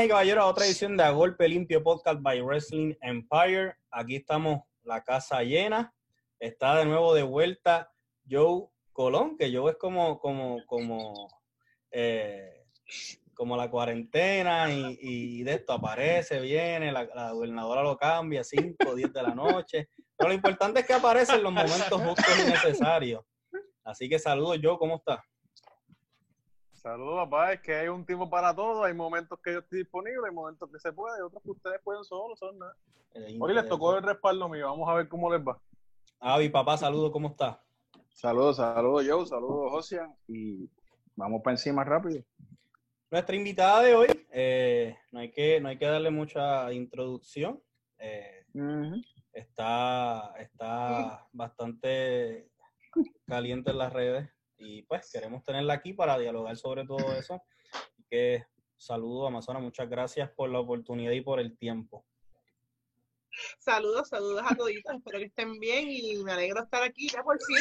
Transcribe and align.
Damas 0.00 0.06
y 0.06 0.08
caballeros, 0.08 0.44
a 0.44 0.46
otra 0.46 0.64
edición 0.64 0.96
de 0.96 1.02
A 1.02 1.10
Golpe 1.10 1.46
Limpio 1.46 1.82
Podcast 1.82 2.22
by 2.22 2.40
Wrestling 2.40 2.94
Empire. 3.02 3.74
Aquí 3.90 4.16
estamos, 4.16 4.62
la 4.82 5.04
casa 5.04 5.42
llena. 5.42 5.92
Está 6.38 6.78
de 6.78 6.86
nuevo 6.86 7.12
de 7.12 7.22
vuelta 7.22 7.92
Joe 8.26 8.68
Colón, 8.94 9.36
que 9.36 9.54
Joe 9.54 9.72
es 9.72 9.76
como, 9.76 10.18
como, 10.18 10.64
como, 10.64 11.28
eh, 11.90 12.64
como 13.34 13.58
la 13.58 13.70
cuarentena 13.70 14.72
y, 14.72 14.96
y 15.02 15.42
de 15.42 15.52
esto 15.52 15.74
aparece, 15.74 16.40
viene, 16.40 16.92
la, 16.92 17.04
la 17.14 17.32
gobernadora 17.32 17.82
lo 17.82 17.98
cambia, 17.98 18.42
5, 18.42 18.94
10 18.94 19.12
de 19.12 19.22
la 19.22 19.34
noche. 19.34 19.90
Pero 20.16 20.28
lo 20.28 20.34
importante 20.34 20.80
es 20.80 20.86
que 20.86 20.94
aparece 20.94 21.34
en 21.34 21.42
los 21.42 21.52
momentos 21.52 22.00
justos 22.00 22.38
y 22.42 22.50
necesarios. 22.50 23.22
Así 23.84 24.08
que 24.08 24.18
saludos, 24.18 24.60
Joe, 24.62 24.78
¿cómo 24.78 24.96
estás? 24.96 25.20
Saludos, 26.80 27.28
papá. 27.28 27.52
Es 27.52 27.60
que 27.60 27.74
hay 27.74 27.88
un 27.88 28.06
tiempo 28.06 28.30
para 28.30 28.54
todo. 28.54 28.84
Hay 28.84 28.94
momentos 28.94 29.38
que 29.44 29.52
yo 29.52 29.58
estoy 29.58 29.80
disponible, 29.80 30.22
hay 30.26 30.34
momentos 30.34 30.70
que 30.70 30.78
se 30.78 30.90
puede, 30.92 31.22
otros 31.22 31.42
que 31.42 31.50
ustedes 31.50 31.78
pueden 31.84 32.02
solos, 32.04 32.38
son 32.38 32.58
nada. 32.58 32.74
Hoy 33.38 33.52
les 33.52 33.68
tocó 33.68 33.98
el 33.98 34.02
respaldo 34.02 34.48
mío. 34.48 34.66
Vamos 34.66 34.88
a 34.88 34.94
ver 34.94 35.06
cómo 35.06 35.30
les 35.30 35.46
va. 35.46 35.60
Avi, 36.20 36.48
papá, 36.48 36.78
saludos, 36.78 37.10
¿cómo 37.12 37.28
estás? 37.28 37.58
Saludos, 38.14 38.56
saludos, 38.56 39.04
Joe. 39.06 39.26
Saludos, 39.26 39.70
Josian. 39.72 40.16
Y 40.26 40.70
vamos 41.16 41.42
para 41.42 41.52
encima 41.52 41.84
rápido. 41.84 42.24
Nuestra 43.10 43.36
invitada 43.36 43.82
de 43.82 43.94
hoy, 43.94 44.08
eh, 44.32 44.96
no, 45.12 45.20
hay 45.20 45.30
que, 45.32 45.60
no 45.60 45.68
hay 45.68 45.76
que 45.76 45.84
darle 45.84 46.10
mucha 46.10 46.72
introducción. 46.72 47.62
Eh, 47.98 48.46
uh 48.54 48.58
-huh. 48.58 49.04
Está, 49.34 50.32
está 50.38 51.28
bastante 51.32 52.50
caliente 53.26 53.70
en 53.70 53.78
las 53.78 53.92
redes 53.92 54.30
y 54.60 54.82
pues 54.82 55.10
queremos 55.10 55.42
tenerla 55.42 55.74
aquí 55.74 55.92
para 55.92 56.18
dialogar 56.18 56.56
sobre 56.56 56.84
todo 56.84 57.12
eso. 57.14 57.42
Y 57.96 58.04
que 58.04 58.44
saludo, 58.76 59.26
Amazona, 59.26 59.58
muchas 59.58 59.88
gracias 59.88 60.30
por 60.30 60.50
la 60.50 60.60
oportunidad 60.60 61.12
y 61.12 61.22
por 61.22 61.40
el 61.40 61.56
tiempo. 61.56 62.04
Saludos, 63.58 64.08
saludos 64.08 64.42
a 64.44 64.54
toditos, 64.54 64.94
espero 64.94 65.18
que 65.18 65.26
estén 65.26 65.58
bien 65.58 65.88
y 65.88 66.16
me 66.22 66.32
alegro 66.32 66.62
estar 66.62 66.82
aquí 66.82 67.08
ya 67.08 67.22
por 67.22 67.38
fin. 67.42 67.56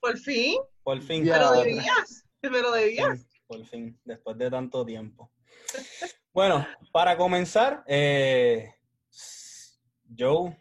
Por 0.00 0.18
fin. 0.18 0.58
Por 0.82 1.00
fin. 1.02 1.24
Me 1.24 1.38
lo 1.38 1.52
debías, 1.52 2.24
me 2.42 2.60
lo 2.60 2.72
debías. 2.72 3.26
Por 3.46 3.64
fin, 3.66 3.98
después 4.04 4.36
de 4.38 4.50
tanto 4.50 4.84
tiempo. 4.84 5.32
Bueno, 6.32 6.66
para 6.92 7.16
comenzar, 7.16 7.84
eh, 7.86 8.74
Joe, 10.16 10.56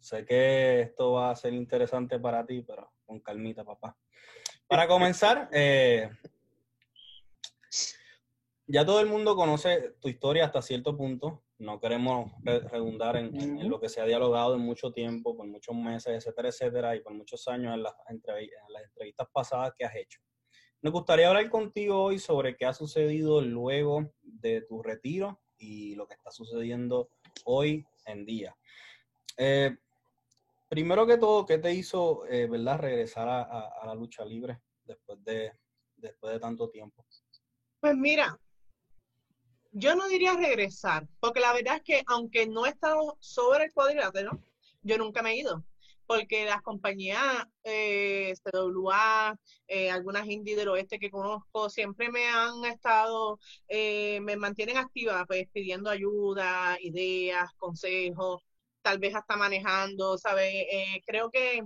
sé 0.00 0.24
que 0.24 0.80
esto 0.80 1.12
va 1.12 1.30
a 1.30 1.36
ser 1.36 1.52
interesante 1.52 2.18
para 2.18 2.44
ti, 2.46 2.62
pero 2.62 2.92
con 3.04 3.20
calmita, 3.20 3.64
papá. 3.64 3.96
Para 4.68 4.88
comenzar, 4.88 5.48
eh, 5.52 6.10
ya 8.66 8.84
todo 8.84 9.00
el 9.00 9.06
mundo 9.06 9.36
conoce 9.36 9.94
tu 10.00 10.08
historia 10.08 10.46
hasta 10.46 10.60
cierto 10.60 10.96
punto. 10.96 11.44
No 11.58 11.80
queremos 11.80 12.32
redundar 12.42 13.16
en, 13.16 13.34
en, 13.40 13.60
en, 13.60 13.68
lo 13.70 13.80
que 13.80 13.88
se 13.88 14.00
ha 14.00 14.04
dialogado 14.04 14.56
en 14.56 14.60
mucho 14.60 14.92
tiempo, 14.92 15.36
por 15.36 15.46
muchos 15.46 15.74
meses, 15.74 16.16
etcétera, 16.16 16.48
etcétera, 16.48 16.96
y 16.96 17.00
por 17.00 17.14
muchos 17.14 17.46
años 17.48 17.74
en 17.74 17.84
las, 17.84 17.94
entrev 18.08 18.38
en 18.38 18.72
las 18.72 18.82
entrevistas 18.84 19.28
pasadas 19.32 19.72
que 19.78 19.84
has 19.84 19.94
hecho. 19.94 20.20
Me 20.82 20.90
gustaría 20.90 21.28
hablar 21.28 21.48
contigo 21.48 22.02
hoy 22.02 22.18
sobre 22.18 22.56
qué 22.56 22.66
ha 22.66 22.74
sucedido 22.74 23.40
luego 23.40 24.12
de 24.20 24.62
tu 24.62 24.82
retiro 24.82 25.40
y 25.56 25.94
lo 25.94 26.06
que 26.06 26.14
está 26.14 26.30
sucediendo 26.30 27.08
hoy 27.44 27.86
en 28.04 28.26
día. 28.26 28.54
Eh, 29.38 29.76
primero 30.68 31.06
que 31.06 31.18
todo, 31.18 31.46
¿qué 31.46 31.58
te 31.58 31.72
hizo, 31.72 32.26
eh, 32.26 32.46
verdad, 32.46 32.78
regresar 32.78 33.28
a, 33.28 33.42
a, 33.42 33.86
la 33.86 33.94
lucha 33.94 34.24
libre 34.24 34.60
después 34.84 35.22
de, 35.24 35.52
después 35.96 36.32
de 36.32 36.40
tanto 36.40 36.68
tiempo? 36.68 37.06
Pues 37.80 37.96
mira, 37.96 38.38
yo 39.72 39.94
no 39.94 40.08
diría 40.08 40.34
regresar, 40.34 41.06
porque 41.20 41.40
la 41.40 41.52
verdad 41.52 41.76
es 41.76 41.82
que 41.82 42.02
aunque 42.06 42.46
no 42.46 42.66
he 42.66 42.70
estado 42.70 43.16
sobre 43.20 43.64
el 43.64 43.72
cuadrilátero, 43.72 44.42
yo 44.82 44.98
nunca 44.98 45.22
me 45.22 45.32
he 45.32 45.36
ido, 45.36 45.64
porque 46.06 46.44
las 46.44 46.62
compañías 46.62 47.46
eh, 47.64 48.34
CWA, 48.42 49.38
eh, 49.66 49.90
algunas 49.90 50.26
indie 50.26 50.56
del 50.56 50.68
oeste 50.68 50.98
que 50.98 51.10
conozco, 51.10 51.68
siempre 51.68 52.10
me 52.10 52.26
han 52.26 52.64
estado, 52.64 53.38
eh, 53.68 54.20
me 54.20 54.36
mantienen 54.36 54.76
activa, 54.76 55.24
pues 55.26 55.48
pidiendo 55.52 55.90
ayuda, 55.90 56.78
ideas, 56.80 57.52
consejos, 57.56 58.42
tal 58.86 59.00
vez 59.00 59.16
hasta 59.16 59.36
manejando, 59.36 60.16
¿sabes? 60.16 60.54
Eh, 60.70 61.02
creo 61.04 61.28
que 61.28 61.60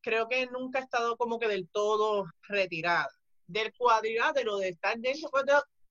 creo 0.00 0.26
que 0.26 0.46
nunca 0.46 0.80
he 0.80 0.82
estado 0.82 1.16
como 1.16 1.38
que 1.38 1.46
del 1.46 1.68
todo 1.68 2.26
retirada. 2.48 3.08
Del 3.46 3.72
cuadrilátero, 3.74 4.58
de 4.58 4.70
estar 4.70 4.98
dentro, 4.98 5.30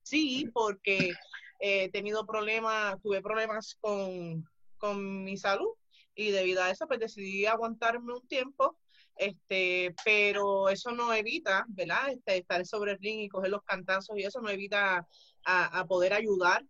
sí, 0.01 0.49
porque 0.53 1.13
he 1.61 1.89
tenido 1.89 2.25
problemas, 2.25 3.01
tuve 3.01 3.21
problemas 3.21 3.77
con, 3.79 4.43
con 4.77 5.23
mi 5.23 5.37
salud 5.37 5.69
y 6.15 6.31
debido 6.31 6.61
a 6.61 6.69
eso 6.69 6.85
pues 6.85 6.99
decidí 6.99 7.45
aguantarme 7.45 8.13
un 8.13 8.27
tiempo, 8.27 8.77
este, 9.15 9.95
pero 10.03 10.67
eso 10.67 10.91
no 10.91 11.13
evita, 11.13 11.63
¿verdad? 11.69 12.09
Este, 12.09 12.39
estar 12.39 12.65
sobre 12.65 12.91
el 12.91 12.99
ring 12.99 13.21
y 13.21 13.29
coger 13.29 13.51
los 13.51 13.63
cantazos 13.63 14.17
y 14.17 14.23
eso 14.23 14.41
no 14.41 14.49
evita 14.49 15.07
a, 15.45 15.79
a 15.79 15.87
poder 15.87 16.11
ayudar 16.11 16.65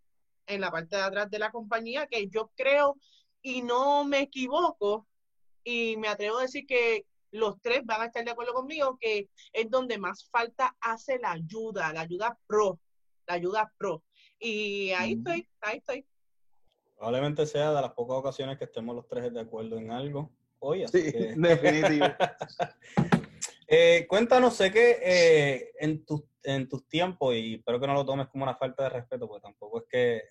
en 0.45 0.61
la 0.61 0.69
parte 0.69 0.97
de 0.97 1.01
atrás 1.01 1.31
de 1.31 1.39
la 1.39 1.49
compañía, 1.49 2.05
que 2.05 2.27
yo 2.27 2.51
creo 2.55 2.95
y 3.43 3.61
no 3.61 4.03
me 4.05 4.21
equivoco 4.21 5.05
y 5.63 5.97
me 5.97 6.07
atrevo 6.07 6.39
a 6.39 6.43
decir 6.43 6.65
que 6.65 7.05
los 7.31 7.59
tres 7.61 7.85
van 7.85 8.01
a 8.01 8.05
estar 8.05 8.23
de 8.23 8.31
acuerdo 8.31 8.53
conmigo 8.53 8.97
que 8.99 9.29
es 9.51 9.69
donde 9.69 9.97
más 9.97 10.29
falta 10.29 10.75
hace 10.79 11.19
la 11.19 11.31
ayuda, 11.31 11.91
la 11.93 12.01
ayuda 12.01 12.37
pro, 12.47 12.79
la 13.27 13.35
ayuda 13.35 13.71
pro. 13.77 14.03
Y 14.39 14.91
ahí 14.91 15.15
mm. 15.15 15.19
estoy, 15.19 15.49
ahí 15.61 15.77
estoy. 15.77 16.05
Probablemente 16.95 17.45
sea 17.45 17.73
de 17.73 17.81
las 17.81 17.93
pocas 17.93 18.17
ocasiones 18.17 18.57
que 18.57 18.65
estemos 18.65 18.95
los 18.95 19.07
tres 19.07 19.33
de 19.33 19.41
acuerdo 19.41 19.77
en 19.77 19.91
algo 19.91 20.31
hoy. 20.59 20.83
Así 20.83 21.01
sí, 21.01 21.11
que... 21.11 21.33
definitivo. 21.35 22.05
eh, 23.67 24.05
cuéntanos, 24.07 24.55
sé 24.55 24.71
que 24.71 24.99
eh, 25.01 25.71
en, 25.79 26.05
tu, 26.05 26.25
en 26.43 26.69
tus 26.69 26.87
tiempos, 26.87 27.35
y 27.35 27.55
espero 27.55 27.79
que 27.79 27.87
no 27.87 27.93
lo 27.93 28.05
tomes 28.05 28.27
como 28.27 28.43
una 28.43 28.55
falta 28.55 28.83
de 28.83 28.89
respeto, 28.89 29.27
porque 29.27 29.43
tampoco 29.43 29.79
es 29.79 29.85
que... 29.89 30.23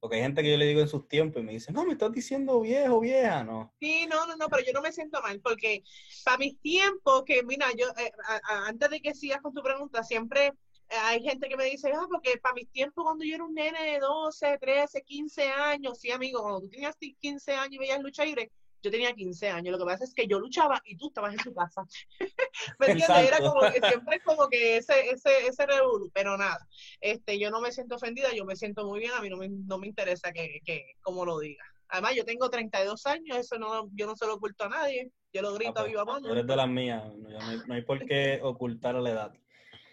Porque 0.00 0.16
hay 0.16 0.22
gente 0.22 0.42
que 0.42 0.50
yo 0.50 0.56
le 0.56 0.66
digo 0.66 0.80
en 0.80 0.88
sus 0.88 1.08
tiempos 1.08 1.42
y 1.42 1.44
me 1.44 1.52
dicen, 1.52 1.74
no, 1.74 1.84
me 1.84 1.92
estás 1.92 2.12
diciendo 2.12 2.60
viejo, 2.60 3.00
vieja, 3.00 3.42
no. 3.42 3.74
Sí, 3.80 4.06
no, 4.08 4.26
no, 4.26 4.36
no, 4.36 4.48
pero 4.48 4.62
yo 4.64 4.72
no 4.72 4.82
me 4.82 4.92
siento 4.92 5.20
mal, 5.22 5.40
porque 5.40 5.82
para 6.24 6.38
mis 6.38 6.60
tiempos, 6.60 7.24
que 7.24 7.42
mira, 7.42 7.66
yo, 7.76 7.86
eh, 7.98 8.12
a, 8.28 8.66
antes 8.66 8.90
de 8.90 9.00
que 9.00 9.14
sigas 9.14 9.40
con 9.40 9.54
tu 9.54 9.62
pregunta, 9.62 10.02
siempre 10.02 10.52
hay 10.88 11.22
gente 11.22 11.48
que 11.48 11.56
me 11.56 11.64
dice, 11.64 11.90
ah, 11.94 12.06
porque 12.08 12.38
para 12.38 12.54
mis 12.54 12.70
tiempos 12.70 13.04
cuando 13.04 13.24
yo 13.24 13.34
era 13.34 13.44
un 13.44 13.54
nene 13.54 13.92
de 13.92 13.98
12, 13.98 14.58
13, 14.58 15.02
15 15.02 15.48
años, 15.48 15.98
sí, 15.98 16.10
amigo, 16.10 16.42
cuando 16.42 16.60
tú 16.60 16.68
tenías 16.68 16.96
15 16.96 17.54
años 17.54 17.74
y 17.74 17.78
veías 17.78 18.00
lucha 18.00 18.24
libre, 18.24 18.50
yo 18.86 18.90
tenía 18.92 19.12
15 19.12 19.48
años. 19.50 19.72
Lo 19.72 19.78
que 19.78 19.84
pasa 19.84 20.04
es 20.04 20.14
que 20.14 20.26
yo 20.26 20.38
luchaba 20.38 20.80
y 20.84 20.96
tú 20.96 21.08
estabas 21.08 21.32
en 21.32 21.40
tu 21.40 21.52
casa. 21.52 21.84
¿Me 22.78 22.86
entiendes? 22.86 23.28
Era 23.28 23.38
como 23.38 23.60
que 23.60 23.80
siempre 23.80 24.16
es 24.16 24.22
como 24.22 24.48
que 24.48 24.76
ese, 24.76 25.10
ese, 25.10 25.46
ese 25.46 25.66
revolú, 25.66 26.10
pero 26.14 26.36
nada. 26.36 26.66
Este, 27.00 27.38
yo 27.38 27.50
no 27.50 27.60
me 27.60 27.72
siento 27.72 27.96
ofendida, 27.96 28.32
yo 28.32 28.44
me 28.44 28.54
siento 28.54 28.86
muy 28.86 29.00
bien, 29.00 29.12
a 29.12 29.20
mí 29.20 29.28
no 29.28 29.36
me, 29.36 29.48
no 29.48 29.78
me 29.78 29.88
interesa 29.88 30.32
que, 30.32 30.60
que 30.64 30.94
como 31.02 31.24
lo 31.24 31.40
diga. 31.40 31.64
Además, 31.88 32.14
yo 32.14 32.24
tengo 32.24 32.48
32 32.48 33.06
años, 33.06 33.38
eso 33.38 33.58
no, 33.58 33.88
yo 33.92 34.06
no 34.06 34.16
se 34.16 34.26
lo 34.26 34.34
oculto 34.34 34.64
a 34.64 34.68
nadie. 34.68 35.10
Yo 35.32 35.42
lo 35.42 35.54
grito 35.54 35.74
ah, 35.76 35.82
a 35.82 35.84
viva 35.84 36.04
voz. 36.04 36.22
Eres 36.24 36.46
de 36.46 36.56
las 36.56 36.68
mías, 36.68 37.04
no 37.16 37.28
hay, 37.40 37.58
no 37.66 37.74
hay 37.74 37.82
por 37.82 38.04
qué 38.06 38.40
ocultar 38.42 38.94
la 38.94 39.10
edad. 39.10 39.32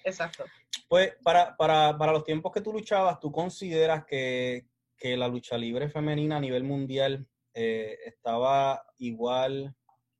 Exacto. 0.04 0.46
Pues 0.88 1.14
para, 1.24 1.56
para, 1.58 1.98
para 1.98 2.12
los 2.12 2.24
tiempos 2.24 2.52
que 2.52 2.62
tú 2.62 2.72
luchabas, 2.72 3.20
¿tú 3.20 3.32
consideras 3.32 4.06
que, 4.06 4.66
que 4.98 5.18
la 5.18 5.28
lucha 5.28 5.58
libre 5.58 5.90
femenina 5.90 6.38
a 6.38 6.40
nivel 6.40 6.64
mundial 6.64 7.28
eh, 7.54 7.98
estaba 8.06 8.84
igual, 8.98 9.76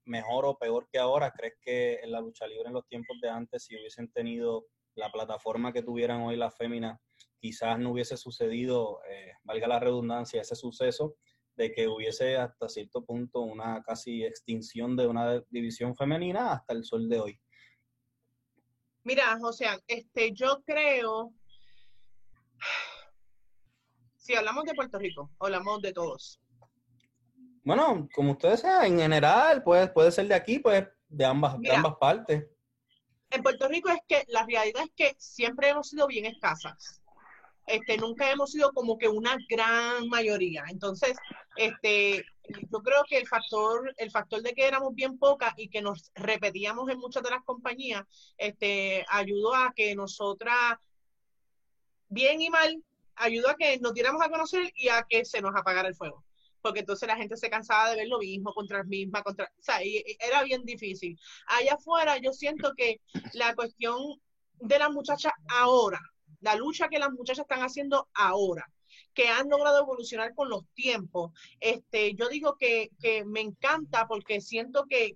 mejor 0.06 0.46
o 0.46 0.58
peor 0.58 0.88
que 0.92 1.00
ahora? 1.00 1.32
¿Crees 1.32 1.56
que 1.62 1.96
en 1.96 2.12
la 2.12 2.22
lucha 2.22 2.48
libre 2.48 2.68
en 2.68 2.74
los 2.74 2.88
tiempos 2.88 3.20
de 3.22 3.30
antes, 3.30 3.64
si 3.64 3.76
hubiesen 3.76 4.12
tenido 4.12 4.68
la 4.96 5.12
plataforma 5.12 5.74
que 5.74 5.82
tuvieran 5.82 6.22
hoy 6.22 6.36
las 6.36 6.56
féminas, 6.56 7.00
quizás 7.40 7.80
no 7.80 7.92
hubiese 7.92 8.18
sucedido, 8.18 9.00
eh, 9.10 9.34
valga 9.44 9.68
la 9.68 9.80
redundancia, 9.80 10.42
ese 10.42 10.56
suceso 10.56 11.16
de 11.56 11.72
que 11.72 11.88
hubiese 11.88 12.38
hasta 12.38 12.70
cierto 12.70 13.04
punto 13.06 13.42
una 13.42 13.84
casi 13.84 14.24
extinción 14.24 14.96
de 14.96 15.08
una 15.08 15.40
división 15.50 15.96
femenina 15.96 16.54
hasta 16.54 16.74
el 16.74 16.84
sol 16.84 17.10
de 17.10 17.20
hoy? 17.20 17.40
Mira, 19.04 19.38
José, 19.40 19.68
este, 19.88 20.32
yo 20.32 20.64
creo, 20.66 21.34
si 24.16 24.34
hablamos 24.36 24.64
de 24.64 24.74
Puerto 24.74 24.98
Rico, 24.98 25.30
hablamos 25.40 25.82
de 25.82 25.94
todos. 25.94 26.40
Bueno, 27.64 28.10
como 28.14 28.34
ustedes 28.34 28.60
sean, 28.60 28.86
en 28.86 29.00
general, 29.00 29.64
pues, 29.64 29.90
puede 29.92 30.12
ser 30.12 30.28
de 30.28 30.36
aquí, 30.36 30.60
pues 30.60 30.86
de 31.08 31.26
ambas, 31.26 31.58
Mira, 31.58 31.74
de 31.74 31.78
ambas 31.78 31.96
partes. 31.98 32.46
En 33.30 33.42
Puerto 33.42 33.68
Rico 33.68 33.90
es 33.90 34.00
que 34.08 34.26
la 34.28 34.46
realidad 34.46 34.84
es 34.84 34.92
que 34.96 35.16
siempre 35.18 35.70
hemos 35.70 35.90
sido 35.90 36.08
bien 36.08 36.26
escasas. 36.26 37.02
Este, 37.66 37.98
nunca 37.98 38.30
hemos 38.30 38.52
sido 38.52 38.74
como 38.74 38.98
que 38.98 39.08
una 39.08 39.38
gran 39.50 40.10
mayoría. 40.10 40.66
Entonces, 40.70 41.14
este, 41.56 42.26
yo 42.48 42.80
creo 42.84 43.04
que 43.08 43.18
el 43.18 43.28
factor, 43.28 43.94
el 43.98 44.12
factor 44.12 44.42
de 44.42 44.54
que 44.54 44.68
éramos 44.68 44.94
bien 44.94 45.18
pocas 45.18 45.54
y 45.56 45.70
que 45.70 45.82
nos 45.82 46.12
repetíamos 46.16 46.90
en 46.90 47.00
muchas 47.00 47.24
de 47.24 47.30
las 47.30 47.44
compañías, 47.44 48.04
este, 48.38 49.06
ayudó 49.10 49.56
a 49.56 49.72
que 49.74 49.96
nosotras 49.96 50.78
bien 52.10 52.42
y 52.42 52.50
mal, 52.50 52.84
ayudó 53.16 53.50
a 53.50 53.56
que 53.56 53.80
nos 53.80 53.94
diéramos 53.94 54.22
a 54.22 54.30
conocer 54.30 54.72
y 54.76 54.90
a 54.90 55.04
que 55.08 55.24
se 55.24 55.42
nos 55.42 55.56
apagara 55.56 55.88
el 55.88 55.96
fuego. 55.96 56.24
Porque 56.64 56.80
entonces 56.80 57.08
la 57.08 57.18
gente 57.18 57.36
se 57.36 57.50
cansaba 57.50 57.90
de 57.90 57.98
ver 57.98 58.08
lo 58.08 58.20
mismo 58.20 58.54
contra 58.54 58.80
la 58.80 58.84
misma, 58.86 59.22
contra, 59.22 59.46
o 59.46 59.62
sea, 59.62 59.80
era 59.82 60.44
bien 60.44 60.64
difícil. 60.64 61.20
Allá 61.48 61.74
afuera 61.74 62.18
yo 62.18 62.32
siento 62.32 62.74
que 62.76 63.02
la 63.34 63.54
cuestión 63.54 63.98
de 64.60 64.80
las 64.80 64.90
muchachas 64.90 65.34
ahora, 65.50 66.00
la 66.40 66.56
lucha 66.56 66.88
que 66.88 67.00
las 67.00 67.12
muchachas 67.12 67.44
están 67.44 67.64
haciendo 67.64 68.08
ahora, 68.14 68.66
que 69.14 69.28
han 69.28 69.50
logrado 69.50 69.82
evolucionar 69.82 70.34
con 70.34 70.50
los 70.50 70.64
tiempos. 70.74 71.32
Este, 71.60 72.16
yo 72.16 72.30
digo 72.30 72.56
que, 72.58 72.90
me 73.26 73.42
encanta 73.42 74.08
porque 74.08 74.40
siento 74.40 74.86
que, 74.86 75.16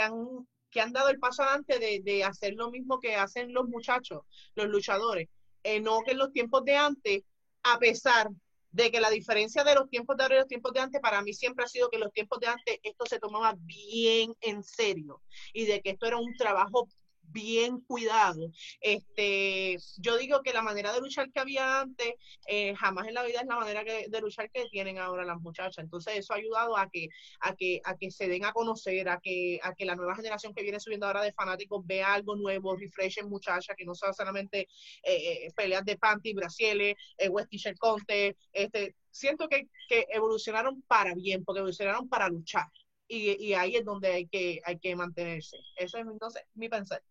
han, 0.00 0.48
que 0.70 0.80
han 0.80 0.92
dado 0.94 1.10
el 1.10 1.18
paso 1.18 1.42
adelante 1.42 2.00
de, 2.02 2.24
hacer 2.24 2.54
lo 2.54 2.70
mismo 2.70 2.98
que 2.98 3.14
hacen 3.14 3.52
los 3.52 3.68
muchachos, 3.68 4.22
los 4.54 4.68
luchadores. 4.68 5.28
Eh, 5.64 5.80
no 5.80 6.00
que 6.00 6.12
en 6.12 6.18
los 6.18 6.32
tiempos 6.32 6.64
de 6.64 6.76
antes, 6.76 7.22
a 7.62 7.78
pesar 7.78 8.30
de 8.70 8.90
que 8.90 9.00
la 9.00 9.10
diferencia 9.10 9.64
de 9.64 9.74
los 9.74 9.88
tiempos 9.88 10.16
de 10.16 10.22
ahora 10.22 10.36
y 10.36 10.38
los 10.38 10.48
tiempos 10.48 10.72
de 10.72 10.80
antes 10.80 11.00
para 11.00 11.22
mí 11.22 11.32
siempre 11.32 11.64
ha 11.64 11.68
sido 11.68 11.88
que 11.88 11.98
los 11.98 12.12
tiempos 12.12 12.38
de 12.40 12.48
antes 12.48 12.78
esto 12.82 13.06
se 13.06 13.18
tomaba 13.18 13.54
bien 13.58 14.34
en 14.40 14.62
serio 14.62 15.22
y 15.52 15.66
de 15.66 15.80
que 15.80 15.90
esto 15.90 16.06
era 16.06 16.18
un 16.18 16.36
trabajo 16.36 16.88
bien 17.30 17.80
cuidado. 17.80 18.50
Este, 18.80 19.76
yo 19.98 20.16
digo 20.18 20.42
que 20.42 20.52
la 20.52 20.62
manera 20.62 20.92
de 20.92 21.00
luchar 21.00 21.30
que 21.30 21.40
había 21.40 21.80
antes, 21.80 22.14
eh, 22.46 22.74
jamás 22.76 23.06
en 23.08 23.14
la 23.14 23.22
vida 23.24 23.40
es 23.40 23.46
la 23.46 23.56
manera 23.56 23.82
de 23.84 24.20
luchar 24.20 24.50
que 24.50 24.66
tienen 24.70 24.98
ahora 24.98 25.24
las 25.24 25.40
muchachas. 25.40 25.84
Entonces 25.84 26.16
eso 26.16 26.32
ha 26.32 26.36
ayudado 26.36 26.76
a 26.76 26.88
que, 26.90 27.08
a 27.40 27.54
que, 27.54 27.80
a 27.84 27.96
que 27.96 28.10
se 28.10 28.28
den 28.28 28.44
a 28.44 28.52
conocer, 28.52 29.08
a 29.08 29.20
que, 29.20 29.60
a 29.62 29.74
que 29.74 29.84
la 29.84 29.96
nueva 29.96 30.16
generación 30.16 30.54
que 30.54 30.62
viene 30.62 30.80
subiendo 30.80 31.06
ahora 31.06 31.22
de 31.22 31.32
fanáticos 31.32 31.86
vea 31.86 32.14
algo 32.14 32.36
nuevo, 32.36 32.76
refreshen 32.76 33.28
muchachas, 33.28 33.76
que 33.76 33.84
no 33.84 33.94
sea 33.94 34.12
solamente 34.12 34.68
eh, 35.02 35.46
eh, 35.46 35.52
peleas 35.54 35.84
de 35.84 35.96
panty, 35.96 36.32
brasieles, 36.34 36.96
eh, 37.16 37.28
West 37.28 37.50
T-shirt 37.50 37.78
Conte, 37.78 38.36
este, 38.52 38.94
siento 39.10 39.48
que, 39.48 39.68
que 39.88 40.06
evolucionaron 40.10 40.82
para 40.82 41.14
bien, 41.14 41.44
porque 41.44 41.60
evolucionaron 41.60 42.08
para 42.08 42.28
luchar. 42.28 42.66
Y, 43.06 43.42
y, 43.42 43.54
ahí 43.54 43.76
es 43.76 43.84
donde 43.84 44.08
hay 44.08 44.26
que, 44.26 44.60
hay 44.64 44.78
que 44.78 44.94
mantenerse. 44.94 45.56
Eso 45.76 45.96
es 45.98 46.06
entonces 46.06 46.42
mi 46.54 46.68
pensar. 46.68 47.02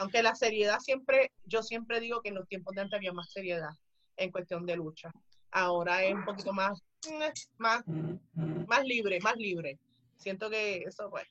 Aunque 0.00 0.22
la 0.22 0.34
seriedad 0.34 0.78
siempre, 0.80 1.30
yo 1.44 1.62
siempre 1.62 2.00
digo 2.00 2.22
que 2.22 2.30
en 2.30 2.36
los 2.36 2.48
tiempos 2.48 2.74
de 2.74 2.80
antes 2.80 2.96
había 2.96 3.12
más 3.12 3.30
seriedad 3.30 3.68
en 4.16 4.30
cuestión 4.30 4.64
de 4.64 4.74
lucha. 4.74 5.12
Ahora 5.50 6.02
es 6.02 6.14
un 6.14 6.24
poquito 6.24 6.54
más, 6.54 6.82
eh, 7.06 7.30
más, 7.58 7.84
más 8.66 8.84
libre, 8.84 9.20
más 9.20 9.36
libre. 9.36 9.78
Siento 10.16 10.48
que 10.48 10.78
eso 10.78 11.10
pues, 11.10 11.26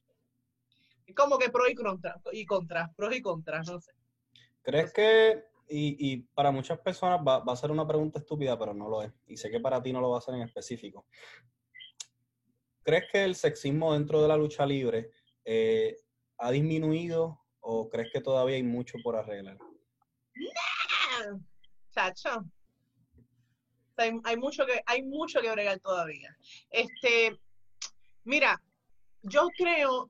como 1.16 1.40
que 1.40 1.50
pro 1.50 1.68
y 1.68 1.74
contra, 1.74 2.22
y 2.32 2.46
contra, 2.46 2.94
pros 2.96 3.16
y 3.16 3.24
contras, 3.24 3.68
no 3.68 3.82
sé. 3.82 3.92
¿Crees 4.62 4.94
que, 4.94 5.46
y, 5.68 6.12
y 6.12 6.18
para 6.36 6.52
muchas 6.52 6.78
personas 6.78 7.22
va, 7.28 7.40
va, 7.40 7.54
a 7.54 7.58
ser 7.58 7.72
una 7.72 7.88
pregunta 7.88 8.20
estúpida, 8.20 8.60
pero 8.60 8.76
no 8.76 8.88
lo 8.88 9.02
es, 9.02 9.12
y 9.26 9.36
sé 9.36 9.50
que 9.50 9.60
para 9.60 9.82
ti 9.82 9.92
no 9.92 10.00
lo 10.00 10.12
va 10.12 10.20
a 10.20 10.22
ser 10.22 10.36
en 10.36 10.44
específico, 10.44 11.08
¿crees 12.84 13.06
que 13.12 13.24
el 13.24 13.34
sexismo 13.34 13.94
dentro 13.94 14.22
de 14.22 14.28
la 14.28 14.38
lucha 14.38 14.64
libre 14.64 15.10
eh, 15.44 15.98
ha 16.38 16.52
disminuido 16.52 17.42
¿O 17.62 17.90
crees 17.90 18.10
que 18.12 18.22
todavía 18.22 18.56
hay 18.56 18.64
mucho 18.64 18.98
por 19.04 19.16
arreglar? 19.16 19.58
No, 20.36 21.40
chacho. 21.92 22.46
Hay, 23.98 24.38
mucho 24.38 24.66
que, 24.66 24.82
hay 24.86 25.04
mucho 25.04 25.42
que 25.42 25.52
bregar 25.52 25.80
todavía. 25.80 26.36
Este, 26.70 27.38
mira, 28.24 28.62
yo 29.24 29.50
creo 29.58 30.10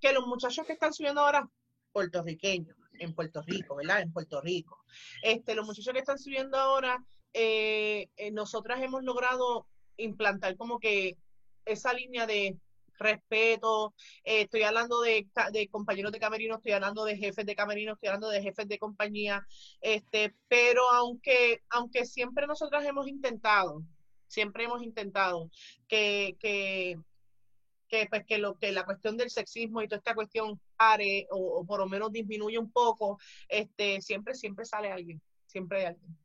que 0.00 0.12
los 0.14 0.26
muchachos 0.26 0.66
que 0.66 0.72
están 0.72 0.94
subiendo 0.94 1.20
ahora, 1.20 1.46
puertorriqueños, 1.92 2.74
en 2.98 3.14
Puerto 3.14 3.42
Rico, 3.42 3.76
¿verdad? 3.76 4.00
En 4.00 4.12
Puerto 4.12 4.40
Rico. 4.40 4.82
Este, 5.22 5.54
los 5.54 5.66
muchachos 5.66 5.92
que 5.92 6.00
están 6.00 6.18
subiendo 6.18 6.56
ahora, 6.58 7.04
eh, 7.32 8.08
eh, 8.16 8.30
nosotras 8.30 8.82
hemos 8.82 9.02
logrado 9.04 9.66
implantar 9.96 10.56
como 10.56 10.78
que 10.78 11.16
esa 11.64 11.92
línea 11.92 12.26
de 12.26 12.56
respeto, 12.98 13.94
eh, 14.24 14.42
estoy 14.42 14.62
hablando 14.62 15.00
de, 15.00 15.28
compañeros 15.70 16.12
de 16.12 16.20
camerino, 16.20 16.56
estoy 16.56 16.72
hablando 16.72 17.04
de 17.04 17.16
jefes 17.16 17.46
de 17.46 17.54
camerino, 17.56 17.92
estoy 17.92 18.08
hablando 18.08 18.28
de 18.28 18.42
jefes 18.42 18.68
de 18.68 18.78
compañía, 18.78 19.46
este, 19.80 20.34
pero 20.48 20.90
aunque, 20.90 21.62
aunque 21.70 22.04
siempre 22.04 22.46
nosotras 22.46 22.84
hemos 22.84 23.08
intentado, 23.08 23.82
siempre 24.26 24.64
hemos 24.64 24.82
intentado 24.82 25.50
que, 25.88 26.36
que, 26.38 26.98
que, 27.88 28.06
pues, 28.06 28.24
que, 28.26 28.38
lo, 28.38 28.56
que 28.58 28.72
la 28.72 28.84
cuestión 28.84 29.16
del 29.16 29.30
sexismo 29.30 29.82
y 29.82 29.88
toda 29.88 29.98
esta 29.98 30.14
cuestión 30.14 30.60
pare 30.76 31.26
o, 31.30 31.64
por 31.66 31.80
lo 31.80 31.88
menos 31.88 32.12
disminuye 32.12 32.58
un 32.58 32.70
poco, 32.70 33.18
este, 33.48 34.00
siempre, 34.02 34.34
siempre 34.34 34.64
sale 34.64 34.92
alguien, 34.92 35.20
siempre 35.46 35.78
hay 35.78 35.84
alguien. 35.86 36.18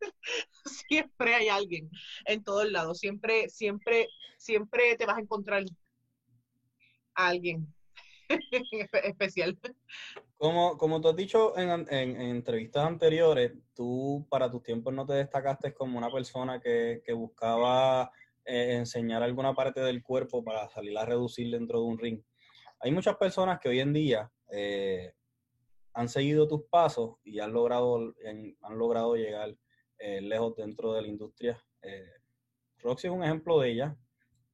siempre 0.88 1.34
hay 1.34 1.48
alguien 1.48 1.90
en 2.26 2.44
todos 2.44 2.70
lados, 2.70 2.98
siempre, 2.98 3.48
siempre, 3.48 4.08
siempre 4.36 4.96
te 4.96 5.06
vas 5.06 5.16
a 5.16 5.22
encontrar 5.22 5.64
alguien 7.16 7.66
especial. 9.04 9.58
Como, 10.36 10.76
como 10.76 11.00
tú 11.00 11.08
has 11.08 11.16
dicho 11.16 11.56
en, 11.56 11.88
entrevistas 11.90 12.86
anteriores, 12.86 13.52
tú 13.74 14.26
para 14.28 14.50
tus 14.50 14.62
tiempos 14.62 14.92
no 14.92 15.06
te 15.06 15.14
destacaste 15.14 15.72
como 15.72 15.98
una 15.98 16.10
persona 16.10 16.60
que, 16.60 17.02
buscaba 17.14 18.10
eh, 18.44 18.74
enseñar 18.74 19.22
alguna 19.22 19.54
parte 19.54 19.80
del 19.80 20.02
cuerpo 20.02 20.44
para 20.44 20.68
salir 20.68 20.96
a 20.98 21.06
reducir 21.06 21.50
dentro 21.50 21.80
de 21.80 21.86
un 21.86 21.98
ring. 21.98 22.22
Hay 22.80 22.90
muchas 22.90 23.16
personas 23.16 23.58
que 23.60 23.70
hoy 23.70 23.80
en 23.80 23.92
día 23.92 24.30
eh, 24.50 25.14
han 25.94 26.08
seguido 26.08 26.46
tus 26.46 26.64
pasos 26.64 27.16
y 27.24 27.38
han 27.40 27.52
logrado, 27.52 28.14
han 28.26 28.78
logrado 28.78 29.16
llegar 29.16 29.56
eh, 29.98 30.20
lejos 30.20 30.54
dentro 30.56 30.92
de 30.92 31.02
la 31.02 31.08
industria. 31.08 31.64
Roxy 32.80 33.06
es 33.06 33.12
un 33.12 33.24
ejemplo 33.24 33.58
de 33.60 33.70
ella 33.70 33.96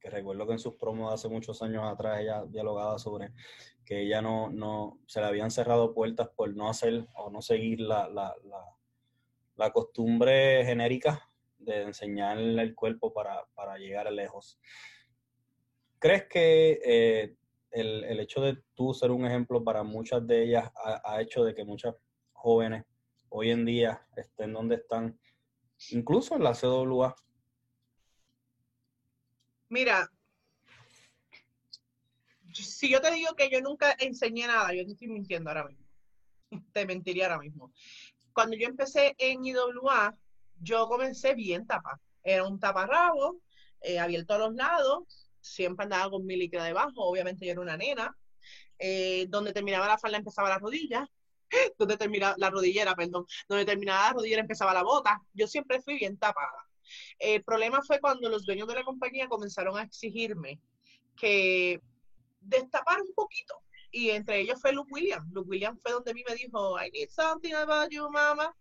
que 0.03 0.09
recuerdo 0.09 0.45
que 0.45 0.51
en 0.51 0.59
sus 0.59 0.75
promos 0.75 1.13
hace 1.13 1.29
muchos 1.29 1.61
años 1.61 1.85
atrás 1.85 2.19
ella 2.19 2.43
dialogaba 2.45 2.99
sobre 2.99 3.31
que 3.85 4.01
ella 4.01 4.21
no, 4.21 4.49
no 4.49 4.99
se 5.07 5.21
le 5.21 5.27
habían 5.27 5.49
cerrado 5.49 5.93
puertas 5.93 6.27
por 6.35 6.53
no 6.53 6.69
hacer 6.69 7.07
o 7.15 7.29
no 7.29 7.41
seguir 7.41 7.79
la, 7.79 8.09
la, 8.09 8.35
la, 9.55 9.71
costumbre 9.71 10.65
genérica 10.65 11.31
de 11.57 11.83
enseñarle 11.83 12.61
el 12.61 12.75
cuerpo 12.75 13.13
para, 13.13 13.47
para 13.55 13.77
llegar 13.77 14.11
lejos. 14.11 14.59
¿Crees 15.99 16.25
que 16.27 16.81
eh, 16.83 17.37
el, 17.71 18.03
el, 18.03 18.19
hecho 18.19 18.41
de 18.41 18.61
tú 18.73 18.93
ser 18.93 19.09
un 19.09 19.25
ejemplo 19.25 19.63
para 19.63 19.83
muchas 19.83 20.27
de 20.27 20.43
ellas 20.43 20.69
ha, 20.83 21.01
ha, 21.05 21.21
hecho 21.21 21.45
de 21.45 21.55
que 21.55 21.63
muchas 21.63 21.95
jóvenes 22.33 22.83
hoy 23.29 23.51
en 23.51 23.63
día 23.63 24.05
estén 24.17 24.51
donde 24.51 24.75
están, 24.75 25.17
incluso 25.91 26.35
en 26.35 26.43
la 26.43 26.51
CWA, 26.51 27.15
Mira, 29.73 30.07
si 32.53 32.91
yo 32.91 33.01
te 33.01 33.09
digo 33.09 33.33
que 33.33 33.49
yo 33.49 33.59
nunca 33.59 33.95
enseñé 33.97 34.45
nada, 34.45 34.71
yo 34.71 34.85
te 34.85 34.91
estoy 34.91 35.07
mintiendo 35.07 35.49
ahora 35.49 35.65
mismo. 35.65 35.83
Te 36.71 36.85
mentiría 36.85 37.25
ahora 37.25 37.39
mismo. 37.39 37.73
Cuando 38.33 38.55
yo 38.55 38.67
empecé 38.67 39.15
en 39.17 39.43
IWA, 39.43 40.15
yo 40.61 40.87
comencé 40.87 41.33
bien 41.33 41.65
tapa. 41.65 41.99
Era 42.21 42.47
un 42.47 42.59
taparrabo, 42.59 43.41
eh, 43.81 43.97
abierto 43.97 44.35
a 44.35 44.37
los 44.37 44.53
lados, 44.53 45.27
siempre 45.41 45.85
andaba 45.85 46.11
con 46.11 46.23
mi 46.23 46.35
líquida 46.35 46.65
debajo, 46.65 47.03
obviamente 47.03 47.43
yo 47.47 47.53
era 47.53 47.61
una 47.61 47.75
nena. 47.75 48.15
Eh, 48.77 49.25
donde 49.29 49.53
terminaba 49.53 49.87
la 49.87 49.97
falda 49.97 50.19
empezaba 50.19 50.49
la 50.49 50.59
rodilla, 50.59 51.09
donde 51.79 51.97
terminaba 51.97 52.35
la 52.37 52.51
rodillera, 52.51 52.93
perdón, 52.93 53.25
donde 53.47 53.65
terminaba 53.65 54.09
la 54.09 54.13
rodillera 54.13 54.41
empezaba 54.41 54.71
la 54.71 54.83
bota. 54.83 55.19
Yo 55.33 55.47
siempre 55.47 55.81
fui 55.81 55.95
bien 55.95 56.19
tapada. 56.19 56.69
El 57.19 57.43
problema 57.43 57.81
fue 57.81 57.99
cuando 57.99 58.29
los 58.29 58.45
dueños 58.45 58.67
de 58.67 58.75
la 58.75 58.83
compañía 58.83 59.27
comenzaron 59.27 59.77
a 59.77 59.83
exigirme 59.83 60.59
que 61.15 61.81
destapar 62.41 63.01
un 63.01 63.13
poquito. 63.13 63.55
Y 63.91 64.09
entre 64.09 64.39
ellos 64.39 64.59
fue 64.59 64.73
Luke 64.73 64.91
Williams. 64.91 65.31
Luke 65.31 65.49
Williams 65.49 65.79
fue 65.81 65.91
donde 65.91 66.11
a 66.11 66.13
mí 66.13 66.23
me 66.27 66.35
dijo, 66.35 66.79
I 66.79 66.89
need 66.91 67.09
something 67.09 67.53
about 67.53 67.91
you, 67.91 68.09
mama. 68.09 68.55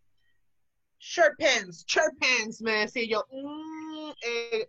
Shirt 0.98 1.36
pants, 1.38 1.84
shirt 1.86 2.12
pants, 2.20 2.60
me 2.60 2.72
decía 2.72 3.06
yo. 3.08 3.26
Mm, 3.30 4.10
eh, 4.22 4.68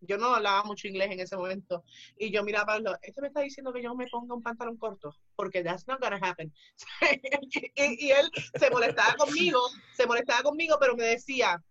yo 0.00 0.16
no 0.16 0.34
hablaba 0.34 0.62
mucho 0.64 0.88
inglés 0.88 1.10
en 1.10 1.20
ese 1.20 1.36
momento. 1.36 1.84
Y 2.16 2.30
yo 2.30 2.42
miraba, 2.44 2.74
a 2.74 2.98
este 3.02 3.20
me 3.20 3.28
está 3.28 3.40
diciendo 3.40 3.72
que 3.72 3.82
yo 3.82 3.94
me 3.94 4.06
ponga 4.06 4.34
un 4.34 4.42
pantalón 4.42 4.76
corto, 4.76 5.14
porque 5.36 5.62
that's 5.62 5.86
not 5.86 6.00
gonna 6.00 6.18
happen. 6.22 6.52
y, 7.76 8.06
y, 8.06 8.10
él 8.10 8.30
se 8.58 8.70
molestaba 8.70 9.14
conmigo, 9.16 9.60
se 9.94 10.06
molestaba 10.06 10.42
conmigo, 10.42 10.76
pero 10.80 10.96
me 10.96 11.04
decía, 11.04 11.62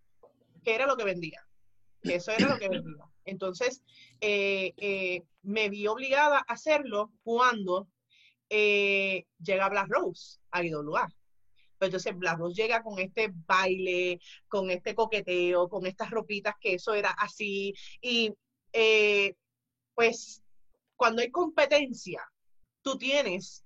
que 0.64 0.74
era 0.74 0.86
lo 0.86 0.96
que 0.96 1.04
vendía, 1.04 1.46
que 2.02 2.16
eso 2.16 2.32
era 2.32 2.48
lo 2.48 2.58
que 2.58 2.68
vendía. 2.68 3.04
Entonces, 3.24 3.82
eh, 4.20 4.72
eh, 4.76 5.24
me 5.42 5.68
vi 5.68 5.86
obligada 5.86 6.38
a 6.38 6.52
hacerlo 6.52 7.12
cuando 7.22 7.88
eh, 8.48 9.26
llega 9.38 9.68
Black 9.68 9.88
Rose 9.88 10.38
a 10.50 10.64
IWA. 10.64 11.08
Pues 11.78 11.88
entonces 11.88 12.16
Black 12.16 12.38
Rose 12.38 12.60
llega 12.60 12.82
con 12.82 12.98
este 12.98 13.30
baile, 13.46 14.20
con 14.48 14.70
este 14.70 14.94
coqueteo, 14.94 15.68
con 15.68 15.86
estas 15.86 16.10
ropitas 16.10 16.54
que 16.60 16.74
eso 16.74 16.94
era 16.94 17.10
así. 17.10 17.74
Y 18.00 18.34
pues 19.94 20.42
cuando 20.96 21.22
hay 21.22 21.30
competencia, 21.30 22.22
tú 22.82 22.96
tienes 22.98 23.64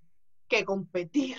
que 0.48 0.64
competir 0.64 1.36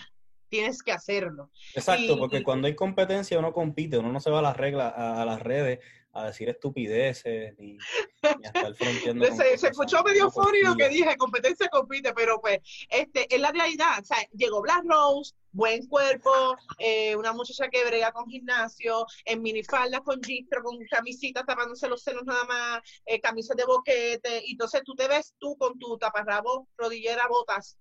tienes 0.54 0.84
que 0.84 0.92
hacerlo. 0.92 1.50
Exacto, 1.74 2.16
porque 2.16 2.44
cuando 2.44 2.68
hay 2.68 2.76
competencia 2.76 3.40
uno 3.40 3.52
compite, 3.52 3.98
uno 3.98 4.12
no 4.12 4.20
se 4.20 4.30
va 4.30 4.38
a 4.38 4.44
las 4.44 4.56
reglas, 4.56 4.94
a, 4.96 5.26
las 5.26 5.42
redes 5.42 5.80
a 6.12 6.28
decir 6.28 6.48
estupideces 6.48 7.58
ni, 7.58 7.80
estar 8.22 8.76
fronteando. 8.76 9.26
se, 9.36 9.58
se 9.58 9.70
escuchó 9.70 10.04
medio 10.04 10.30
funny 10.30 10.62
lo 10.62 10.76
que 10.76 10.90
dije, 10.90 11.18
competencia 11.18 11.68
compite, 11.70 12.14
pero 12.14 12.40
pues 12.40 12.60
este 12.88 13.34
es 13.34 13.42
la 13.42 13.52
realidad. 13.52 14.00
O 14.00 14.06
sea, 14.06 14.18
llegó 14.32 14.62
Black 14.62 14.84
Rose, 14.86 15.34
buen 15.52 15.88
cuerpo, 15.88 16.56
eh, 16.78 17.16
una 17.16 17.34
muchacha 17.34 17.68
que 17.70 17.84
brega 17.84 18.12
con 18.12 18.30
gimnasio, 18.30 19.08
en 19.26 19.42
minifaldas 19.42 20.02
con 20.02 20.22
gistro, 20.22 20.62
con 20.62 20.78
camisitas 20.86 21.48
tapándose 21.48 21.90
los 21.90 22.04
senos 22.04 22.26
nada 22.26 22.44
más, 22.46 22.82
eh, 23.08 23.20
camisas 23.20 23.58
de 23.58 23.66
boquete, 23.66 24.44
y 24.46 24.52
entonces 24.52 24.84
tú 24.86 24.94
te 24.94 25.08
ves 25.08 25.34
tú 25.40 25.58
con 25.58 25.80
tu 25.80 25.98
taparrabo, 25.98 26.68
rodillera, 26.78 27.28
botas, 27.28 27.80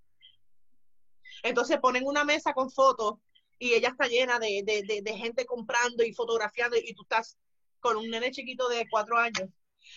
entonces 1.42 1.78
ponen 1.78 2.06
una 2.06 2.24
mesa 2.24 2.52
con 2.52 2.70
fotos 2.70 3.14
y 3.58 3.74
ella 3.74 3.88
está 3.88 4.08
llena 4.08 4.38
de, 4.38 4.62
de, 4.64 5.02
de, 5.02 5.16
gente 5.16 5.44
comprando 5.44 6.02
y 6.02 6.12
fotografiando 6.12 6.76
y 6.76 6.94
tú 6.94 7.02
estás 7.02 7.38
con 7.80 7.96
un 7.96 8.10
nene 8.10 8.30
chiquito 8.30 8.68
de 8.68 8.86
cuatro 8.90 9.16
años. 9.16 9.48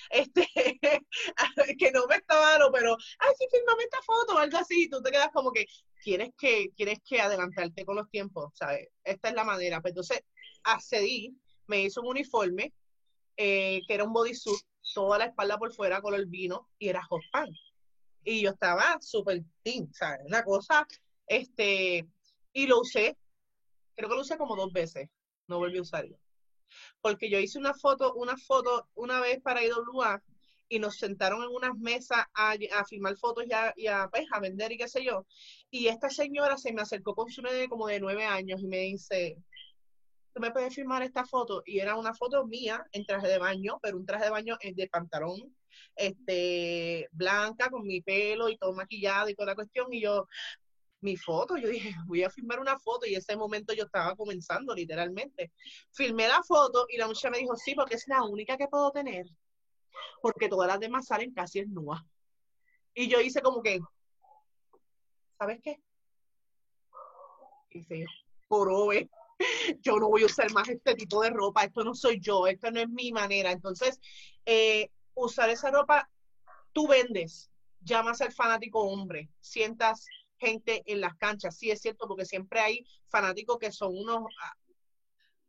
Este, 0.10 0.48
que 1.80 1.92
no 1.92 2.08
me 2.08 2.16
está 2.16 2.40
malo, 2.40 2.72
pero, 2.72 2.98
ay, 3.20 3.34
sí, 3.38 3.48
firmame 3.52 3.84
esta 3.84 4.02
foto 4.02 4.36
o 4.36 4.38
algo 4.38 4.58
así, 4.58 4.90
tú 4.90 5.02
te 5.02 5.12
quedas 5.12 5.30
como 5.34 5.52
que 5.52 5.66
quieres 6.04 6.30
que, 6.38 6.72
quieres 6.76 7.00
que 7.04 7.22
adelantarte 7.22 7.86
con 7.86 7.96
los 7.96 8.10
tiempos, 8.10 8.54
¿sabes? 8.56 8.90
Esta 9.04 9.30
es 9.30 9.36
la 9.36 9.44
manera. 9.44 9.82
Pues 9.82 9.92
entonces 9.92 10.22
accedí, 10.64 11.36
me 11.68 11.82
hizo 11.82 12.02
un 12.02 12.08
uniforme, 12.10 12.74
eh, 13.38 13.82
que 13.88 13.94
era 13.94 14.04
un 14.04 14.14
bodysuit, 14.14 14.62
toda 14.94 15.18
la 15.18 15.26
espalda 15.26 15.58
por 15.58 15.74
fuera, 15.74 16.02
color 16.02 16.26
vino, 16.28 16.70
y 16.78 16.90
era 16.90 17.04
hot 17.04 17.22
pants. 17.32 17.60
Y 18.24 18.42
yo 18.42 18.52
estaba 18.52 18.98
súper 19.02 19.44
team, 19.64 19.92
¿sabes? 19.92 20.20
Una 20.26 20.44
cosa 20.44 20.88
este, 21.28 22.08
y 22.54 22.68
lo 22.68 22.80
usé, 22.82 23.18
creo 23.96 24.10
que 24.10 24.16
lo 24.16 24.22
usé 24.22 24.38
como 24.38 24.56
dos 24.56 24.72
veces, 24.72 25.10
no 25.48 25.60
volví 25.60 25.78
a 25.78 25.82
usarlo. 25.82 26.18
Porque 27.02 27.30
yo 27.30 27.40
hice 27.40 27.60
una 27.60 27.74
foto, 27.74 28.14
una 28.16 28.38
foto 28.38 28.88
una 28.96 29.20
vez 29.22 29.42
para 29.42 29.64
IWA 29.64 30.22
y 30.68 30.80
nos 30.80 30.98
sentaron 30.98 31.44
en 31.44 31.50
unas 31.50 31.78
mesas 31.78 32.26
a, 32.34 32.52
a 32.52 32.86
filmar 32.86 33.16
fotos 33.18 33.46
y, 33.46 33.54
a, 33.88 34.10
pues, 34.10 34.26
a, 34.32 34.40
vender 34.40 34.72
y 34.72 34.78
qué 34.78 34.88
sé 34.88 35.04
yo. 35.04 35.26
Y 35.70 35.88
esta 35.88 36.10
señora 36.10 36.58
se 36.58 36.74
me 36.74 36.82
acercó 36.82 37.16
con 37.16 37.30
su 37.30 37.42
nene 37.42 37.70
como 37.70 37.88
de 37.88 38.00
nueve 38.00 38.26
años 38.26 38.62
y 38.62 38.68
me 38.68 38.80
dice, 38.80 39.38
¿tú 40.34 40.42
me 40.42 40.52
puedes 40.52 40.74
filmar 40.74 41.04
esta 41.04 41.26
foto? 41.26 41.62
Y 41.66 41.80
era 41.80 41.96
una 41.96 42.14
foto 42.14 42.46
mía 42.46 42.86
en 42.92 43.06
traje 43.06 43.28
de 43.28 43.38
baño, 43.38 43.80
pero 43.82 43.98
un 43.98 44.06
traje 44.06 44.26
de 44.26 44.32
baño 44.32 44.58
de 44.62 44.88
pantalón, 44.90 45.56
este, 45.96 47.08
blanca, 47.12 47.70
con 47.70 47.86
mi 47.86 48.02
pelo 48.02 48.50
y 48.50 48.58
todo 48.58 48.74
maquillado 48.74 49.30
y 49.30 49.36
toda 49.36 49.48
la 49.48 49.56
cuestión. 49.56 49.94
Y 49.94 50.02
yo, 50.02 50.28
mi 51.06 51.16
foto. 51.16 51.56
Yo 51.56 51.70
dije, 51.70 51.94
voy 52.08 52.24
a 52.24 52.30
filmar 52.30 52.60
una 52.60 52.78
foto 52.78 53.06
y 53.06 53.16
ese 53.16 53.38
momento 53.38 53.74
yo 53.74 53.86
estaba 53.86 54.16
comenzando 54.16 54.76
literalmente. 54.76 55.54
Filmé 55.94 56.28
la 56.28 56.44
foto 56.44 56.86
y 56.90 56.98
la 56.98 57.08
muchacha 57.08 57.30
me 57.30 57.38
dijo, 57.38 57.56
sí, 57.56 57.76
porque 57.76 57.96
es 57.96 58.08
la 58.08 58.24
única 58.24 58.58
que 58.58 58.68
puedo 58.68 58.92
tener. 58.92 59.26
Porque 60.22 60.50
todas 60.50 60.68
las 60.68 60.80
demás 60.80 61.06
salen 61.06 61.32
casi 61.34 61.66
nuevas. 61.66 62.04
Y 62.94 63.08
yo 63.08 63.22
hice 63.22 63.42
como 63.42 63.62
que, 63.62 63.80
¿sabes 65.38 65.60
qué? 65.62 65.82
Dice, 67.70 68.06
ove, 68.48 69.10
yo 69.82 69.98
no 69.98 70.10
voy 70.10 70.24
a 70.24 70.28
usar 70.28 70.52
más 70.54 70.68
este 70.70 70.96
tipo 70.96 71.22
de 71.22 71.30
ropa, 71.30 71.64
esto 71.64 71.84
no 71.84 71.94
soy 71.94 72.20
yo, 72.20 72.48
esto 72.48 72.72
no 72.72 72.80
es 72.80 72.90
mi 72.90 73.12
manera. 73.12 73.52
Entonces, 73.52 74.00
eh, 74.46 74.90
usar 75.14 75.50
esa 75.50 75.72
ropa, 75.72 76.10
tú 76.72 76.88
vendes, 76.88 77.52
llamas 77.82 78.22
al 78.22 78.32
fanático 78.32 78.82
hombre, 78.82 79.30
sientas 79.40 80.06
gente 80.40 80.84
en 80.86 81.02
las 81.02 81.16
canchas. 81.16 81.58
Sí, 81.58 81.72
es 81.72 81.82
cierto, 81.82 82.08
porque 82.08 82.26
siempre 82.26 82.60
hay 82.60 82.86
fanáticos 83.08 83.58
que 83.58 83.72
son 83.72 83.98
unos 83.98 84.24
ah, 84.42 84.54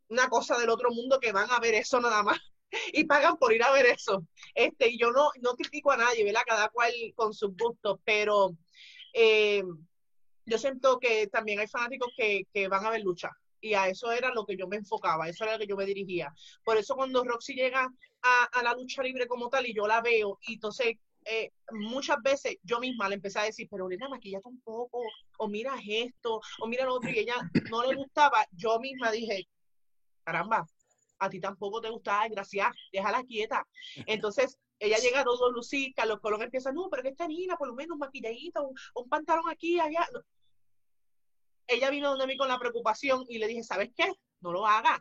una 0.08 0.28
cosa 0.28 0.56
del 0.58 0.70
otro 0.70 0.90
mundo 0.90 1.18
que 1.20 1.32
van 1.32 1.50
a 1.50 1.60
ver 1.60 1.74
eso 1.74 2.00
nada 2.00 2.22
más 2.22 2.38
y 2.92 3.04
pagan 3.04 3.36
por 3.36 3.52
ir 3.52 3.62
a 3.62 3.72
ver 3.72 3.86
eso. 3.86 4.24
Este, 4.54 4.88
y 4.88 4.98
yo 4.98 5.10
no, 5.10 5.30
no 5.40 5.54
critico 5.54 5.90
a 5.92 5.96
nadie, 5.96 6.24
¿verdad? 6.24 6.42
Cada 6.46 6.68
cual 6.68 6.92
con 7.14 7.32
sus 7.32 7.56
gustos, 7.56 7.98
pero 8.04 8.56
eh, 9.12 9.62
yo 10.44 10.58
siento 10.58 10.98
que 10.98 11.26
también 11.28 11.58
hay 11.60 11.66
fanáticos 11.66 12.12
que, 12.16 12.42
que 12.52 12.68
van 12.68 12.84
a 12.84 12.90
ver 12.90 13.02
lucha. 13.02 13.30
Y 13.60 13.74
a 13.74 13.88
eso 13.88 14.12
era 14.12 14.32
lo 14.32 14.44
que 14.44 14.56
yo 14.56 14.68
me 14.68 14.76
enfocaba, 14.76 15.28
eso 15.28 15.44
era 15.44 15.54
lo 15.54 15.58
que 15.58 15.66
yo 15.66 15.76
me 15.76 15.86
dirigía. 15.86 16.32
Por 16.62 16.76
eso 16.76 16.94
cuando 16.94 17.24
Roxy 17.24 17.54
llega 17.54 17.88
a, 18.22 18.44
a 18.44 18.62
la 18.62 18.74
lucha 18.74 19.02
libre 19.02 19.26
como 19.26 19.48
tal 19.48 19.66
y 19.66 19.74
yo 19.74 19.86
la 19.86 20.02
veo, 20.02 20.38
y 20.42 20.54
entonces 20.54 20.98
eh, 21.28 21.52
muchas 21.72 22.22
veces 22.22 22.56
yo 22.62 22.78
misma 22.78 23.08
le 23.08 23.16
empecé 23.16 23.40
a 23.40 23.44
decir, 23.44 23.68
pero 23.70 23.88
Lina, 23.88 24.08
maquillate 24.08 24.48
un 24.48 24.60
poco, 24.60 25.02
o 25.38 25.48
mira 25.48 25.74
esto, 25.86 26.40
o 26.60 26.66
mira 26.66 26.84
lo 26.84 26.94
otro, 26.94 27.10
y 27.10 27.18
ella 27.18 27.34
no 27.70 27.84
le 27.84 27.96
gustaba, 27.96 28.46
yo 28.52 28.78
misma 28.78 29.10
dije, 29.10 29.48
caramba, 30.24 30.66
a 31.18 31.30
ti 31.30 31.40
tampoco 31.40 31.80
te 31.80 31.90
gustaba, 31.90 32.28
gracias, 32.28 32.68
déjala 32.92 33.24
quieta. 33.24 33.66
Entonces, 34.06 34.58
ella 34.78 34.98
llega 34.98 35.20
a 35.20 35.24
todo 35.24 35.50
lucir, 35.50 35.94
los 36.06 36.20
Colón 36.20 36.42
empieza, 36.42 36.70
no, 36.72 36.88
pero 36.90 37.02
que 37.02 37.08
esta 37.08 37.26
Nina, 37.26 37.56
por 37.56 37.68
lo 37.68 37.74
menos 37.74 37.98
maquilladita, 37.98 38.60
un, 38.60 38.74
un 38.94 39.08
pantalón 39.08 39.48
aquí, 39.50 39.80
allá. 39.80 40.06
Ella 41.66 41.90
vino 41.90 42.10
donde 42.10 42.26
mí 42.26 42.36
con 42.36 42.48
la 42.48 42.58
preocupación 42.58 43.24
y 43.28 43.38
le 43.38 43.48
dije, 43.48 43.64
¿sabes 43.64 43.90
qué? 43.96 44.12
No 44.40 44.52
lo 44.52 44.66
hagas. 44.66 45.00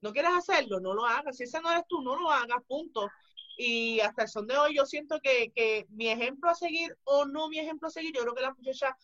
¿No 0.00 0.12
quieres 0.12 0.32
hacerlo? 0.32 0.80
No 0.80 0.94
lo 0.94 1.04
hagas. 1.04 1.36
Si 1.36 1.44
ese 1.44 1.60
no 1.60 1.70
eres 1.70 1.84
tú, 1.88 2.02
no 2.02 2.16
lo 2.16 2.30
hagas, 2.30 2.62
punto. 2.66 3.08
Y 3.56 4.00
hasta 4.00 4.22
el 4.22 4.28
son 4.28 4.46
de 4.46 4.56
hoy 4.56 4.76
yo 4.76 4.84
siento 4.84 5.18
que, 5.20 5.50
que 5.54 5.86
mi 5.88 6.08
ejemplo 6.08 6.50
a 6.50 6.54
seguir 6.54 6.96
o 7.04 7.24
no 7.24 7.48
mi 7.48 7.58
ejemplo 7.58 7.88
a 7.88 7.90
seguir, 7.90 8.14
yo 8.14 8.22
creo 8.22 8.34
que 8.34 8.42
las 8.42 8.56
muchachas 8.56 8.94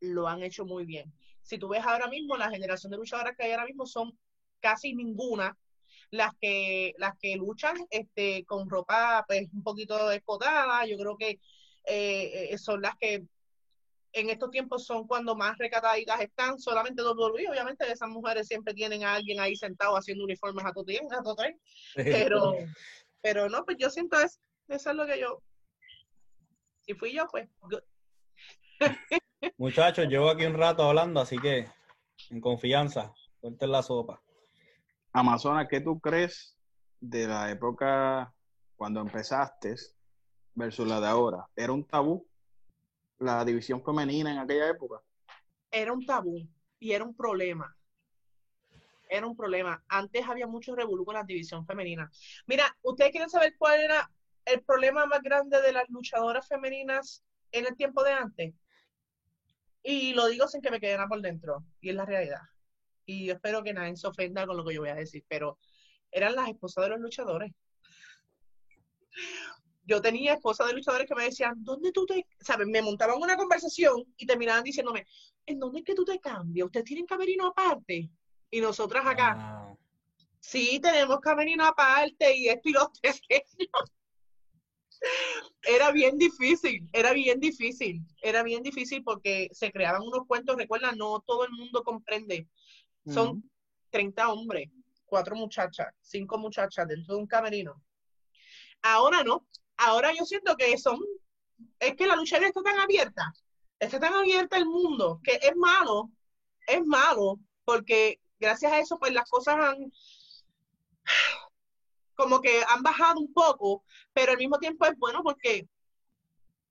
lo 0.00 0.26
han 0.26 0.42
hecho 0.42 0.64
muy 0.64 0.86
bien. 0.86 1.12
Si 1.42 1.58
tú 1.58 1.68
ves 1.68 1.84
ahora 1.84 2.08
mismo, 2.08 2.36
la 2.36 2.50
generación 2.50 2.90
de 2.90 2.98
luchadoras 2.98 3.36
que 3.36 3.44
hay 3.44 3.52
ahora 3.52 3.66
mismo 3.66 3.86
son 3.86 4.18
casi 4.60 4.94
ninguna 4.94 5.56
las 6.10 6.32
que 6.40 6.94
las 6.98 7.16
que 7.18 7.36
luchan 7.36 7.76
este 7.90 8.44
con 8.46 8.68
ropa 8.68 9.24
pues 9.26 9.48
un 9.52 9.62
poquito 9.62 10.10
escotada 10.10 10.86
yo 10.86 10.96
creo 10.96 11.16
que 11.16 11.38
eh, 11.84 12.48
eh, 12.50 12.58
son 12.58 12.82
las 12.82 12.96
que 12.96 13.24
en 14.12 14.30
estos 14.30 14.50
tiempos 14.50 14.86
son 14.86 15.06
cuando 15.06 15.36
más 15.36 15.58
recataditas 15.58 16.20
están 16.20 16.58
solamente 16.58 17.02
WWE 17.02 17.48
obviamente 17.50 17.90
esas 17.90 18.08
mujeres 18.08 18.46
siempre 18.46 18.72
tienen 18.72 19.04
a 19.04 19.14
alguien 19.14 19.38
ahí 19.38 19.54
sentado 19.54 19.96
haciendo 19.96 20.24
uniformes 20.24 20.64
a 20.64 20.72
todo 20.72 20.84
tiempo 20.84 21.14
a 21.14 21.22
todo 21.22 21.36
pero 21.94 22.54
pero 23.20 23.48
no, 23.48 23.64
pues 23.64 23.76
yo 23.78 23.90
siento 23.90 24.18
eso. 24.20 24.38
Eso 24.68 24.90
es 24.90 24.96
lo 24.96 25.06
que 25.06 25.20
yo. 25.20 25.42
Si 26.82 26.94
fui 26.94 27.12
yo, 27.12 27.26
pues. 27.28 27.48
Muchachos, 29.58 30.06
llevo 30.08 30.30
aquí 30.30 30.44
un 30.44 30.54
rato 30.54 30.82
hablando, 30.82 31.20
así 31.20 31.38
que 31.38 31.66
en 32.30 32.40
confianza, 32.40 33.12
suelten 33.40 33.72
la 33.72 33.82
sopa. 33.82 34.20
Amazona, 35.12 35.66
¿qué 35.68 35.80
tú 35.80 35.98
crees 36.00 36.56
de 37.00 37.26
la 37.26 37.50
época 37.50 38.34
cuando 38.76 39.00
empezaste 39.00 39.74
versus 40.54 40.86
la 40.86 41.00
de 41.00 41.06
ahora? 41.08 41.48
¿Era 41.56 41.72
un 41.72 41.86
tabú 41.86 42.26
la 43.18 43.44
división 43.44 43.82
femenina 43.82 44.32
en 44.32 44.38
aquella 44.38 44.68
época? 44.68 45.00
Era 45.70 45.92
un 45.92 46.04
tabú 46.04 46.46
y 46.78 46.92
era 46.92 47.04
un 47.04 47.16
problema 47.16 47.74
era 49.08 49.26
un 49.26 49.36
problema. 49.36 49.82
Antes 49.88 50.26
había 50.26 50.46
mucho 50.46 50.74
revolú 50.74 51.04
con 51.04 51.14
la 51.14 51.24
división 51.24 51.66
femenina. 51.66 52.10
Mira, 52.46 52.76
¿ustedes 52.82 53.10
quieren 53.10 53.30
saber 53.30 53.54
cuál 53.58 53.80
era 53.80 54.10
el 54.44 54.62
problema 54.62 55.06
más 55.06 55.22
grande 55.22 55.60
de 55.60 55.72
las 55.72 55.88
luchadoras 55.88 56.46
femeninas 56.46 57.24
en 57.52 57.66
el 57.66 57.76
tiempo 57.76 58.02
de 58.02 58.12
antes? 58.12 58.54
Y 59.82 60.12
lo 60.12 60.26
digo 60.26 60.48
sin 60.48 60.60
que 60.60 60.70
me 60.70 60.80
quede 60.80 60.98
por 61.08 61.20
dentro, 61.20 61.64
y 61.80 61.90
es 61.90 61.94
la 61.94 62.04
realidad. 62.04 62.42
Y 63.06 63.26
yo 63.26 63.34
espero 63.34 63.62
que 63.62 63.72
nadie 63.72 63.96
se 63.96 64.06
ofenda 64.06 64.46
con 64.46 64.56
lo 64.56 64.64
que 64.64 64.74
yo 64.74 64.80
voy 64.80 64.90
a 64.90 64.94
decir, 64.94 65.24
pero 65.28 65.58
eran 66.10 66.34
las 66.34 66.48
esposas 66.48 66.84
de 66.84 66.90
los 66.90 67.00
luchadores. 67.00 67.52
Yo 69.84 70.02
tenía 70.02 70.34
esposas 70.34 70.66
de 70.66 70.74
luchadores 70.74 71.08
que 71.08 71.14
me 71.14 71.24
decían, 71.24 71.54
¿dónde 71.64 71.92
tú 71.92 72.04
te...? 72.04 72.26
¿Sabes? 72.40 72.66
Me 72.66 72.82
montaban 72.82 73.16
una 73.16 73.36
conversación 73.36 74.04
y 74.18 74.26
terminaban 74.26 74.62
diciéndome, 74.62 75.06
¿en 75.46 75.58
dónde 75.58 75.78
es 75.78 75.84
que 75.86 75.94
tú 75.94 76.04
te 76.04 76.20
cambias? 76.20 76.66
¿Ustedes 76.66 76.84
tienen 76.84 77.06
camerino 77.06 77.46
aparte? 77.46 78.10
Y 78.50 78.60
nosotras 78.60 79.06
acá, 79.06 79.76
sí, 80.40 80.80
tenemos 80.80 81.20
camerino 81.20 81.64
aparte 81.64 82.36
y 82.36 82.48
esto 82.48 82.68
y 82.68 82.72
los 82.72 82.88
Era 85.62 85.92
bien 85.92 86.18
difícil, 86.18 86.88
era 86.92 87.12
bien 87.12 87.38
difícil, 87.38 88.02
era 88.22 88.42
bien 88.42 88.62
difícil 88.62 89.04
porque 89.04 89.48
se 89.52 89.70
creaban 89.70 90.02
unos 90.02 90.26
cuentos, 90.26 90.56
recuerda, 90.56 90.92
no 90.92 91.20
todo 91.20 91.44
el 91.44 91.52
mundo 91.52 91.84
comprende. 91.84 92.48
Son 93.06 93.48
30 93.90 94.32
hombres, 94.32 94.70
cuatro 95.06 95.36
muchachas, 95.36 95.94
cinco 96.00 96.36
muchachas 96.38 96.86
dentro 96.88 97.14
de 97.14 97.20
un 97.20 97.26
camerino. 97.26 97.82
Ahora 98.82 99.22
no, 99.24 99.46
ahora 99.76 100.12
yo 100.12 100.24
siento 100.24 100.56
que 100.56 100.76
son, 100.78 101.00
es 101.80 101.96
que 101.96 102.06
la 102.06 102.16
lucha 102.16 102.38
está 102.38 102.62
tan 102.62 102.78
abierta, 102.78 103.32
está 103.78 103.98
tan 103.98 104.12
abierta 104.14 104.56
el 104.56 104.66
mundo, 104.66 105.20
que 105.22 105.38
es 105.40 105.56
malo, 105.56 106.10
es 106.66 106.84
malo, 106.84 107.38
porque 107.64 108.20
gracias 108.38 108.72
a 108.72 108.78
eso, 108.80 108.98
pues 108.98 109.12
las 109.12 109.28
cosas 109.28 109.56
han 109.56 109.92
como 112.14 112.40
que 112.40 112.62
han 112.68 112.82
bajado 112.82 113.20
un 113.20 113.32
poco, 113.32 113.84
pero 114.12 114.32
al 114.32 114.38
mismo 114.38 114.58
tiempo 114.58 114.84
es 114.86 114.98
bueno 114.98 115.22
porque 115.22 115.68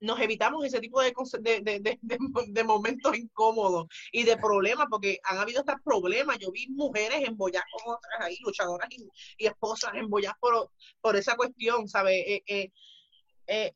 nos 0.00 0.20
evitamos 0.20 0.64
ese 0.64 0.80
tipo 0.80 1.00
de, 1.00 1.12
de, 1.40 1.98
de, 2.02 2.64
momentos 2.64 3.16
incómodos 3.16 3.86
y 4.12 4.24
de 4.24 4.36
problemas, 4.36 4.86
porque 4.90 5.18
han 5.24 5.38
habido 5.38 5.60
estos 5.60 5.76
problemas. 5.82 6.38
Yo 6.38 6.52
vi 6.52 6.68
mujeres 6.68 7.26
embolladas 7.26 7.66
con 7.72 7.94
otras 7.94 8.20
ahí, 8.20 8.36
luchadoras 8.44 8.88
y, 8.90 9.46
esposas 9.46 9.92
embolladas 9.94 10.36
por, 10.38 10.70
por 11.00 11.16
esa 11.16 11.34
cuestión, 11.34 11.88
¿sabes? 11.88 12.22
Eh, 12.26 12.42
eh, 12.46 13.72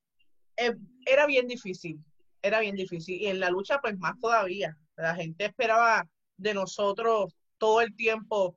eh, 0.57 0.77
era 1.07 1.27
bien 1.27 1.49
difícil, 1.49 1.99
era 2.43 2.61
bien 2.61 2.77
difícil. 2.77 3.21
Y 3.21 3.27
en 3.27 3.41
la 3.41 3.51
lucha, 3.51 3.81
pues 3.81 3.99
más 3.99 4.19
todavía. 4.21 4.77
La 4.97 5.15
gente 5.15 5.47
esperaba 5.47 6.07
de 6.37 6.55
nosotros 6.55 7.35
todo 7.63 7.81
el 7.81 7.95
tiempo, 7.95 8.57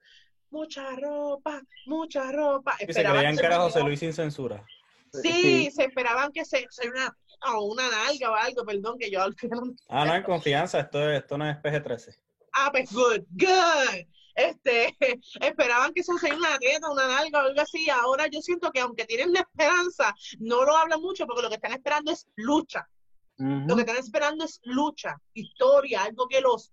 mucha 0.50 0.96
ropa, 0.96 1.62
mucha 1.86 2.32
ropa. 2.32 2.76
se 2.80 2.88
creían 2.88 3.38
que 3.38 3.46
era 3.46 3.60
José 3.60 3.84
Luis 3.84 4.00
sin 4.00 4.14
censura. 4.14 4.66
Sí, 5.14 5.70
se 5.70 5.84
esperaban 5.86 6.32
que 6.32 6.44
se, 6.44 6.66
se 6.72 6.90
una, 6.90 7.16
o 7.54 7.66
una 7.66 7.88
nalga 7.88 8.32
o 8.32 8.34
algo, 8.34 8.66
perdón, 8.66 8.98
que 8.98 9.12
yo 9.12 9.22
al 9.22 9.36
final... 9.36 9.76
Ah, 9.90 10.06
no, 10.06 10.16
en 10.16 10.24
confianza, 10.24 10.80
esto, 10.80 11.08
esto 11.12 11.38
no 11.38 11.48
es 11.48 11.56
PG-13. 11.58 12.18
Ah, 12.54 12.70
pues 12.72 12.92
good, 12.92 13.22
good. 13.30 14.08
Este, 14.34 14.98
esperaban 15.40 15.94
que 15.94 16.04
se 16.04 16.12
hiciera 16.12 16.36
una 16.36 16.58
teta, 16.58 16.90
una 16.90 17.08
nalga 17.08 17.44
o 17.44 17.48
algo 17.48 17.62
así. 17.62 17.88
Ahora 17.92 18.26
yo 18.26 18.42
siento 18.42 18.72
que 18.72 18.80
aunque 18.80 19.06
tienen 19.06 19.34
la 19.34 19.42
esperanza, 19.42 20.16
no 20.40 20.66
lo 20.66 20.76
hablan 20.76 21.00
mucho 21.00 21.28
porque 21.28 21.44
lo 21.44 21.50
que 21.50 21.56
están 21.56 21.74
esperando 21.74 22.12
es 22.12 22.28
lucha. 22.38 22.90
Lo 23.38 23.76
que 23.76 23.82
están 23.82 23.98
esperando 23.98 24.46
es 24.46 24.62
lucha, 24.64 25.18
historia, 25.34 26.04
algo 26.04 26.26
que 26.28 26.40
los, 26.40 26.72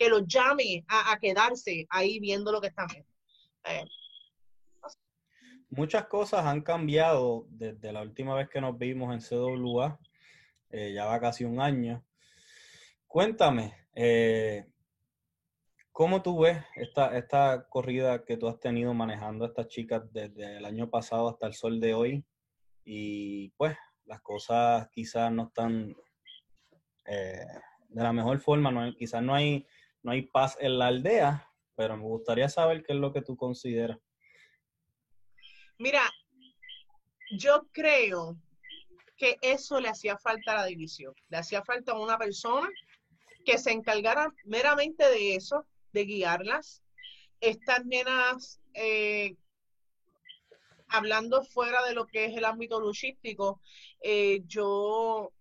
que 0.00 0.08
los 0.08 0.26
llame 0.26 0.82
a, 0.88 1.18
quedarse 1.20 1.86
ahí 1.90 2.20
viendo 2.20 2.50
lo 2.50 2.58
que 2.58 2.68
están 2.68 2.86
viendo. 2.86 3.10
Eh, 3.64 3.84
muchas 5.68 6.06
cosas 6.06 6.46
han 6.46 6.62
cambiado 6.62 7.44
desde 7.50 7.92
la 7.92 8.00
última 8.00 8.34
vez 8.34 8.48
que 8.48 8.62
nos 8.62 8.78
vimos 8.78 9.12
en 9.12 9.20
CWA, 9.20 10.00
eh, 10.70 10.94
ya 10.94 11.04
va 11.04 11.20
casi 11.20 11.44
un 11.44 11.60
año. 11.60 12.02
Cuéntame, 13.06 13.74
eh, 13.94 14.72
¿cómo 15.92 16.22
tú 16.22 16.40
ves 16.40 16.64
esta, 16.76 17.14
esta 17.18 17.66
corrida 17.68 18.24
que 18.24 18.38
tú 18.38 18.48
has 18.48 18.58
tenido 18.58 18.94
manejando 18.94 19.44
a 19.44 19.48
estas 19.48 19.68
chicas 19.68 20.10
desde 20.10 20.56
el 20.56 20.64
año 20.64 20.88
pasado 20.88 21.28
hasta 21.28 21.46
el 21.46 21.52
sol 21.52 21.78
de 21.78 21.92
hoy? 21.92 22.24
Y 22.86 23.50
pues 23.50 23.76
las 24.06 24.22
cosas 24.22 24.88
quizás 24.90 25.30
no 25.30 25.48
están 25.48 25.94
de 27.04 28.02
la 28.02 28.12
mejor 28.12 28.38
forma, 28.38 28.70
no, 28.70 28.94
quizás 28.94 29.22
no 29.22 29.34
hay, 29.34 29.66
no 30.02 30.12
hay 30.12 30.22
paz 30.22 30.56
en 30.60 30.78
la 30.78 30.88
aldea, 30.88 31.48
pero 31.76 31.96
me 31.96 32.04
gustaría 32.04 32.48
saber 32.48 32.82
qué 32.82 32.92
es 32.92 32.98
lo 32.98 33.12
que 33.12 33.22
tú 33.22 33.36
consideras. 33.36 33.98
Mira, 35.78 36.02
yo 37.38 37.66
creo 37.72 38.36
que 39.16 39.36
eso 39.42 39.80
le 39.80 39.88
hacía 39.88 40.16
falta 40.18 40.52
a 40.52 40.56
la 40.56 40.64
división. 40.66 41.14
Le 41.28 41.38
hacía 41.38 41.62
falta 41.62 41.92
a 41.92 41.98
una 41.98 42.18
persona 42.18 42.68
que 43.44 43.58
se 43.58 43.70
encargara 43.70 44.32
meramente 44.44 45.08
de 45.08 45.36
eso, 45.36 45.66
de 45.92 46.04
guiarlas. 46.04 46.82
Estas 47.40 47.84
nenas, 47.84 48.60
eh, 48.74 49.36
hablando 50.88 51.44
fuera 51.44 51.84
de 51.84 51.94
lo 51.94 52.06
que 52.06 52.26
es 52.26 52.36
el 52.36 52.44
ámbito 52.44 52.80
luchístico, 52.80 53.60
eh, 54.02 54.42
yo 54.46 55.32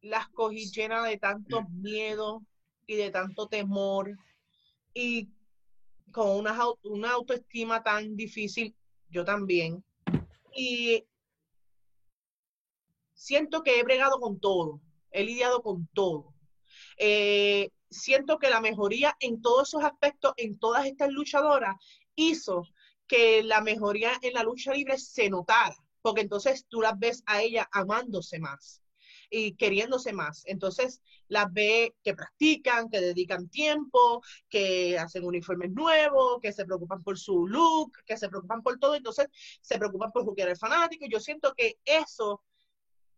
las 0.00 0.28
cogí 0.28 0.70
llenas 0.70 1.08
de 1.08 1.18
tanto 1.18 1.62
miedo 1.68 2.42
y 2.86 2.96
de 2.96 3.10
tanto 3.10 3.48
temor 3.48 4.16
y 4.94 5.30
con 6.10 6.30
una, 6.30 6.56
una 6.84 7.12
autoestima 7.12 7.82
tan 7.82 8.16
difícil 8.16 8.74
yo 9.08 9.24
también. 9.24 9.84
Y 10.54 11.04
siento 13.14 13.62
que 13.62 13.78
he 13.78 13.84
bregado 13.84 14.20
con 14.20 14.38
todo, 14.38 14.80
he 15.10 15.24
lidiado 15.24 15.62
con 15.62 15.88
todo. 15.94 16.34
Eh, 16.98 17.70
siento 17.90 18.38
que 18.38 18.50
la 18.50 18.60
mejoría 18.60 19.16
en 19.20 19.40
todos 19.40 19.68
esos 19.68 19.84
aspectos, 19.84 20.32
en 20.36 20.58
todas 20.58 20.86
estas 20.86 21.10
luchadoras, 21.10 21.76
hizo 22.14 22.64
que 23.06 23.42
la 23.42 23.60
mejoría 23.60 24.12
en 24.22 24.34
la 24.34 24.42
lucha 24.42 24.72
libre 24.72 24.98
se 24.98 25.28
notara, 25.30 25.76
porque 26.02 26.22
entonces 26.22 26.66
tú 26.68 26.80
las 26.80 26.98
ves 26.98 27.22
a 27.26 27.42
ella 27.42 27.68
amándose 27.72 28.38
más 28.38 28.81
y 29.32 29.54
queriéndose 29.54 30.12
más. 30.12 30.42
Entonces 30.44 31.00
las 31.28 31.50
ve 31.52 31.94
que 32.04 32.14
practican, 32.14 32.90
que 32.90 33.00
dedican 33.00 33.48
tiempo, 33.48 34.22
que 34.50 34.98
hacen 34.98 35.24
uniformes 35.24 35.72
nuevos, 35.72 36.38
que 36.40 36.52
se 36.52 36.66
preocupan 36.66 37.02
por 37.02 37.18
su 37.18 37.46
look, 37.46 37.92
que 38.04 38.18
se 38.18 38.28
preocupan 38.28 38.62
por 38.62 38.78
todo, 38.78 38.94
entonces 38.94 39.28
se 39.62 39.78
preocupan 39.78 40.12
por 40.12 40.24
jugar 40.24 40.50
el 40.50 40.56
fanático. 40.58 41.06
Yo 41.08 41.18
siento 41.18 41.54
que 41.54 41.78
eso 41.86 42.42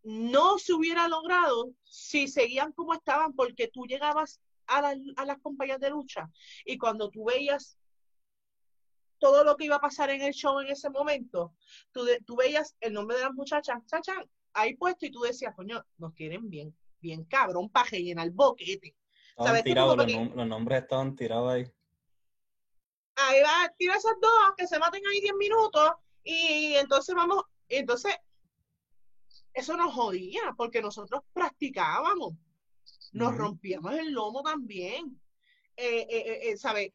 no 0.04 0.58
se 0.58 0.72
hubiera 0.72 1.08
logrado 1.08 1.72
si 1.82 2.28
seguían 2.28 2.72
como 2.72 2.94
estaban, 2.94 3.32
porque 3.32 3.66
tú 3.66 3.84
llegabas 3.84 4.40
a, 4.68 4.94
las 5.26 5.38
compañías 5.42 5.80
de 5.80 5.90
lucha 5.90 6.30
y 6.64 6.78
cuando 6.78 7.10
tú 7.10 7.24
veías 7.24 7.76
todo 9.18 9.42
lo 9.42 9.56
que 9.56 9.64
iba 9.64 9.76
a 9.76 9.80
pasar 9.80 10.10
en 10.10 10.22
el 10.22 10.32
show 10.32 10.60
en 10.60 10.68
ese 10.68 10.90
momento, 10.90 11.54
tú, 11.90 12.06
tú 12.24 12.36
veías 12.36 12.76
el 12.80 12.92
nombre 12.92 13.16
de 13.16 13.24
las 13.24 13.34
muchachas, 13.34 13.84
chacha, 13.86 14.24
ahí 14.54 14.74
puesto 14.76 15.06
y 15.06 15.10
tú 15.10 15.20
decías, 15.20 15.54
coño, 15.54 15.84
nos 15.98 16.14
quieren 16.14 16.48
bien, 16.48 16.74
bien 17.00 17.24
cabrón, 17.24 17.68
para 17.68 17.90
llenar 17.90 18.26
el 18.26 18.32
boquete. 18.32 18.96
Estaban 19.36 19.62
tirados, 19.62 19.96
los, 19.96 20.46
nombres 20.46 20.82
estaban 20.82 21.16
tirados 21.16 21.52
ahí. 21.52 21.72
Ahí 23.16 23.42
va, 23.42 23.72
tira 23.76 23.96
esas 23.96 24.14
dos, 24.20 24.54
que 24.56 24.66
se 24.66 24.78
maten 24.78 25.02
ahí 25.06 25.20
10 25.20 25.34
minutos, 25.34 25.92
y 26.22 26.74
entonces 26.74 27.14
vamos, 27.14 27.44
entonces, 27.68 28.14
eso 29.52 29.76
nos 29.76 29.94
jodía, 29.94 30.54
porque 30.56 30.80
nosotros 30.80 31.22
practicábamos, 31.32 32.34
nos 33.12 33.36
rompíamos 33.36 33.94
el 33.94 34.12
lomo 34.12 34.42
también. 34.42 35.20
Eh, 35.76 36.06
eh, 36.08 36.40
eh 36.42 36.56
¿Sabes? 36.56 36.92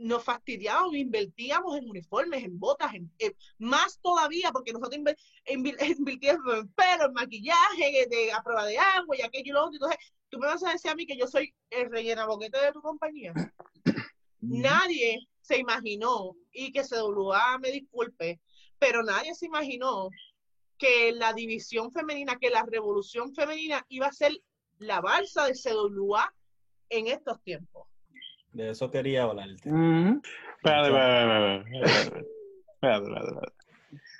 Nos 0.00 0.24
fastidiábamos, 0.24 0.96
invertíamos 0.96 1.76
en 1.76 1.88
uniformes, 1.88 2.42
en 2.42 2.58
botas, 2.58 2.94
en, 2.94 3.12
más 3.58 4.00
todavía, 4.00 4.50
porque 4.50 4.72
nosotros 4.72 4.96
invirtíamos 5.46 6.54
en 6.54 6.68
pelo, 6.72 7.06
en 7.06 7.12
maquillaje, 7.12 8.06
de, 8.08 8.32
a 8.32 8.42
prueba 8.42 8.64
de 8.64 8.78
agua 8.78 9.16
y 9.16 9.22
aquello 9.22 9.50
y 9.50 9.52
lo 9.52 9.64
otro. 9.64 9.74
Entonces, 9.74 9.98
tú 10.30 10.38
me 10.38 10.46
vas 10.46 10.64
a 10.64 10.72
decir 10.72 10.90
a 10.90 10.94
mí 10.94 11.06
que 11.06 11.18
yo 11.18 11.26
soy 11.26 11.54
el 11.68 11.90
rellena 11.90 12.26
boquete 12.26 12.58
de 12.60 12.72
tu 12.72 12.80
compañía. 12.80 13.34
nadie 14.40 15.18
se 15.42 15.58
imaginó, 15.58 16.34
y 16.52 16.72
que 16.72 16.82
CWA 16.82 17.58
me 17.58 17.70
disculpe, 17.70 18.40
pero 18.78 19.02
nadie 19.02 19.34
se 19.34 19.46
imaginó 19.46 20.08
que 20.78 21.12
la 21.12 21.34
división 21.34 21.92
femenina, 21.92 22.38
que 22.40 22.48
la 22.48 22.64
revolución 22.64 23.34
femenina 23.34 23.84
iba 23.90 24.06
a 24.06 24.12
ser 24.12 24.32
la 24.78 25.02
balsa 25.02 25.44
de 25.44 25.52
CWA 25.52 26.32
en 26.88 27.08
estos 27.08 27.42
tiempos. 27.42 27.89
De 28.52 28.70
eso 28.70 28.90
quería 28.90 29.24
hablarte. 29.24 29.68
Espérate, 29.68 30.88
espérate, 30.88 31.78
espérate. 31.78 32.26
Espérate, 32.74 33.10
espérate. 33.10 33.52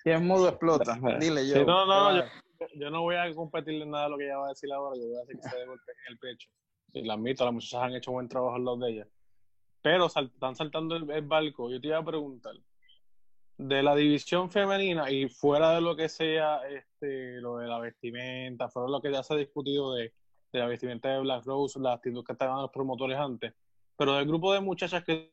Y 0.05 0.11
en 0.11 0.27
modo 0.27 0.49
explota. 0.49 0.99
Dile 1.19 1.47
yo. 1.49 1.65
no, 1.65 1.87
no, 1.87 2.17
yo, 2.17 2.67
yo, 2.75 2.91
no 2.91 3.03
voy 3.03 3.17
a 3.17 3.33
competirle 3.35 3.87
nada 3.87 4.05
de 4.05 4.11
lo 4.11 4.19
que 4.19 4.25
ella 4.25 4.39
va 4.39 4.47
a 4.47 4.51
decir 4.51 4.73
ahora. 4.73 4.97
Yo 4.97 5.07
voy 5.07 5.17
a 5.17 5.21
decir 5.21 5.37
que 5.37 5.49
se 5.49 5.57
dé 5.57 5.67
golpe 5.67 5.93
en 5.93 6.13
el 6.13 6.19
pecho. 6.19 6.49
Y 6.93 7.03
la 7.05 7.15
admito, 7.15 7.45
las 7.45 7.55
muchachas 7.55 7.83
han 7.83 7.95
hecho 7.95 8.13
buen 8.13 8.29
trabajo 8.29 8.57
en 8.57 8.65
los 8.65 8.81
de 8.81 8.91
ellas. 8.91 9.09
Pero 9.83 10.07
están 10.07 10.57
saltando 10.57 10.97
el, 10.97 11.11
el, 11.11 11.23
barco. 11.23 11.71
Yo 11.71 11.81
te 11.81 11.89
iba 11.89 11.99
a 11.99 12.05
preguntar. 12.05 12.55
De 13.57 13.83
la 13.83 13.95
división 13.95 14.51
femenina 14.51 15.11
y 15.11 15.29
fuera 15.29 15.73
de 15.75 15.81
lo 15.83 15.95
que 15.95 16.09
sea 16.09 16.61
este, 16.69 17.41
lo 17.41 17.59
de 17.59 17.69
la 17.69 17.79
vestimenta, 17.79 18.71
fuera 18.71 18.87
de 18.87 18.93
lo 18.93 19.03
que 19.03 19.13
ya 19.13 19.23
se 19.23 19.35
ha 19.35 19.37
discutido 19.37 19.95
de, 19.95 20.15
de 20.53 20.59
la 20.59 20.67
vestimenta 20.67 21.11
de 21.11 21.21
Black 21.21 21.45
Rose, 21.45 21.79
las 21.79 21.97
actitudes 21.97 22.25
que 22.25 22.33
estaban 22.33 22.63
los 22.63 22.71
promotores 22.71 23.19
antes 23.19 23.53
pero 24.01 24.15
del 24.15 24.27
grupo 24.27 24.55
de 24.55 24.61
muchachas 24.61 25.05
que 25.05 25.31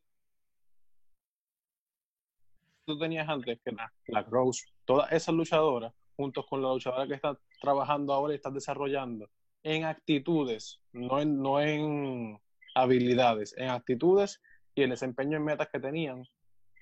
tú 2.85 2.99
tenías 2.99 3.29
antes, 3.29 3.61
que 3.63 3.71
la, 3.71 3.93
la 4.07 4.23
Rose, 4.23 4.65
todas 4.83 5.09
esas 5.13 5.33
luchadoras, 5.33 5.93
juntos 6.17 6.45
con 6.49 6.61
la 6.61 6.73
luchadora 6.73 7.07
que 7.07 7.13
está 7.13 7.39
trabajando 7.61 8.11
ahora 8.11 8.33
y 8.33 8.35
está 8.35 8.49
desarrollando, 8.51 9.29
en 9.63 9.85
actitudes, 9.85 10.81
no 10.91 11.21
en, 11.21 11.41
no 11.41 11.61
en 11.61 12.41
habilidades, 12.75 13.55
en 13.55 13.69
actitudes 13.69 14.41
y 14.75 14.81
el 14.81 14.89
desempeño 14.89 15.37
en 15.37 15.45
metas 15.45 15.69
que 15.71 15.79
tenían, 15.79 16.27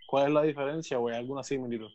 ¿cuál 0.08 0.30
es 0.30 0.34
la 0.34 0.42
diferencia 0.42 0.98
o 0.98 1.08
hay 1.08 1.18
alguna 1.18 1.44
similitud? 1.44 1.92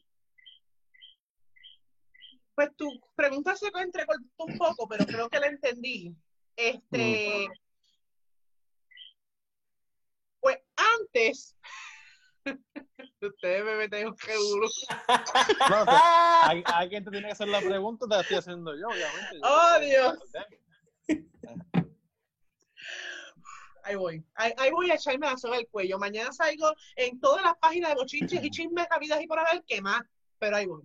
Pues 2.55 2.77
tu 2.77 2.89
pregunta 3.17 3.57
se 3.57 3.67
entrecortó 3.67 4.45
un 4.47 4.57
poco, 4.57 4.87
pero 4.87 5.05
creo 5.05 5.29
que 5.29 5.41
la 5.41 5.49
entendí. 5.49 6.15
Este, 6.55 7.49
mm 7.49 7.70
antes, 10.77 11.57
ustedes 13.21 13.65
me 13.65 13.77
meten 13.77 14.09
un 14.09 14.17
duro. 14.17 14.69
No, 15.71 15.85
pues, 15.85 15.99
hay, 16.43 16.63
alguien 16.67 17.05
te 17.05 17.11
tiene 17.11 17.27
que 17.27 17.33
hacer 17.33 17.49
la 17.49 17.61
pregunta, 17.61 18.07
te 18.07 18.15
la 18.15 18.21
estoy 18.23 18.37
haciendo 18.39 18.75
yo, 18.77 18.89
obviamente. 18.89 19.39
¡Oh, 19.43 19.79
Dios! 19.81 20.19
Ahí 23.83 23.97
voy. 23.97 24.25
Ahí, 24.35 24.71
voy 24.71 24.91
a 24.91 24.95
echarme 24.95 25.27
la 25.27 25.37
soga 25.37 25.57
al 25.57 25.67
cuello. 25.69 25.99
Mañana 25.99 26.33
salgo 26.33 26.73
en 26.97 27.19
todas 27.19 27.43
las 27.43 27.57
páginas 27.57 27.91
de 27.91 27.97
bochinches 27.97 28.45
y 28.45 28.51
chismes, 28.51 28.87
habidas 28.91 29.21
y 29.23 29.27
por 29.27 29.39
haber, 29.39 29.65
¿qué 29.67 29.81
más? 29.81 30.03
Pero 30.39 30.57
ahí 30.57 30.67
voy. 30.67 30.83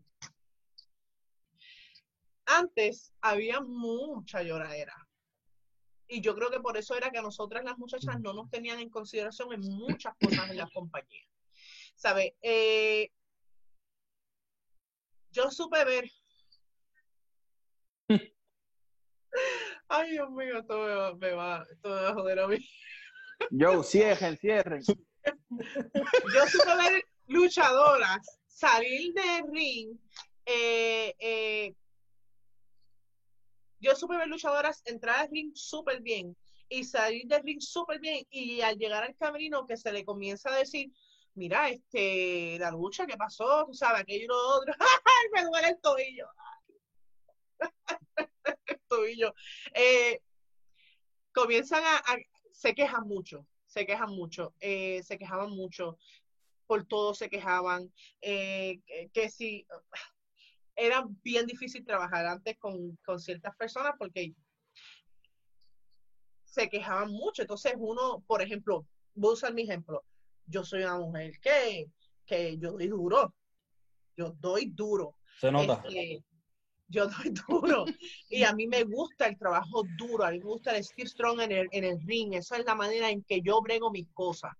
antes 2.46 3.14
había 3.22 3.60
mucha 3.62 4.44
lloradera. 4.44 5.05
Y 6.08 6.22
yo 6.22 6.36
creo 6.36 6.50
que 6.50 6.60
por 6.60 6.78
eso 6.78 6.96
era 6.96 7.10
que 7.10 7.18
a 7.18 7.24
nosotras 7.24 7.64
las 7.64 7.78
muchachas 7.78 8.20
no 8.20 8.34
nos 8.34 8.50
tenían 8.50 8.80
en 8.80 8.90
consideración 8.90 9.52
en 9.54 9.62
muchas 9.62 10.14
cosas 10.18 10.50
en 10.50 10.58
la 10.58 10.70
compañía. 10.74 11.26
¿Sabe? 11.96 12.36
Eh, 12.42 13.12
yo 15.32 15.50
supe 15.50 15.84
ver. 15.84 16.10
Ay, 19.88 20.12
Dios 20.12 20.30
mío, 20.32 20.60
esto 20.60 20.78
me 20.78 20.94
va, 20.94 21.16
me 21.16 21.32
va, 21.32 21.68
esto 21.70 21.90
me 21.90 21.96
va 21.96 22.10
a 22.10 22.14
joder 22.14 22.40
a 22.40 22.48
mí. 22.48 22.58
Yo, 23.52 23.84
cierren, 23.84 24.38
cierren. 24.38 24.82
Yo 24.84 26.48
supe 26.48 26.76
ver 26.78 27.04
luchadoras 27.28 28.40
salir 28.48 29.14
del 29.14 29.44
ring. 29.52 29.98
eh, 30.46 31.16
eh, 31.20 31.76
yo 33.80 33.96
supe 33.96 34.18
ver 34.18 34.28
luchadoras 34.28 34.82
entrar 34.86 35.22
al 35.22 35.30
ring 35.30 35.52
súper 35.54 36.02
bien 36.02 36.36
y 36.70 36.84
salir 36.84 37.28
del 37.28 37.44
ring 37.44 37.62
súper 37.62 38.00
bien. 38.00 38.26
Y 38.30 38.62
al 38.62 38.78
llegar 38.78 39.04
al 39.04 39.16
camerino, 39.16 39.66
que 39.66 39.78
se 39.78 39.92
le 39.92 40.06
comienza 40.06 40.50
a 40.50 40.58
decir: 40.58 40.92
Mira, 41.36 41.70
este, 41.70 42.58
la 42.60 42.72
lucha, 42.72 43.06
¿qué 43.06 43.18
pasó? 43.18 43.66
Tú 43.66 43.74
sabes, 43.74 44.02
aquello 44.02 44.24
y 44.24 44.28
lo 44.28 44.38
otro. 44.58 44.74
¡Ay, 44.80 45.28
me 45.34 45.44
duele 45.44 45.68
el 45.70 45.80
tobillo! 45.82 46.28
el 48.68 48.80
tobillo. 48.88 49.34
Eh, 49.74 50.22
comienzan 51.34 51.84
a, 51.84 52.02
se 52.52 52.74
quejan 52.74 53.08
mucho, 53.08 53.46
se 53.66 53.86
quejan 53.86 54.12
mucho, 54.12 54.54
eh, 54.62 55.04
se 55.04 55.18
quejaban 55.18 55.52
mucho, 55.52 55.98
por 56.66 56.86
todo 56.86 57.14
se 57.14 57.30
quejaban, 57.30 57.94
eh, 58.22 58.80
que, 58.86 59.10
que 59.14 59.30
si 59.30 59.68
era 60.76 61.06
bien 61.24 61.46
difícil 61.46 61.86
trabajar 61.86 62.26
antes 62.26 62.58
con, 62.58 62.96
con 63.06 63.20
ciertas 63.20 63.56
personas 63.56 63.94
porque 63.98 64.34
se 66.44 66.70
quejaban 66.70 67.12
mucho. 67.12 67.42
Entonces 67.42 67.74
uno, 67.78 68.24
por 68.28 68.42
ejemplo, 68.42 68.86
voy 69.14 69.32
a 69.32 69.34
usar 69.34 69.54
mi 69.54 69.64
ejemplo, 69.64 70.04
yo 70.46 70.64
soy 70.64 70.84
una 70.84 70.98
mujer 70.98 71.40
que, 71.42 71.88
que 72.26 72.58
yo 72.58 72.74
doy 72.74 72.88
duro, 72.88 73.34
yo 74.16 74.34
doy 74.40 74.68
duro. 74.68 75.16
Se 75.40 75.52
nota. 75.52 75.84
Este, 75.86 76.24
yo 76.88 77.08
doy 77.08 77.34
duro. 77.48 77.86
Y 78.30 78.44
a 78.44 78.54
mí 78.54 78.68
me 78.68 78.84
gusta 78.84 79.28
el 79.28 79.38
trabajo 79.38 79.84
duro, 79.98 80.24
a 80.24 80.32
mí 80.32 80.40
me 80.40 80.46
gusta 80.46 80.76
el 80.76 80.84
steel 80.84 81.08
strong 81.08 81.42
en 81.42 81.52
el, 81.52 81.68
en 81.72 81.84
el 81.84 82.02
ring. 82.06 82.34
Esa 82.34 82.58
es 82.58 82.66
la 82.66 82.76
manera 82.76 83.10
en 83.10 83.24
que 83.24 83.42
yo 83.42 83.62
brego 83.62 83.92
mis 83.92 84.08
cosas. 84.14 84.52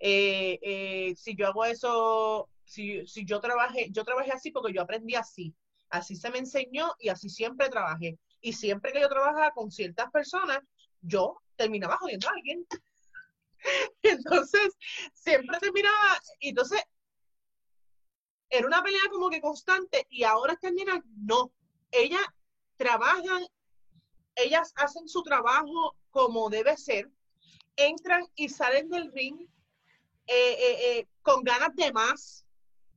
Eh, 0.00 0.58
eh, 0.62 1.14
si 1.16 1.36
yo 1.36 1.46
hago 1.46 1.64
eso, 1.64 2.48
si, 2.64 3.06
si 3.06 3.24
yo 3.24 3.40
trabajé, 3.40 3.90
yo 3.90 4.04
trabajé 4.04 4.32
así 4.32 4.50
porque 4.50 4.72
yo 4.72 4.82
aprendí 4.82 5.14
así. 5.14 5.54
Así 5.92 6.16
se 6.16 6.30
me 6.30 6.38
enseñó 6.38 6.94
y 6.98 7.10
así 7.10 7.28
siempre 7.28 7.68
trabajé. 7.68 8.18
Y 8.40 8.54
siempre 8.54 8.92
que 8.92 9.00
yo 9.02 9.10
trabajaba 9.10 9.50
con 9.52 9.70
ciertas 9.70 10.10
personas, 10.10 10.60
yo 11.02 11.42
terminaba 11.54 11.98
jodiendo 11.98 12.28
a 12.28 12.32
alguien. 12.32 12.66
Entonces, 14.02 14.74
siempre 15.12 15.58
terminaba, 15.60 16.18
y 16.40 16.48
entonces 16.48 16.82
era 18.50 18.66
una 18.66 18.82
pelea 18.82 19.02
como 19.10 19.30
que 19.30 19.40
constante 19.40 20.06
y 20.10 20.24
ahora 20.24 20.56
terminan, 20.56 21.04
no. 21.16 21.52
Ellas 21.90 22.26
trabajan, 22.76 23.46
ellas 24.34 24.72
hacen 24.76 25.06
su 25.08 25.22
trabajo 25.22 25.96
como 26.10 26.50
debe 26.50 26.76
ser, 26.76 27.08
entran 27.76 28.24
y 28.34 28.48
salen 28.48 28.88
del 28.88 29.12
ring 29.12 29.40
eh, 30.26 30.52
eh, 30.58 30.98
eh, 30.98 31.08
con 31.20 31.44
ganas 31.44 31.76
de 31.76 31.92
más, 31.92 32.44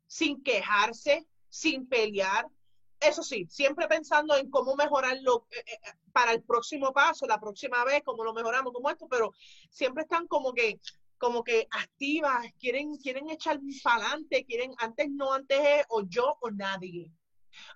sin 0.08 0.42
quejarse, 0.42 1.28
sin 1.50 1.88
pelear. 1.88 2.48
Eso 3.00 3.24
sí, 3.24 3.46
siempre 3.50 3.88
pensando 3.88 4.36
en 4.38 4.50
cómo 4.50 4.76
mejorarlo 4.76 5.48
eh, 5.52 5.64
eh, 5.68 5.78
para 6.14 6.32
el 6.32 6.44
próximo 6.44 6.94
paso, 6.94 7.26
la 7.28 7.40
próxima 7.40 7.84
vez, 7.84 8.02
cómo 8.04 8.24
lo 8.24 8.34
mejoramos, 8.34 8.74
como 8.74 8.90
esto, 8.90 9.08
pero 9.10 9.32
siempre 9.70 10.04
están 10.04 10.28
como 10.28 10.54
que 10.54 10.80
como 11.18 11.44
que 11.44 11.68
activas, 11.72 12.46
quieren, 12.60 12.98
quieren 12.98 13.30
echar 13.30 13.60
para 13.84 14.08
adelante, 14.08 14.46
quieren, 14.46 14.74
antes 14.78 15.10
no, 15.10 15.32
antes 15.34 15.60
es 15.60 15.86
o 15.90 16.04
yo 16.04 16.38
o 16.42 16.52
nadie. 16.52 17.12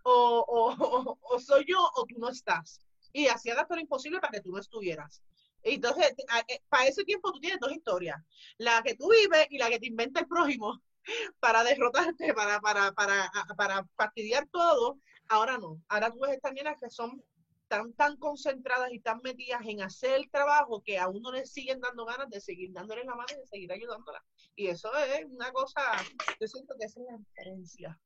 O, 0.04 0.46
o, 0.48 0.74
o, 0.74 1.20
o 1.22 1.40
soy 1.40 1.66
yo 1.68 1.80
o 1.96 2.06
tú 2.06 2.16
no 2.20 2.30
estás. 2.30 2.82
Y 3.14 3.28
hacían 3.28 3.58
lo 3.70 3.80
imposible 3.80 4.20
para 4.20 4.34
que 4.34 4.42
tú 4.42 4.52
no 4.52 4.60
estuvieras. 4.60 5.24
Entonces, 5.64 6.14
eh, 6.48 6.62
para 6.70 6.88
ese 6.88 7.04
tiempo 7.04 7.32
tú 7.32 7.40
tienes 7.40 7.60
dos 7.60 7.72
historias. 7.72 8.18
La 8.58 8.82
que 8.84 8.96
tú 8.96 9.10
vives 9.10 9.48
y 9.50 9.58
la 9.58 9.70
que 9.70 9.80
te 9.80 9.88
inventa 9.88 10.20
el 10.20 10.28
prójimo 10.28 10.82
para 11.40 11.64
derrotarte, 11.64 12.34
para, 12.34 12.60
para, 12.60 12.92
para, 12.94 13.32
para 13.58 13.86
fastidiar 13.96 14.48
todo. 14.52 15.00
Ahora 15.30 15.58
no. 15.58 15.82
Ahora 15.88 16.12
tú 16.12 16.20
ves 16.22 16.34
estas 16.34 16.54
nenas 16.54 16.76
que 16.80 16.90
son 16.90 17.24
tan, 17.70 17.94
tan 17.94 18.18
concentradas 18.18 18.92
y 18.92 19.00
tan 19.00 19.22
metidas 19.24 19.62
en 19.66 19.82
hacer 19.82 20.16
el 20.16 20.30
trabajo 20.30 20.82
que 20.84 20.98
a 20.98 21.08
uno 21.08 21.32
le 21.32 21.46
siguen 21.46 21.80
dando 21.80 22.06
ganas 22.06 22.30
de 22.30 22.42
seguir 22.42 22.74
dándole 22.74 23.06
la 23.06 23.16
mano 23.16 23.28
y 23.32 23.40
de 23.40 23.46
seguir 23.46 23.72
ayudándola. 23.72 24.22
Y 24.56 24.68
eso 24.68 24.92
es 24.98 25.26
una 25.26 25.52
cosa, 25.52 25.82
yo 26.40 26.48
siento 26.48 26.76
que 26.78 26.86
esa 26.86 27.00
es 27.00 27.06
la 27.10 27.18
diferencia. 27.18 28.00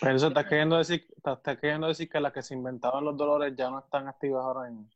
Pero 0.00 0.16
eso 0.16 0.28
estás 0.28 0.46
queriendo 0.46 0.78
decir, 0.78 1.06
estás, 1.16 1.58
queriendo 1.58 1.86
decir 1.86 2.08
que 2.08 2.18
las 2.18 2.32
que 2.32 2.42
se 2.42 2.54
inventaban 2.54 3.04
los 3.04 3.16
dolores 3.16 3.54
ya 3.56 3.70
no 3.70 3.78
están 3.78 4.08
activas 4.08 4.42
ahora 4.42 4.68
en. 4.68 4.90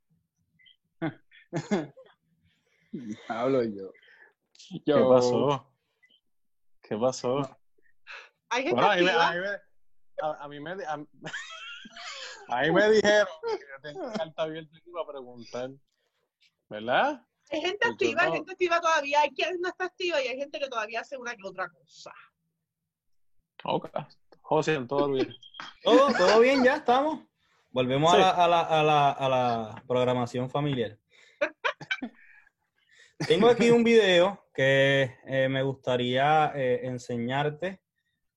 Hablo 3.28 3.62
yo. 3.62 3.92
¿Qué 4.84 4.92
pasó? 4.92 5.70
¿Qué 6.88 6.96
pasó? 6.96 7.38
Hay 8.50 8.62
gente 8.62 8.74
Bueno, 8.80 8.90
a 8.90 8.96
mí 8.96 9.02
me, 9.04 9.10
a 9.10 9.30
mí 9.32 9.38
me, 9.40 9.48
a- 10.22 10.44
a 10.44 10.48
mí 10.48 10.60
me, 10.60 10.70
a, 10.84 10.92
a 12.48 12.62
mí 12.62 12.70
me 12.72 12.90
dijeron 12.90 13.28
que 13.42 13.58
yo 13.58 13.80
tengo 13.82 14.12
carta 14.12 14.42
abierta 14.42 14.76
aquí 14.76 14.90
para 14.90 15.06
preguntar. 15.06 15.70
¿Verdad? 16.70 17.24
hay 17.50 17.60
gente 17.62 17.86
activa, 17.88 18.22
hay 18.22 18.28
no- 18.28 18.34
gente 18.36 18.52
activa 18.52 18.80
todavía, 18.80 19.20
hay 19.22 19.30
quien 19.30 19.58
no 19.60 19.68
está 19.68 19.84
activa 19.86 20.22
y 20.22 20.28
hay 20.28 20.36
gente 20.38 20.58
que 20.58 20.68
todavía 20.68 21.00
hace 21.00 21.16
una 21.16 21.34
que 21.34 21.46
otra 21.46 21.68
cosa. 21.70 22.12
Ok. 23.64 23.88
José, 24.42 24.78
todo 24.86 25.12
bien. 25.12 25.34
¿Todo, 25.82 26.12
todo 26.16 26.40
bien, 26.40 26.62
ya 26.64 26.76
estamos. 26.76 27.20
Volvemos 27.70 28.12
Sí. 28.12 28.16
a, 28.16 28.20
la, 28.20 28.30
a, 28.30 28.48
la, 28.48 28.60
a, 28.60 28.82
la, 28.82 29.10
a 29.12 29.28
la 29.28 29.84
programación 29.86 30.48
familiar. 30.50 30.98
Tengo 33.26 33.48
aquí 33.48 33.70
un 33.70 33.82
video 33.84 34.44
que 34.54 35.16
eh, 35.26 35.48
me 35.48 35.62
gustaría 35.62 36.52
eh, 36.54 36.80
enseñarte 36.86 37.80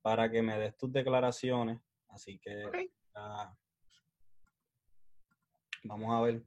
para 0.02 0.30
que 0.32 0.41
me 0.41 0.58
des 0.58 0.76
tus 0.76 0.91
declaraciones. 0.91 1.80
Así 2.10 2.39
que 2.39 2.63
ah, 3.15 3.54
vamos 5.84 6.13
a 6.13 6.22
ver. 6.22 6.44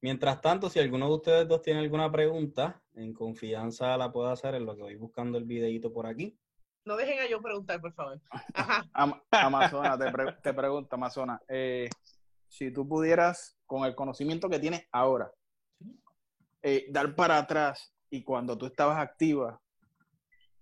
Mientras 0.00 0.40
tanto, 0.40 0.68
si 0.70 0.78
alguno 0.78 1.08
de 1.08 1.14
ustedes 1.14 1.48
dos 1.48 1.62
tiene 1.62 1.80
alguna 1.80 2.10
pregunta, 2.10 2.82
en 2.94 3.12
confianza 3.12 3.96
la 3.96 4.12
puedo 4.12 4.28
hacer 4.30 4.54
en 4.54 4.66
lo 4.66 4.76
que 4.76 4.82
voy 4.82 4.94
buscando 4.96 5.38
el 5.38 5.44
videito 5.44 5.92
por 5.92 6.06
aquí. 6.06 6.38
No 6.84 6.96
dejen 6.96 7.18
a 7.20 7.28
yo 7.28 7.40
preguntar, 7.42 7.80
por 7.80 7.92
favor. 7.92 8.20
Ajá. 8.54 8.88
Am- 8.92 9.20
Amazona, 9.30 9.98
te, 9.98 10.10
pre- 10.10 10.32
te 10.42 10.52
pregunto, 10.54 10.94
Amazona, 10.94 11.40
eh, 11.48 11.88
si 12.48 12.70
tú 12.72 12.86
pudieras, 12.88 13.56
con 13.66 13.84
el 13.84 13.94
conocimiento 13.94 14.48
que 14.48 14.58
tienes 14.58 14.86
ahora, 14.92 15.30
eh, 16.62 16.86
dar 16.90 17.14
para 17.14 17.38
atrás 17.38 17.92
y 18.10 18.22
cuando 18.22 18.56
tú 18.56 18.66
estabas 18.66 18.98
activa, 18.98 19.60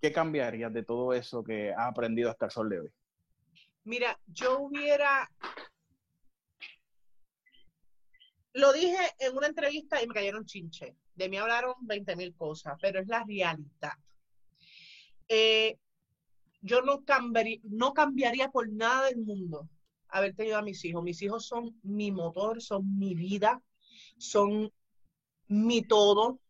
¿qué 0.00 0.12
cambiarías 0.12 0.72
de 0.72 0.82
todo 0.82 1.12
eso 1.12 1.42
que 1.42 1.72
has 1.72 1.88
aprendido 1.88 2.30
hasta 2.30 2.46
el 2.46 2.50
sol 2.50 2.68
de 2.68 2.80
hoy? 2.80 2.90
Mira, 3.84 4.18
yo 4.26 4.58
hubiera. 4.60 5.30
Lo 8.52 8.72
dije 8.72 8.98
en 9.18 9.36
una 9.36 9.46
entrevista 9.46 10.02
y 10.02 10.08
me 10.08 10.14
cayeron 10.14 10.44
chinche. 10.44 10.96
De 11.14 11.28
mí 11.28 11.36
hablaron 11.36 11.74
20 11.82 12.16
mil 12.16 12.34
cosas, 12.34 12.76
pero 12.80 13.00
es 13.00 13.06
la 13.06 13.24
realidad. 13.24 13.94
Eh, 15.28 15.78
yo 16.60 16.82
no 16.82 17.04
cambiaría, 17.04 17.60
no 17.64 17.92
cambiaría 17.92 18.50
por 18.50 18.68
nada 18.68 19.06
del 19.06 19.18
mundo 19.18 19.68
haber 20.08 20.34
tenido 20.34 20.58
a 20.58 20.62
mis 20.62 20.84
hijos. 20.84 21.02
Mis 21.02 21.22
hijos 21.22 21.46
son 21.46 21.78
mi 21.82 22.10
motor, 22.10 22.60
son 22.60 22.98
mi 22.98 23.14
vida, 23.14 23.62
son 24.18 24.72
mi 25.48 25.82
todo. 25.82 26.40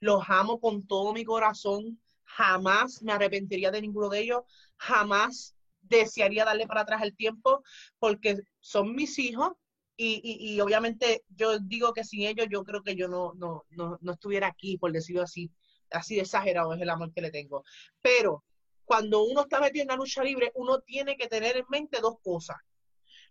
Los 0.00 0.22
amo 0.28 0.60
con 0.60 0.86
todo 0.86 1.12
mi 1.12 1.24
corazón. 1.24 2.00
Jamás 2.24 3.02
me 3.02 3.12
arrepentiría 3.12 3.70
de 3.70 3.80
ninguno 3.82 4.08
de 4.08 4.20
ellos. 4.20 4.42
Jamás 4.76 5.54
desearía 5.80 6.44
darle 6.44 6.66
para 6.66 6.82
atrás 6.82 7.02
el 7.02 7.14
tiempo 7.16 7.62
porque 7.98 8.38
son 8.60 8.94
mis 8.94 9.18
hijos 9.18 9.52
y, 9.96 10.20
y- 10.24 10.54
y 10.54 10.60
obviamente 10.60 11.24
yo 11.28 11.58
digo 11.58 11.92
que 11.92 12.04
sin 12.04 12.22
ellos 12.22 12.46
yo 12.50 12.64
creo 12.64 12.82
que 12.82 12.96
yo 12.96 13.08
no, 13.08 13.32
no, 13.34 13.64
no, 13.70 13.98
no 14.00 14.12
estuviera 14.12 14.46
aquí, 14.48 14.78
por 14.78 14.92
decirlo 14.92 15.22
así. 15.22 15.50
Así 15.90 16.16
de 16.16 16.22
exagerado 16.22 16.72
es 16.74 16.80
el 16.80 16.88
amor 16.90 17.12
que 17.12 17.20
le 17.22 17.30
tengo. 17.30 17.64
Pero 18.00 18.44
cuando 18.84 19.22
uno 19.24 19.42
está 19.42 19.60
metido 19.60 19.82
en 19.82 19.88
la 19.88 19.96
lucha 19.96 20.24
libre, 20.24 20.50
uno 20.54 20.80
tiene 20.80 21.16
que 21.16 21.28
tener 21.28 21.56
en 21.58 21.64
mente 21.70 22.00
dos 22.00 22.16
cosas. 22.22 22.56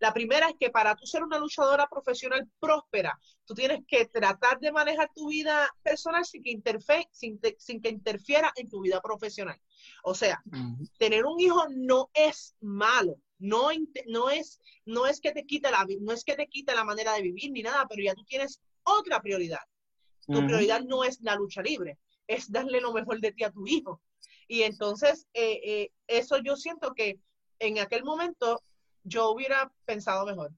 La 0.02 0.12
primera 0.14 0.50
es 0.50 0.56
que 0.60 0.70
para 0.72 0.96
tú 0.96 1.06
ser 1.06 1.24
una 1.24 1.38
luchadora 1.40 1.88
profesional 1.88 2.50
próspera, 2.60 3.18
tú 3.46 3.54
tienes 3.54 3.80
que 3.88 4.06
tratar 4.08 4.60
de 4.60 4.72
manejar 4.72 5.10
tu 5.16 5.30
vida 5.30 5.70
personal 5.84 6.26
sin 6.26 6.42
que, 6.44 6.52
interfe- 6.52 7.08
sin, 7.12 7.40
que 7.40 7.90
interfiera 7.90 8.52
en 8.56 8.68
tu 8.68 8.82
vida 8.82 9.00
profesional. 9.00 9.58
O 10.04 10.14
sea, 10.16 10.42
tener 10.98 11.24
un 11.26 11.40
hijo 11.40 11.66
no 11.70 12.10
es 12.14 12.56
malo, 12.62 13.16
No, 13.38 13.70
no, 14.08 14.30
es, 14.30 14.60
no, 14.86 15.06
es 15.08 15.20
que 15.22 15.32
te 15.32 15.46
quita 15.46 15.72
la, 15.72 15.86
no 16.00 16.12
es 16.14 16.24
que 16.24 16.36
te 16.36 16.48
quita 16.48 16.76
la 16.76 16.84
manera 16.84 17.14
de 17.14 17.22
vivir 17.22 17.52
ni 17.52 17.62
nada, 17.64 17.86
pero 17.88 18.04
ya 18.04 18.14
tú 18.16 18.24
tienes 18.26 18.60
otra 18.84 19.22
prioridad. 19.22 19.60
Tu 20.26 20.40
prioridad 20.48 20.82
no 20.82 21.04
es 21.04 21.20
la 21.22 21.36
lucha 21.36 21.62
libre, 21.62 21.98
es 22.28 22.52
darle 22.52 22.82
lo 22.82 22.92
mejor 22.94 23.20
de 23.20 23.32
ti 23.34 23.44
a 23.44 23.52
tu 23.52 23.66
hijo. 23.68 24.02
Y 24.48 24.64
entonces, 24.64 25.28
eh, 25.34 25.60
eh, 25.64 25.92
eso 26.08 26.38
yo 26.44 26.56
siento 26.56 26.94
que 26.94 27.20
en 27.60 27.80
aquel 27.80 28.04
momento 28.04 28.62
yo 29.04 29.32
hubiera 29.32 29.72
pensado 29.86 30.26
mejor 30.26 30.52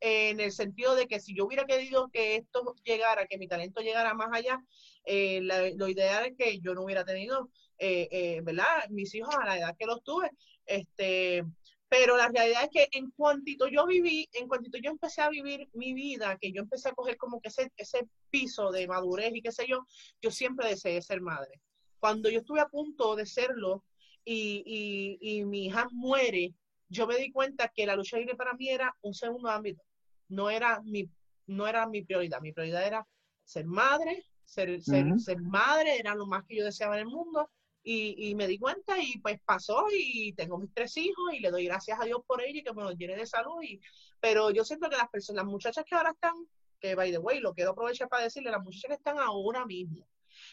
en 0.00 0.40
el 0.40 0.52
sentido 0.52 0.94
de 0.94 1.06
que 1.06 1.20
si 1.20 1.34
yo 1.34 1.46
hubiera 1.46 1.64
querido 1.64 2.08
que 2.12 2.36
esto 2.36 2.74
llegara, 2.84 3.26
que 3.26 3.38
mi 3.38 3.48
talento 3.48 3.80
llegara 3.80 4.14
más 4.14 4.28
allá, 4.32 4.62
eh, 5.04 5.40
lo 5.42 5.88
ideal 5.88 6.26
es 6.26 6.36
que 6.36 6.60
yo 6.60 6.74
no 6.74 6.82
hubiera 6.82 7.04
tenido, 7.04 7.50
eh, 7.78 8.08
eh, 8.10 8.40
¿verdad? 8.42 8.88
Mis 8.90 9.14
hijos 9.14 9.34
a 9.34 9.44
la 9.44 9.58
edad 9.58 9.76
que 9.78 9.86
los 9.86 10.02
tuve. 10.02 10.30
Este, 10.66 11.44
pero 11.88 12.16
la 12.16 12.28
realidad 12.28 12.64
es 12.64 12.70
que 12.70 12.88
en 12.92 13.10
cuantito 13.10 13.66
yo 13.68 13.86
viví, 13.86 14.28
en 14.34 14.46
cuantito 14.46 14.78
yo 14.78 14.90
empecé 14.90 15.22
a 15.22 15.30
vivir 15.30 15.68
mi 15.72 15.94
vida, 15.94 16.36
que 16.38 16.52
yo 16.52 16.60
empecé 16.60 16.90
a 16.90 16.94
coger 16.94 17.16
como 17.16 17.40
que 17.40 17.48
ese, 17.48 17.72
ese 17.76 18.06
piso 18.30 18.70
de 18.70 18.86
madurez 18.86 19.34
y 19.34 19.42
qué 19.42 19.52
sé 19.52 19.66
yo, 19.66 19.86
yo 20.20 20.30
siempre 20.30 20.68
deseé 20.68 21.00
ser 21.02 21.20
madre. 21.20 21.60
Cuando 21.98 22.28
yo 22.28 22.40
estuve 22.40 22.60
a 22.60 22.68
punto 22.68 23.16
de 23.16 23.26
serlo 23.26 23.84
y, 24.24 25.18
y 25.20 25.44
mi 25.46 25.66
hija 25.66 25.88
muere, 25.90 26.54
yo 26.88 27.06
me 27.06 27.16
di 27.16 27.30
cuenta 27.32 27.68
que 27.74 27.86
la 27.86 27.96
lucha 27.96 28.18
libre 28.18 28.36
para 28.36 28.54
mí 28.54 28.68
era 28.68 28.96
un 29.02 29.14
segundo 29.14 29.50
ámbito 29.50 29.82
no 30.28 30.50
era 30.50 30.80
mi, 30.82 31.10
no 31.46 31.66
era 31.66 31.86
mi 31.86 32.02
prioridad. 32.02 32.40
Mi 32.40 32.52
prioridad 32.52 32.86
era 32.86 33.06
ser 33.44 33.66
madre, 33.66 34.24
ser, 34.44 34.82
ser, 34.82 35.40
madre, 35.40 35.98
era 35.98 36.14
lo 36.14 36.26
más 36.26 36.44
que 36.44 36.56
yo 36.56 36.64
deseaba 36.64 36.96
en 36.96 37.06
el 37.06 37.12
mundo. 37.12 37.50
Y, 37.90 38.34
me 38.34 38.46
di 38.46 38.58
cuenta 38.58 39.00
y 39.00 39.18
pues 39.18 39.40
pasó 39.46 39.86
y 39.90 40.34
tengo 40.34 40.58
mis 40.58 40.74
tres 40.74 40.94
hijos 40.98 41.32
y 41.32 41.40
le 41.40 41.50
doy 41.50 41.64
gracias 41.64 41.98
a 41.98 42.04
Dios 42.04 42.20
por 42.26 42.42
ello 42.42 42.60
y 42.60 42.62
que 42.62 42.74
me 42.74 42.82
los 42.82 42.94
llene 42.96 43.16
de 43.16 43.24
salud. 43.24 43.62
Y, 43.62 43.80
pero 44.20 44.50
yo 44.50 44.62
siento 44.62 44.90
que 44.90 44.96
las 44.96 45.08
personas, 45.08 45.44
las 45.44 45.50
muchachas 45.50 45.86
que 45.86 45.94
ahora 45.94 46.10
están, 46.10 46.34
que 46.80 46.94
by 46.94 47.10
the 47.10 47.18
way, 47.18 47.40
lo 47.40 47.54
quiero 47.54 47.70
aprovechar 47.70 48.10
para 48.10 48.24
decirle, 48.24 48.50
las 48.50 48.62
muchachas 48.62 48.88
que 48.88 48.94
están 48.94 49.18
ahora 49.18 49.64
mismo 49.64 50.06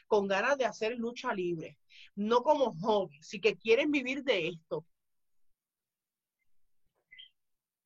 con 0.07 0.27
ganas 0.29 0.57
de 0.57 0.63
hacer 0.63 0.97
lucha 0.97 1.33
libre, 1.33 1.77
no 2.15 2.41
como 2.41 2.73
hobby, 2.79 3.21
si 3.21 3.41
que 3.41 3.57
quieren 3.57 3.91
vivir 3.91 4.23
de 4.23 4.47
esto, 4.47 4.85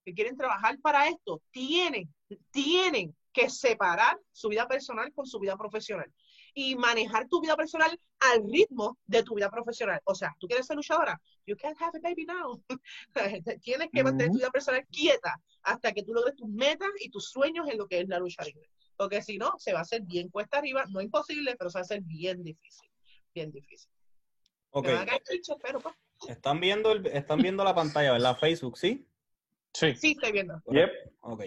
que 0.10 0.16
quieren 0.16 0.38
trabajar 0.38 0.80
para 0.80 1.08
esto, 1.08 1.42
tienen, 1.52 2.14
tienen 2.52 3.16
que 3.32 3.50
separar 3.50 4.20
su 4.32 4.50
vida 4.50 4.68
personal 4.68 5.14
con 5.14 5.26
su 5.26 5.40
vida 5.40 5.56
profesional 5.56 6.12
y 6.54 6.76
manejar 6.76 7.28
tu 7.28 7.42
vida 7.42 7.56
personal 7.56 7.98
al 8.20 8.44
ritmo 8.52 8.98
de 9.06 9.24
tu 9.24 9.36
vida 9.36 9.50
profesional. 9.50 10.02
O 10.06 10.16
sea, 10.16 10.36
tú 10.40 10.48
quieres 10.48 10.66
ser 10.66 10.76
luchadora, 10.76 11.22
you 11.46 11.56
can't 11.56 11.80
have 11.80 11.96
a 11.96 12.00
baby 12.02 12.26
now. 12.26 12.62
Tienes 13.62 13.90
que 13.94 14.04
mantener 14.04 14.32
tu 14.32 14.40
vida 14.40 14.50
personal 14.50 14.86
quieta 14.88 15.40
hasta 15.62 15.92
que 15.92 16.04
tú 16.04 16.14
logres 16.14 16.36
tus 16.36 16.50
metas 16.50 16.90
y 17.00 17.10
tus 17.10 17.30
sueños 17.30 17.68
en 17.70 17.78
lo 17.78 17.88
que 17.88 18.00
es 18.00 18.08
la 18.08 18.20
lucha 18.20 18.44
libre. 18.44 18.68
Porque 18.98 19.22
si 19.22 19.38
no, 19.38 19.54
se 19.60 19.74
va 19.74 19.80
a 19.80 19.84
hacer 19.84 20.02
bien 20.02 20.30
cuesta 20.30 20.58
arriba, 20.58 20.86
no 20.90 21.02
imposible, 21.02 21.56
pero 21.56 21.70
se 21.70 21.78
va 21.78 21.82
a 21.82 21.84
hacer 21.84 22.02
bien 22.02 22.44
difícil. 22.44 22.90
Bien 23.34 23.52
difícil. 23.52 23.90
Ok. 24.72 24.88
Pues. 25.82 25.96
Están 26.28 26.60
viendo, 26.60 26.92
el, 26.92 27.06
están 27.08 27.42
viendo 27.42 27.64
la 27.64 27.74
pantalla, 27.74 28.12
¿verdad? 28.12 28.38
Facebook, 28.38 28.78
¿sí? 28.78 29.09
Sí. 29.74 29.96
Sí, 29.96 30.12
estoy 30.12 30.32
viendo. 30.32 30.62
Yep. 30.72 30.92
Ok. 31.22 31.44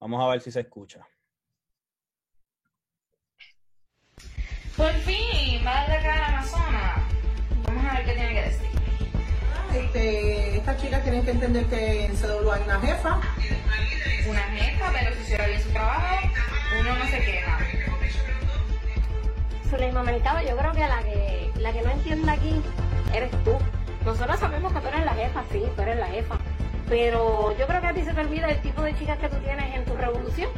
Vamos 0.00 0.24
a 0.24 0.28
ver 0.28 0.40
si 0.40 0.50
se 0.50 0.60
escucha. 0.60 1.06
Por 4.76 4.92
fin, 4.92 5.64
va 5.64 5.80
a 5.80 5.88
dar 5.88 5.98
acá 5.98 6.14
a 6.14 6.18
la 6.18 6.26
Amazona. 6.38 7.08
Vamos 7.66 7.84
a 7.84 7.96
ver 7.96 8.06
qué 8.06 8.12
tiene 8.14 8.34
que 8.34 8.42
decir. 8.42 8.70
Este, 9.74 10.56
estas 10.56 10.82
chicas 10.82 11.02
tienen 11.02 11.24
que 11.24 11.30
entender 11.30 11.66
que 11.66 12.04
en 12.06 12.16
CW 12.16 12.50
hay 12.50 12.62
una 12.62 12.80
jefa. 12.80 13.20
Una 14.28 14.42
jefa, 14.42 14.92
pero 14.92 15.14
si 15.14 15.22
hiciera 15.22 15.46
bien 15.46 15.62
su 15.62 15.70
trabajo, 15.70 16.28
uno 16.80 16.96
no 16.96 17.04
se 17.06 17.18
queja. 17.18 17.58
Zuleima 19.68 20.02
Mercado, 20.02 20.40
yo 20.48 20.56
creo 20.56 20.72
que 20.72 20.80
la 20.80 21.02
que 21.02 21.50
la 21.56 21.72
que 21.72 21.82
no 21.82 21.90
entiende 21.90 22.30
aquí 22.30 22.62
eres 23.14 23.30
tú. 23.44 23.52
Nosotros 24.04 24.40
sabemos 24.40 24.72
que 24.72 24.80
tú 24.80 24.88
eres 24.88 25.04
la 25.04 25.14
jefa, 25.14 25.44
sí, 25.52 25.62
tú 25.76 25.82
eres 25.82 25.98
la 25.98 26.06
jefa 26.06 26.39
pero 26.90 27.56
yo 27.56 27.66
creo 27.68 27.80
que 27.80 27.86
a 27.86 27.94
ti 27.94 28.02
se 28.02 28.12
te 28.12 28.20
olvida 28.20 28.48
el 28.48 28.60
tipo 28.60 28.82
de 28.82 28.98
chicas 28.98 29.16
que 29.18 29.28
tú 29.28 29.36
tienes 29.36 29.74
en 29.74 29.84
tu 29.84 29.94
revolución. 29.94 30.50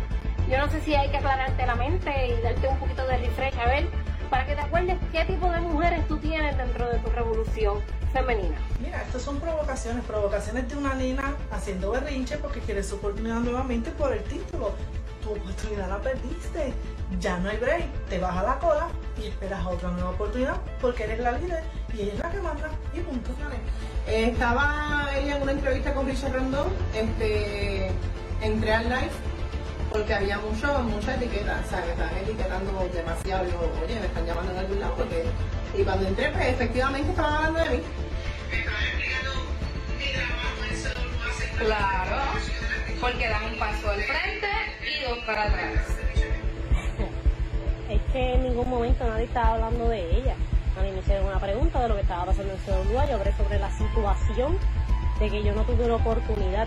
Yo 0.51 0.59
no 0.59 0.69
sé 0.71 0.81
si 0.81 0.95
hay 0.95 1.11
que 1.11 1.19
aclararte 1.19 1.67
la 1.67 1.77
mente 1.77 2.11
y 2.27 2.41
darte 2.41 2.67
un 2.69 2.79
poquito 2.79 3.07
de 3.07 3.19
refresh, 3.19 3.55
a 3.59 3.67
ver, 3.67 3.87
para 4.31 4.47
que 4.47 4.55
te 4.55 4.63
acuerdes 4.63 4.97
qué 5.13 5.27
tipo 5.27 5.51
de 5.51 5.61
mujeres 5.61 6.09
tú 6.09 6.17
tienes 6.17 6.57
dentro 6.57 6.89
de 6.89 6.99
tu 6.99 7.11
revolución 7.11 7.81
femenina. 8.15 8.57
Mira, 8.81 9.03
estas 9.03 9.23
son 9.23 9.39
provocaciones, 9.41 10.03
provocaciones 10.05 10.69
de 10.71 10.77
una 10.77 10.95
nena 10.95 11.37
haciendo 11.51 11.91
berrinche 11.91 12.39
porque 12.39 12.61
quiere 12.61 12.83
su 12.83 12.97
oportunidad 12.97 13.41
nuevamente 13.41 13.91
por 13.91 14.13
el 14.13 14.25
título. 14.25 14.73
Tu 15.23 15.33
oportunidad 15.33 15.89
la 15.89 15.99
perdiste, 15.99 16.73
ya 17.21 17.39
no 17.39 17.51
hay 17.51 17.59
break, 17.59 17.85
te 18.09 18.19
vas 18.19 18.37
a 18.39 18.43
la 18.43 18.59
cola 18.59 18.89
y 19.23 19.27
esperas 19.27 19.65
otra 19.67 19.91
nueva 19.91 20.11
oportunidad 20.11 20.57
porque 20.81 21.05
eres 21.05 21.21
la 21.21 21.33
líder 21.33 21.63
y 21.95 22.03
ella 22.03 22.13
es 22.13 22.19
la 22.19 22.31
que 22.31 22.41
manda 22.41 22.71
y 22.95 23.01
punto. 23.01 23.31
Eh, 24.07 24.31
estaba 24.33 25.09
ella 25.15 25.37
en 25.37 25.43
una 25.43 25.53
entrevista 25.53 25.95
con 25.95 26.07
Richard 26.07 26.33
Randall, 26.33 26.69
este, 26.95 27.91
entré 28.41 28.75
al 28.75 28.85
live 28.85 29.11
porque 29.93 30.15
había 30.15 30.39
mucho, 30.39 30.79
mucha 30.85 31.15
etiqueta, 31.17 31.61
o 31.65 31.69
sea, 31.69 31.85
que 31.85 31.91
estaban 31.91 32.17
etiquetando 32.17 32.89
demasiado. 32.93 33.45
Yo, 33.45 33.61
oye, 33.85 34.01
me 34.01 34.07
están 34.07 34.27
llamando 34.27 34.53
en 34.53 34.59
algún 34.59 34.81
lado 34.81 34.95
porque. 34.97 35.25
Y 35.79 35.85
cuando 35.85 36.09
entré, 36.09 36.31
pues 36.31 36.47
efectivamente 36.47 37.11
estaban 37.11 37.35
hablando 37.35 37.59
de 37.61 37.77
mí. 37.77 37.83
Claro, 41.59 42.23
porque 43.01 43.29
dan 43.29 43.45
un 43.45 43.59
paso 43.59 43.91
al 43.91 44.03
frente 44.03 44.49
y 44.83 45.09
dos 45.09 45.19
para 45.25 45.43
atrás. 45.45 45.87
Es 47.89 48.01
que 48.13 48.35
en 48.35 48.43
ningún 48.45 48.69
momento 48.71 49.07
nadie 49.07 49.25
estaba 49.25 49.55
hablando 49.55 49.89
de 49.89 50.17
ella. 50.17 50.37
A 50.83 50.85
me 50.85 50.99
hicieron 50.99 51.27
una 51.27 51.39
pregunta 51.39 51.81
de 51.81 51.89
lo 51.89 51.95
que 51.95 52.01
estaba 52.01 52.27
pasando 52.27 52.55
en 52.55 52.59
CWA, 52.59 53.07
yo 53.07 53.15
hablé 53.15 53.33
sobre 53.35 53.57
la 53.57 53.71
situación 53.71 54.59
de 55.21 55.31
que 55.31 55.45
yo 55.45 55.55
no 55.55 55.63
tuve 55.63 55.85
una 55.85 55.95
oportunidad 55.95 56.67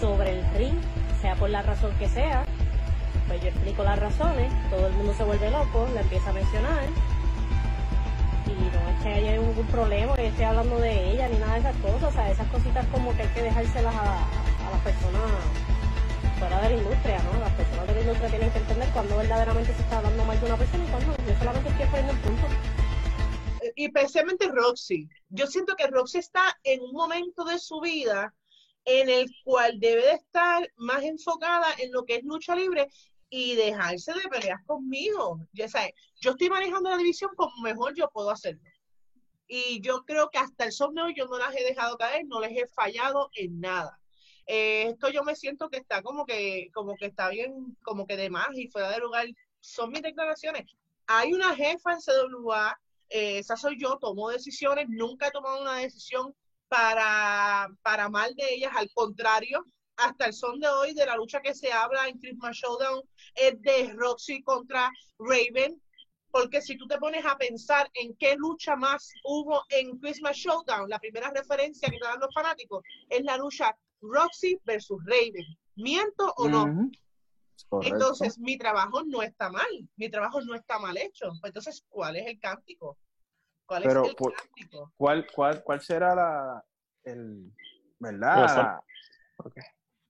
sobre 0.00 0.32
el 0.32 0.54
ring, 0.54 0.74
sea 1.20 1.36
por 1.36 1.48
la 1.48 1.62
razón 1.62 1.94
que 1.96 2.08
sea, 2.08 2.44
pues 3.28 3.40
yo 3.40 3.50
explico 3.50 3.84
las 3.84 4.00
razones, 4.00 4.52
todo 4.68 4.88
el 4.88 4.92
mundo 4.94 5.14
se 5.14 5.22
vuelve 5.22 5.48
loco, 5.48 5.88
la 5.94 6.00
empieza 6.00 6.30
a 6.30 6.32
mencionar, 6.32 6.82
y 8.46 8.50
no 8.50 8.90
es 8.90 9.02
que 9.04 9.08
haya 9.14 9.32
ningún 9.40 9.66
problema, 9.66 10.16
que 10.16 10.22
yo 10.22 10.28
esté 10.30 10.44
hablando 10.44 10.80
de 10.80 11.12
ella 11.12 11.28
ni 11.28 11.38
nada 11.38 11.54
de 11.54 11.60
esas 11.60 11.76
cosas, 11.76 12.02
o 12.02 12.12
sea, 12.12 12.30
esas 12.32 12.48
cositas 12.48 12.84
como 12.86 13.14
que 13.14 13.22
hay 13.22 13.28
que 13.28 13.42
dejárselas 13.42 13.94
a, 13.94 14.26
las 14.72 14.80
personas 14.82 15.22
fuera 16.40 16.60
de 16.62 16.70
la 16.70 16.76
industria, 16.82 17.18
¿no? 17.30 17.38
Las 17.38 17.52
personas 17.52 17.86
de 17.86 17.94
la 17.94 18.00
industria 18.00 18.28
tienen 18.28 18.50
que 18.50 18.58
entender 18.58 18.88
cuándo 18.88 19.16
verdaderamente 19.18 19.72
se 19.72 19.82
está 19.82 19.98
hablando 19.98 20.24
mal 20.24 20.40
de 20.40 20.46
una 20.46 20.56
persona 20.56 20.82
y 20.82 20.88
cuándo. 20.88 21.14
Yo 21.14 21.38
solamente 21.38 21.68
estoy 21.68 21.86
poniendo 21.86 22.12
el 22.12 22.18
punto 22.18 22.46
y 23.76 23.86
especialmente 23.86 24.48
Roxy. 24.48 25.08
Yo 25.28 25.46
siento 25.46 25.74
que 25.76 25.86
Roxy 25.86 26.18
está 26.18 26.58
en 26.62 26.80
un 26.80 26.92
momento 26.92 27.44
de 27.44 27.58
su 27.58 27.80
vida 27.80 28.34
en 28.84 29.08
el 29.08 29.30
cual 29.44 29.78
debe 29.78 30.02
de 30.02 30.12
estar 30.12 30.68
más 30.76 31.02
enfocada 31.02 31.66
en 31.78 31.92
lo 31.92 32.04
que 32.04 32.16
es 32.16 32.24
lucha 32.24 32.54
libre 32.56 32.88
y 33.30 33.54
dejarse 33.54 34.12
de 34.12 34.28
pelear 34.28 34.62
conmigo. 34.66 35.40
Ya 35.52 35.68
sabes, 35.68 35.92
yo 36.20 36.32
estoy 36.32 36.50
manejando 36.50 36.90
la 36.90 36.96
división 36.96 37.30
como 37.36 37.52
mejor 37.62 37.94
yo 37.94 38.10
puedo 38.10 38.30
hacerlo. 38.30 38.62
Y 39.46 39.80
yo 39.80 40.04
creo 40.04 40.30
que 40.30 40.38
hasta 40.38 40.64
el 40.64 40.72
son 40.72 40.94
yo 41.14 41.26
no 41.26 41.38
las 41.38 41.54
he 41.54 41.64
dejado 41.64 41.96
caer, 41.96 42.26
no 42.26 42.40
les 42.40 42.56
he 42.56 42.66
fallado 42.66 43.30
en 43.34 43.60
nada. 43.60 43.98
Eh, 44.46 44.88
esto 44.88 45.08
yo 45.08 45.22
me 45.24 45.36
siento 45.36 45.70
que 45.70 45.78
está 45.78 46.02
como 46.02 46.26
que, 46.26 46.68
como 46.74 46.96
que 46.96 47.06
está 47.06 47.28
bien, 47.28 47.76
como 47.82 48.06
que 48.06 48.16
de 48.16 48.30
más 48.30 48.48
y 48.54 48.68
fuera 48.68 48.90
de 48.90 48.98
lugar. 48.98 49.26
Son 49.60 49.90
mis 49.90 50.02
declaraciones. 50.02 50.66
Hay 51.06 51.32
una 51.32 51.54
jefa 51.54 51.92
en 51.92 52.00
CWA 52.00 52.78
eh, 53.12 53.38
esa 53.38 53.56
soy 53.56 53.78
yo, 53.78 53.98
tomo 53.98 54.30
decisiones, 54.30 54.86
nunca 54.88 55.28
he 55.28 55.30
tomado 55.30 55.60
una 55.60 55.76
decisión 55.76 56.34
para, 56.68 57.68
para 57.82 58.08
mal 58.08 58.34
de 58.34 58.54
ellas, 58.54 58.72
al 58.74 58.90
contrario, 58.94 59.64
hasta 59.96 60.26
el 60.26 60.32
son 60.32 60.58
de 60.58 60.68
hoy 60.68 60.94
de 60.94 61.04
la 61.04 61.16
lucha 61.16 61.40
que 61.40 61.54
se 61.54 61.70
habla 61.70 62.08
en 62.08 62.18
Christmas 62.18 62.56
Showdown 62.56 63.02
es 63.34 63.60
de 63.60 63.92
Roxy 63.94 64.42
contra 64.42 64.90
Raven, 65.18 65.80
porque 66.30 66.62
si 66.62 66.78
tú 66.78 66.86
te 66.86 66.96
pones 66.96 67.24
a 67.26 67.36
pensar 67.36 67.90
en 67.94 68.16
qué 68.16 68.34
lucha 68.36 68.74
más 68.74 69.12
hubo 69.24 69.62
en 69.68 69.98
Christmas 69.98 70.36
Showdown, 70.36 70.88
la 70.88 70.98
primera 70.98 71.30
referencia 71.30 71.90
que 71.90 71.98
te 71.98 72.06
dan 72.06 72.20
los 72.20 72.32
fanáticos 72.34 72.82
es 73.10 73.22
la 73.22 73.36
lucha 73.36 73.76
Roxy 74.00 74.58
versus 74.64 74.98
Raven. 75.04 75.44
¿Miento 75.76 76.32
o 76.36 76.48
no? 76.48 76.90
Entonces, 77.82 78.38
mi 78.38 78.56
trabajo 78.58 79.02
no 79.04 79.22
está 79.22 79.50
mal, 79.50 79.66
mi 79.96 80.10
trabajo 80.10 80.40
no 80.42 80.54
está 80.54 80.78
mal 80.78 80.96
hecho. 80.96 81.32
Entonces, 81.42 81.84
¿cuál 81.88 82.16
es 82.16 82.26
el 82.26 82.38
cántico? 82.38 82.98
¿Cuál 83.66 83.84
es 83.84 83.94
el 83.94 84.14
cántico? 84.14 84.92
¿cuál, 84.96 85.26
cuál, 85.34 85.62
¿Cuál 85.62 85.80
será 85.80 86.14
la, 86.14 86.64
el, 87.04 87.52
verdad? 87.98 88.80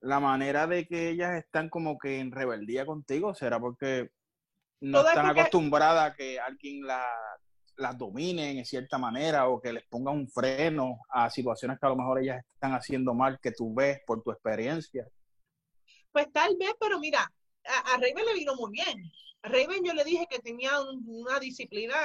La 0.01 0.19
manera 0.19 0.67
de 0.67 0.87
que 0.87 1.11
ellas 1.11 1.37
están 1.37 1.69
como 1.69 1.97
que 1.99 2.19
en 2.19 2.33
rebeldía 2.33 2.85
contigo, 2.85 3.35
¿será 3.35 3.61
porque 3.61 4.11
no 4.81 5.07
están 5.07 5.27
acostumbradas 5.27 6.11
a 6.11 6.15
que 6.17 6.41
alguien 6.41 6.85
la, 6.85 7.07
las 7.77 7.97
dominen 7.97 8.59
en 8.59 8.65
cierta 8.65 8.99
manera 8.99 9.49
o 9.49 9.61
que 9.61 9.73
les 9.73 9.85
ponga 9.85 10.11
un 10.11 10.29
freno 10.29 10.99
a 11.09 11.31
situaciones 11.31 11.79
que 11.79 11.87
a 11.87 11.91
lo 11.91 11.97
mejor 11.97 12.21
ellas 12.21 12.45
están 12.53 12.73
haciendo 12.73 13.15
mal 13.15 13.39
que 13.41 13.53
tú 13.53 13.73
ves 13.75 14.01
por 14.07 14.23
tu 14.23 14.33
experiencia. 14.33 15.07
Pues 16.12 16.31
tal 16.33 16.57
vez, 16.59 16.72
pero 16.79 16.98
mira, 16.98 17.31
a, 17.64 17.79
a 17.94 17.96
Raven 17.96 18.25
le 18.27 18.35
vino 18.35 18.55
muy 18.57 18.70
bien. 18.70 19.11
A 19.42 19.48
Raven 19.48 19.83
yo 19.85 19.92
le 19.94 20.05
dije 20.05 20.27
que 20.31 20.38
tenía 20.38 20.81
un- 20.81 21.03
una 21.07 21.40
disciplina 21.40 21.96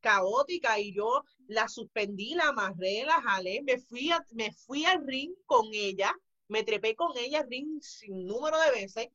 caótica 0.00 0.78
y 0.78 0.94
yo 0.94 1.24
la 1.48 1.68
suspendí, 1.68 2.34
la 2.34 2.48
amarré, 2.48 3.04
la 3.04 3.20
jalé, 3.22 3.62
me 3.62 3.78
fui, 3.78 4.10
a- 4.10 4.24
me 4.32 4.52
fui 4.52 4.84
al 4.84 5.04
ring 5.06 5.32
con 5.46 5.66
ella, 5.72 6.14
me 6.48 6.62
trepé 6.62 6.94
con 6.94 7.16
ella 7.16 7.40
al 7.40 7.48
ring 7.50 7.80
sin 7.82 8.26
número 8.26 8.58
de 8.60 8.70
veces 8.70 9.08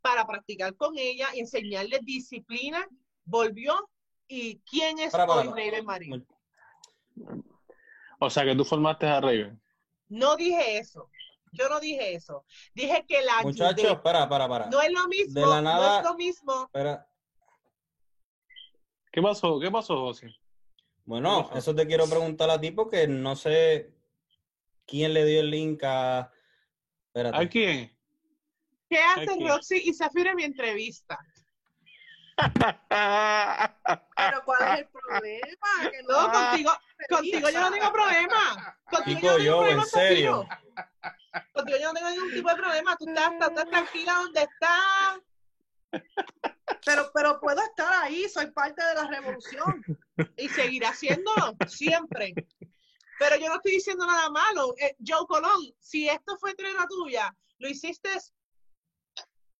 para 0.00 0.26
practicar 0.26 0.74
con 0.76 0.96
ella 0.96 1.28
y 1.34 1.40
enseñarle 1.40 1.98
disciplina. 2.02 2.86
Volvió 3.24 3.74
y 4.26 4.58
¿quién 4.60 4.98
es 4.98 5.12
Para, 5.12 5.26
para, 5.26 5.40
hoy 5.40 5.48
para. 5.48 5.60
Raven 5.60 5.84
Marín? 5.84 6.26
O 8.18 8.30
sea 8.30 8.44
que 8.44 8.54
tú 8.56 8.64
formaste 8.64 9.06
a 9.06 9.20
Raven. 9.20 9.60
No 10.08 10.36
dije 10.36 10.78
eso. 10.78 11.08
Yo 11.52 11.68
no 11.68 11.80
dije 11.80 12.14
eso. 12.14 12.44
Dije 12.74 13.04
que 13.06 13.22
la. 13.22 13.42
Muchachos, 13.42 14.00
para, 14.00 14.28
para, 14.28 14.48
para. 14.48 14.66
No 14.66 14.80
es 14.80 14.92
lo 14.92 15.08
mismo, 15.08 15.40
De 15.40 15.46
la 15.46 15.60
no 15.60 15.98
es 15.98 16.04
lo 16.04 16.14
mismo. 16.14 16.64
Espera. 16.64 17.06
¿Qué 19.12 19.20
pasó? 19.20 19.58
¿Qué 19.58 19.70
pasó, 19.70 19.96
José? 19.96 20.34
Bueno, 21.04 21.50
eso 21.54 21.74
te 21.74 21.86
quiero 21.86 22.06
preguntar 22.08 22.48
a 22.50 22.60
ti 22.60 22.70
porque 22.70 23.08
no 23.08 23.34
sé 23.34 23.92
quién 24.86 25.12
le 25.12 25.24
dio 25.24 25.40
el 25.40 25.50
link 25.50 25.82
a. 25.82 26.30
Espérate. 27.06 27.36
¿A 27.36 27.48
quién? 27.48 27.96
¿Qué 28.88 28.98
hace. 28.98 29.26
Roxy 29.48 29.82
y 29.84 29.94
Zafiro 29.94 30.30
en 30.30 30.36
mi 30.36 30.44
entrevista? 30.44 31.18
Pero 34.16 34.42
¿cuál 34.44 34.62
es 34.62 34.78
el 34.78 34.88
problema? 34.88 35.90
Que 35.90 36.02
No, 36.08 36.32
contigo, 36.32 36.72
contigo 37.08 37.50
yo 37.50 37.60
no 37.60 37.70
tengo 37.70 37.92
problema. 37.92 38.78
Contigo 38.90 39.20
Chico, 39.20 39.26
yo 39.26 39.34
no 39.36 39.36
tengo 39.36 39.44
yo, 39.44 39.58
problema, 39.58 39.82
en 39.82 39.88
serio. 39.88 40.46
Zafiro. 40.48 41.52
Contigo 41.52 41.78
yo 41.78 41.88
no 41.88 41.94
tengo 41.94 42.08
ningún 42.30 42.34
tipo 42.34 42.48
de 42.48 42.56
problema. 42.56 42.96
Tú 42.96 43.06
estás, 43.08 43.68
tranquila 43.70 44.14
donde 44.14 44.42
estás 44.42 45.20
pero, 46.84 47.10
pero 47.12 47.40
puedo 47.40 47.60
estar 47.62 48.04
ahí, 48.04 48.28
soy 48.28 48.50
parte 48.52 48.84
de 48.84 48.94
la 48.94 49.06
revolución. 49.08 49.84
y 50.36 50.48
seguir 50.48 50.84
haciéndolo 50.84 51.56
siempre. 51.66 52.34
Pero 53.18 53.36
yo 53.36 53.48
no 53.48 53.56
estoy 53.56 53.72
diciendo 53.72 54.06
nada 54.06 54.30
malo. 54.30 54.74
Eh, 54.78 54.96
Joe 55.06 55.26
Colón, 55.26 55.74
si 55.78 56.08
esto 56.08 56.36
fue 56.38 56.54
trena 56.54 56.86
tuya, 56.86 57.34
lo 57.58 57.68
hiciste 57.68 58.10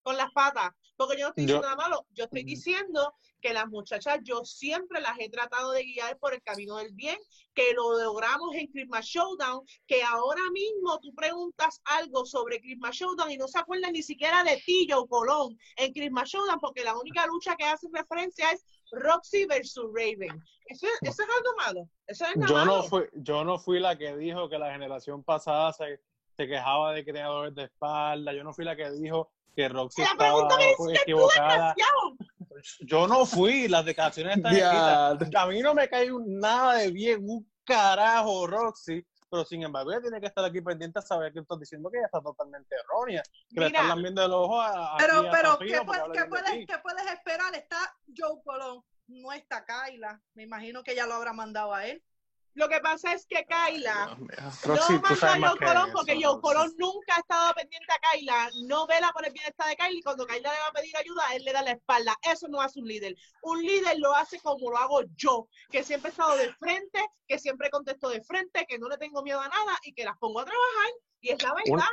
con 0.01 0.17
las 0.17 0.31
patas. 0.31 0.71
Porque 0.95 1.17
yo 1.17 1.25
no 1.25 1.29
estoy 1.29 1.45
Yo- 1.45 1.55
diciendo 1.55 1.67
nada 1.67 1.75
malo. 1.75 2.05
Yo 2.11 2.25
estoy 2.25 2.43
diciendo 2.43 3.13
que 3.41 3.53
las 3.53 3.67
muchachas, 3.69 4.19
yo 4.23 4.45
siempre 4.45 5.01
las 5.01 5.17
he 5.19 5.27
tratado 5.29 5.71
de 5.71 5.83
guiar 5.83 6.17
por 6.19 6.33
el 6.33 6.43
camino 6.43 6.77
del 6.77 6.91
bien, 6.93 7.17
que 7.55 7.73
lo 7.73 7.97
logramos 7.99 8.53
en 8.55 8.67
Christmas 8.67 9.05
Showdown, 9.05 9.65
que 9.87 10.03
ahora 10.03 10.43
mismo 10.53 10.99
tú 10.99 11.13
preguntas 11.15 11.81
algo 11.85 12.23
sobre 12.25 12.59
Christmas 12.61 12.95
Showdown 12.95 13.31
y 13.31 13.37
no 13.37 13.47
se 13.47 13.57
acuerdan 13.57 13.93
ni 13.93 14.03
siquiera 14.03 14.43
de 14.43 14.57
ti, 14.63 14.87
Joe 14.87 15.07
Colón, 15.07 15.57
en 15.77 15.91
Christmas 15.91 16.29
Showdown, 16.29 16.59
porque 16.59 16.83
la 16.83 16.95
única 16.95 17.25
lucha 17.25 17.55
que 17.55 17.65
hace 17.65 17.87
referencia 17.91 18.51
es 18.51 18.63
Roxy 18.91 19.45
versus 19.45 19.85
Raven. 19.91 20.39
Eso, 20.67 20.85
eso 21.01 21.23
es 21.23 21.29
algo 21.29 21.55
malo. 21.57 21.89
Eso 22.05 22.25
es 22.25 22.33
Yo 22.47 22.53
malo. 22.53 22.65
no, 22.77 22.83
fui, 22.83 23.03
yo 23.13 23.43
no 23.43 23.57
fui 23.57 23.79
la 23.79 23.97
que 23.97 24.15
dijo 24.17 24.49
que 24.49 24.59
la 24.59 24.71
generación 24.71 25.23
pasada 25.23 25.73
se, 25.73 25.99
se 26.37 26.47
quejaba 26.47 26.93
de 26.93 27.03
dolores 27.03 27.55
de 27.55 27.63
espalda. 27.63 28.33
Yo 28.33 28.43
no 28.43 28.53
fui 28.53 28.65
la 28.65 28.75
que 28.75 28.91
dijo 28.91 29.31
que 29.55 29.69
Roxy 29.69 30.01
La 30.01 30.07
estaba 30.11 30.47
equivocada. 30.93 31.75
Yo 32.81 33.07
no 33.07 33.25
fui, 33.25 33.67
las 33.67 33.85
declaraciones 33.85 34.37
están 34.37 34.53
escritas. 34.55 35.29
A 35.35 35.45
mí 35.47 35.59
no 35.61 35.73
me 35.73 35.89
cae 35.89 36.09
nada 36.25 36.75
de 36.75 36.91
bien, 36.91 37.19
un 37.27 37.49
carajo, 37.63 38.47
Roxy. 38.47 39.05
Pero 39.29 39.45
sin 39.45 39.63
embargo, 39.63 39.91
ella 39.91 40.01
tiene 40.01 40.19
que 40.19 40.27
estar 40.27 40.43
aquí 40.43 40.59
pendiente 40.59 40.99
a 40.99 41.01
saber 41.01 41.31
que 41.31 41.39
estás 41.39 41.57
diciendo 41.57 41.89
que 41.89 41.97
ella 41.99 42.07
está 42.07 42.21
totalmente 42.21 42.75
errónea. 42.75 43.23
Que 43.49 43.61
le 43.61 43.67
están 43.67 43.87
lambiendo 43.87 44.25
el 44.25 44.31
ojo 44.33 44.59
a, 44.59 44.95
a- 44.95 44.97
Pero, 44.97 45.19
a 45.19 45.31
pero, 45.31 45.57
¿qué, 45.59 45.81
puedes, 45.85 46.03
qué 46.11 46.67
qué 46.67 47.13
esperar? 47.13 47.55
Está 47.55 47.95
Joe 48.15 48.41
Colón, 48.43 48.83
no 49.07 49.31
está 49.31 49.65
Kyla. 49.65 50.21
Me 50.33 50.43
imagino 50.43 50.83
que 50.83 50.95
ya 50.95 51.07
lo 51.07 51.13
habrá 51.13 51.31
mandado 51.31 51.73
a 51.73 51.85
él. 51.87 52.03
Lo 52.53 52.67
que 52.67 52.79
pasa 52.79 53.13
es 53.13 53.25
que 53.25 53.45
Kaila 53.45 54.17
Roxy, 54.63 54.93
no 54.93 55.01
mandó 55.01 55.25
a 55.25 55.49
Joe 55.49 55.57
Colón 55.59 55.89
eso, 55.89 55.93
porque 55.93 56.19
Joe. 56.21 56.41
Colón 56.41 56.73
nunca 56.77 57.15
ha 57.15 57.19
estado 57.19 57.53
pendiente 57.53 57.93
a 57.93 57.99
Kaila, 57.99 58.49
no 58.65 58.87
vela 58.87 59.11
por 59.13 59.25
el 59.25 59.31
bienestar 59.31 59.69
de 59.69 59.75
Kaila 59.75 59.97
y 59.97 60.01
cuando 60.01 60.27
Kaila 60.27 60.51
le 60.51 60.59
va 60.59 60.67
a 60.67 60.73
pedir 60.73 60.95
ayuda, 60.97 61.23
él 61.33 61.43
le 61.43 61.53
da 61.53 61.61
la 61.61 61.71
espalda. 61.71 62.17
Eso 62.23 62.47
no 62.49 62.61
hace 62.61 62.79
un 62.79 62.87
líder. 62.87 63.15
Un 63.43 63.61
líder 63.61 63.99
lo 63.99 64.13
hace 64.15 64.39
como 64.39 64.69
lo 64.69 64.77
hago 64.77 65.01
yo, 65.15 65.47
que 65.69 65.83
siempre 65.83 66.09
he 66.09 66.11
estado 66.11 66.35
de 66.35 66.53
frente, 66.55 66.99
que 67.27 67.39
siempre 67.39 67.69
contesto 67.69 68.09
de 68.09 68.21
frente, 68.21 68.65
que 68.67 68.77
no 68.79 68.89
le 68.89 68.97
tengo 68.97 69.23
miedo 69.23 69.39
a 69.39 69.47
nada 69.47 69.79
y 69.83 69.93
que 69.93 70.03
las 70.03 70.17
pongo 70.17 70.41
a 70.41 70.45
trabajar. 70.45 70.91
Y 71.21 71.29
es 71.29 71.41
la 71.41 71.53
verdad. 71.53 71.85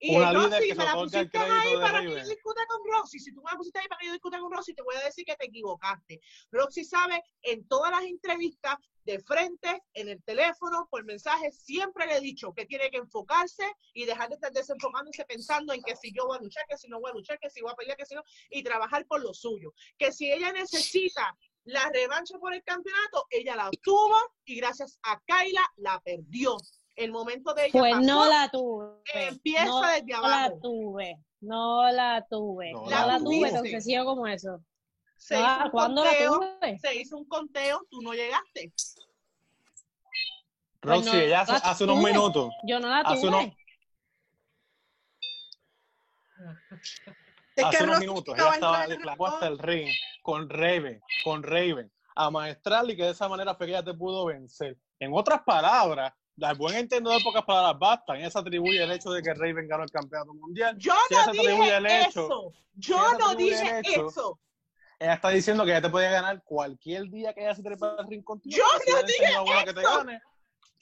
Y 0.00 0.16
una 0.16 0.32
Roxy, 0.32 0.68
que 0.68 0.74
me 0.74 0.84
la 0.84 0.94
pusiste 0.94 1.38
ahí 1.38 1.76
para 1.78 2.00
que 2.00 2.10
yo 2.10 2.24
discuta 2.24 2.60
con 2.66 2.80
Roxy. 2.90 3.20
Si 3.20 3.32
tú 3.34 3.42
me 3.42 3.50
la 3.50 3.56
pusiste 3.58 3.78
ahí 3.78 3.88
para 3.88 3.98
que 4.00 4.06
yo 4.06 4.12
discuta 4.12 4.40
con 4.40 4.50
Roxy, 4.50 4.74
te 4.74 4.82
voy 4.82 4.96
a 4.96 5.04
decir 5.04 5.24
que 5.24 5.36
te 5.36 5.46
equivocaste. 5.46 6.20
Roxy 6.50 6.84
sabe 6.84 7.22
en 7.42 7.68
todas 7.68 7.90
las 7.90 8.02
entrevistas, 8.04 8.76
de 9.04 9.18
frente, 9.20 9.82
en 9.94 10.08
el 10.08 10.22
teléfono, 10.22 10.86
por 10.90 11.04
mensaje, 11.04 11.50
siempre 11.50 12.06
le 12.06 12.16
he 12.16 12.20
dicho 12.20 12.52
que 12.52 12.66
tiene 12.66 12.90
que 12.90 12.98
enfocarse 12.98 13.64
y 13.94 14.04
dejar 14.04 14.28
de 14.28 14.34
estar 14.34 14.52
desenfocándose 14.52 15.24
pensando 15.24 15.72
en 15.72 15.82
que 15.82 15.96
si 15.96 16.12
yo 16.12 16.26
voy 16.26 16.38
a 16.38 16.42
luchar, 16.42 16.64
que 16.68 16.76
si 16.76 16.88
no 16.88 17.00
voy 17.00 17.10
a 17.10 17.14
luchar, 17.14 17.38
que 17.38 17.50
si 17.50 17.60
voy 17.60 17.72
a 17.72 17.76
pelear, 17.76 17.96
que 17.96 18.06
si 18.06 18.14
no, 18.14 18.22
y 18.50 18.62
trabajar 18.62 19.06
por 19.06 19.22
lo 19.22 19.32
suyo. 19.34 19.72
Que 19.98 20.12
si 20.12 20.30
ella 20.30 20.52
necesita 20.52 21.36
la 21.64 21.90
revancha 21.92 22.38
por 22.38 22.54
el 22.54 22.62
campeonato, 22.62 23.26
ella 23.30 23.56
la 23.56 23.68
obtuvo 23.68 24.16
y 24.44 24.56
gracias 24.56 24.98
a 25.02 25.20
Kyla 25.26 25.66
la 25.76 26.00
perdió. 26.00 26.56
El 27.00 27.12
momento 27.12 27.54
de 27.54 27.62
ella 27.66 27.72
Pues 27.72 27.92
pasó, 27.94 28.04
no 28.06 28.28
la 28.28 28.48
tuve. 28.50 28.86
empieza 29.14 29.64
no 29.64 29.80
desde 29.86 30.06
la 30.12 30.18
abajo. 30.18 30.58
tuve. 30.62 31.18
No 31.40 31.90
la 31.90 32.26
tuve. 32.28 32.72
No 32.72 32.90
la 32.90 33.06
la, 33.06 33.18
tuve 33.18 33.50
tan 33.50 33.64
sencillo 33.64 34.04
como 34.04 34.26
eso. 34.26 34.60
se, 35.16 35.36
Ah, 35.36 35.54
hizo 35.56 35.64
un 35.64 35.70
¿Cuándo 35.70 36.04
la 36.04 36.10
tuve? 36.18 36.78
se 36.78 36.94
hizo 36.96 37.16
un 37.16 37.24
conteo, 37.26 37.80
tú 37.90 38.02
no 38.02 38.12
llegaste. 38.12 38.72
Roxy, 40.82 41.02
Pues 41.02 41.06
no 41.06 41.14
ella 41.20 41.40
hace, 41.40 41.52
la 41.52 41.58
hace 41.58 41.84
unos 41.84 41.98
minutos. 42.02 42.50
Yo 42.64 42.80
no 42.80 42.88
la 42.88 43.00
Hace 43.00 43.20
tuve. 43.20 43.28
unos- 43.28 43.54
Es 47.56 47.64
hace 47.64 47.78
que 47.78 47.84
unos 47.84 47.98
minutos 48.00 48.38
ella 48.38 48.54
estaba 48.54 48.86
declaró 48.86 49.26
hasta 49.26 49.46
el 49.46 49.58
ring 49.58 49.88
con 50.22 50.48
Raven, 50.48 51.00
con 51.24 51.42
Raven, 51.42 51.90
a 52.14 52.30
maestrarle 52.30 52.92
y 52.92 52.96
que 52.96 53.04
de 53.04 53.10
esa 53.10 53.28
manera 53.28 53.54
fue 53.54 53.66
que 53.66 53.72
ella 53.72 53.84
te 53.84 53.94
pudo 53.94 54.26
vencer. 54.26 54.76
En 54.98 55.12
otras 55.14 55.42
palabras, 55.42 56.12
al 56.42 56.56
buen 56.56 56.76
entendedor 56.76 57.22
pocas 57.22 57.44
palabras 57.44 57.78
bastan. 57.78 58.16
Ella 58.16 58.30
se 58.30 58.38
atribuye 58.38 58.82
el 58.82 58.90
hecho 58.92 59.10
de 59.10 59.22
que 59.22 59.34
Raven 59.34 59.68
ganó 59.68 59.84
el 59.84 59.90
campeonato 59.90 60.34
mundial. 60.34 60.76
Yo 60.78 60.94
ella 61.10 61.26
no 61.26 61.32
dije 61.32 61.76
el 61.76 61.86
hecho, 61.86 62.08
eso. 62.26 62.52
Yo 62.74 63.12
no 63.18 63.34
dije 63.34 63.80
hecho, 63.80 64.08
eso. 64.08 64.40
Ella 64.98 65.14
está 65.14 65.30
diciendo 65.30 65.64
que 65.64 65.70
ella 65.70 65.82
te 65.82 65.88
puede 65.88 66.10
ganar 66.10 66.42
cualquier 66.44 67.08
día 67.08 67.32
que 67.32 67.40
ella 67.40 67.54
se 67.54 67.62
trepa 67.62 67.96
al 67.98 68.24
contigo. 68.24 68.56
Yo 68.56 68.64
no 68.92 69.02
dije 69.02 69.64
que 69.64 69.72
te 69.72 69.80
eso. 69.80 69.96
gane. 69.96 70.20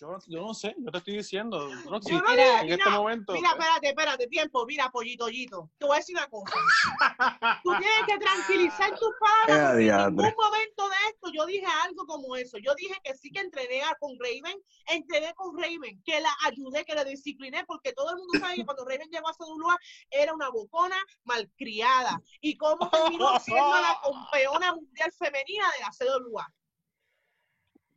Yo, 0.00 0.16
yo 0.28 0.40
no 0.42 0.54
sé, 0.54 0.76
yo 0.78 0.92
te 0.92 0.98
estoy 0.98 1.16
diciendo, 1.16 1.68
no 1.90 1.98
Mira, 1.98 2.00
dije, 2.00 2.20
en 2.61 2.66
mira, 2.66 2.76
este 2.76 2.90
momento. 2.90 3.32
mira, 3.32 3.50
espérate, 3.50 3.88
espérate, 3.88 4.26
tiempo, 4.28 4.64
mira, 4.64 4.88
pollito, 4.90 5.24
pollito. 5.24 5.70
Te 5.76 5.87
voy 5.87 5.96
a 5.96 5.98
decir 5.98 6.16
una 6.16 6.28
cosa. 6.28 6.54
Tú 7.64 7.70
tienes 7.76 8.04
que 8.06 8.16
tranquilizar 8.18 8.90
tus 8.96 9.11
padres 9.18 9.56
Eh, 9.58 9.88
en 9.88 10.16
ningún 10.16 10.34
momento 10.37 10.88
de 10.88 10.96
esto 11.11 11.30
yo 11.34 11.46
dije 11.46 11.66
algo 11.82 12.06
como 12.06 12.37
eso. 12.37 12.59
Yo 12.59 12.76
dije 12.76 12.94
que 13.03 13.16
sí 13.16 13.30
que 13.32 13.40
entrené 13.40 13.82
a- 13.82 13.96
con 13.99 14.12
Raven, 14.20 14.57
entrené 14.86 15.34
con 15.34 15.59
Raven, 15.59 16.01
que 16.05 16.20
la 16.20 16.30
ayudé, 16.44 16.84
que 16.84 16.94
la 16.94 17.03
discipliné, 17.03 17.64
porque 17.66 17.92
todo 17.92 18.11
el 18.11 18.18
mundo 18.18 18.38
sabe 18.38 18.55
que 18.55 18.64
cuando 18.64 18.84
Raven 18.84 19.09
llegó 19.11 19.28
a 19.28 19.34
CWA 19.34 19.76
era 20.11 20.32
una 20.32 20.49
bocona 20.51 20.96
malcriada. 21.24 22.20
Y 22.40 22.57
cómo 22.57 22.88
terminó 22.88 23.38
siendo 23.40 23.68
la 23.80 23.99
campeona 24.30 24.74
mundial 24.74 25.11
femenina 25.18 25.66
de 25.72 25.80
la 25.80 25.90
CWA. 25.90 26.46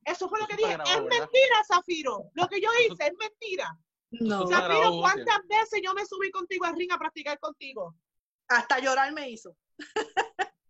Eso 0.05 0.27
fue 0.29 0.39
lo 0.39 0.47
que 0.47 0.55
dije. 0.55 0.73
Es 0.73 1.01
mentira, 1.01 1.63
Zafiro. 1.67 2.29
Lo 2.33 2.47
que 2.47 2.59
yo 2.59 2.69
hice 2.85 3.07
es 3.07 3.13
mentira. 3.17 3.77
No, 4.11 4.47
Zafiro, 4.47 4.79
grabado, 4.79 5.01
¿cuántas 5.01 5.39
veces 5.47 5.81
yo 5.83 5.93
me 5.93 6.05
subí 6.05 6.31
contigo 6.31 6.65
al 6.65 6.75
ring 6.75 6.91
a 6.91 6.97
practicar 6.97 7.39
contigo? 7.39 7.95
hasta 8.51 8.79
llorar 8.79 9.11
me 9.13 9.29
hizo. 9.29 9.55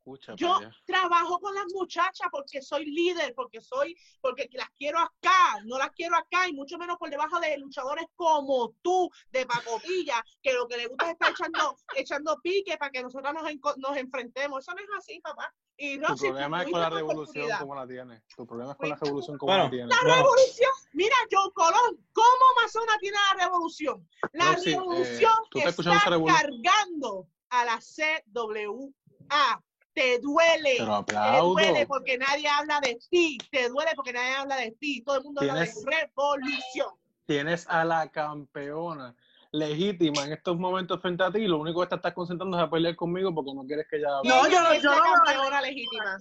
Escucha, 0.01 0.33
Yo 0.35 0.59
trabajo 0.83 1.39
con 1.39 1.53
las 1.53 1.65
muchachas 1.75 2.27
porque 2.31 2.59
soy 2.63 2.85
líder, 2.85 3.35
porque 3.35 3.61
soy, 3.61 3.95
porque 4.19 4.49
las 4.53 4.67
quiero 4.71 4.97
acá, 4.97 5.61
no 5.65 5.77
las 5.77 5.91
quiero 5.91 6.15
acá 6.15 6.47
y 6.47 6.53
mucho 6.53 6.79
menos 6.79 6.97
por 6.97 7.11
debajo 7.11 7.39
de 7.39 7.55
luchadores 7.59 8.05
como 8.15 8.73
tú, 8.81 9.11
de 9.29 9.45
pacotilla, 9.45 10.23
que 10.41 10.53
lo 10.53 10.67
que 10.67 10.77
le 10.77 10.87
gusta 10.87 11.05
es 11.05 11.11
estar 11.11 11.29
echando, 11.29 11.77
echando 11.95 12.39
pique 12.41 12.77
para 12.79 12.89
que 12.91 13.03
nosotros 13.03 13.31
nos, 13.31 13.43
enco- 13.43 13.75
nos 13.77 13.95
enfrentemos. 13.95 14.63
Eso 14.63 14.73
no 14.73 14.81
es 14.81 14.89
así, 14.97 15.19
papá. 15.21 15.53
Y 15.77 15.99
Tu 15.99 16.07
Roxy, 16.07 16.25
problema 16.25 16.63
es 16.63 16.71
con 16.71 16.79
la 16.81 16.89
tu 16.89 16.95
revolución 16.95 17.49
como 17.59 17.75
la 17.75 17.87
tienes. 17.87 18.23
Tu 18.35 18.47
problema 18.47 18.71
es 18.71 18.77
con 18.79 18.89
la 18.89 18.95
revolución 18.95 19.37
como 19.37 19.51
Bueno, 19.51 19.63
la 19.65 19.69
tienes. 19.69 19.87
La 19.89 20.01
Bueno. 20.01 20.15
revolución, 20.15 20.71
mira, 20.93 21.15
Joe 21.31 21.51
Colón, 21.53 22.07
¿cómo 22.11 22.45
Amazona 22.57 22.97
tiene 22.99 23.17
la 23.37 23.45
revolución? 23.45 24.09
La 24.33 24.51
eh, 24.53 24.55
revolución 24.65 25.31
¿tú 25.51 25.59
estás 25.59 25.73
escuchando 25.73 25.97
está 26.25 26.41
cargando 26.41 27.27
a 27.49 27.65
la 27.65 27.79
CWA. 27.79 29.63
Te 29.93 30.19
duele. 30.19 30.75
Pero 30.77 31.05
Te 31.05 31.13
duele 31.41 31.85
porque 31.87 32.17
nadie 32.17 32.47
habla 32.47 32.79
de 32.79 32.97
ti. 33.09 33.37
Te 33.51 33.69
duele 33.69 33.91
porque 33.95 34.13
nadie 34.13 34.35
habla 34.35 34.57
de 34.57 34.71
ti. 34.71 35.01
Todo 35.03 35.17
el 35.17 35.23
mundo 35.23 35.41
habla 35.41 35.53
de 35.55 35.71
revolución. 35.85 36.87
Tienes 37.25 37.65
a 37.69 37.85
la 37.85 38.09
campeona 38.09 39.15
legítima 39.51 40.25
en 40.25 40.33
estos 40.33 40.57
momentos 40.57 41.01
frente 41.01 41.23
a 41.23 41.31
ti 41.31 41.45
lo 41.45 41.59
único 41.59 41.81
que 41.81 41.87
te 41.87 41.95
estás 41.95 42.13
concentrando 42.13 42.57
es 42.57 42.63
a 42.63 42.69
pelear 42.69 42.95
conmigo 42.95 43.33
porque 43.35 43.53
no 43.53 43.65
quieres 43.65 43.85
que 43.89 43.97
ella 43.97 44.17
hable. 44.17 44.29
No, 44.29 44.47
yo 44.49 44.61
no- 44.61 44.73
yo 44.75 44.95
no 44.95 45.01
campeona 45.25 45.61
legítima. 45.61 46.17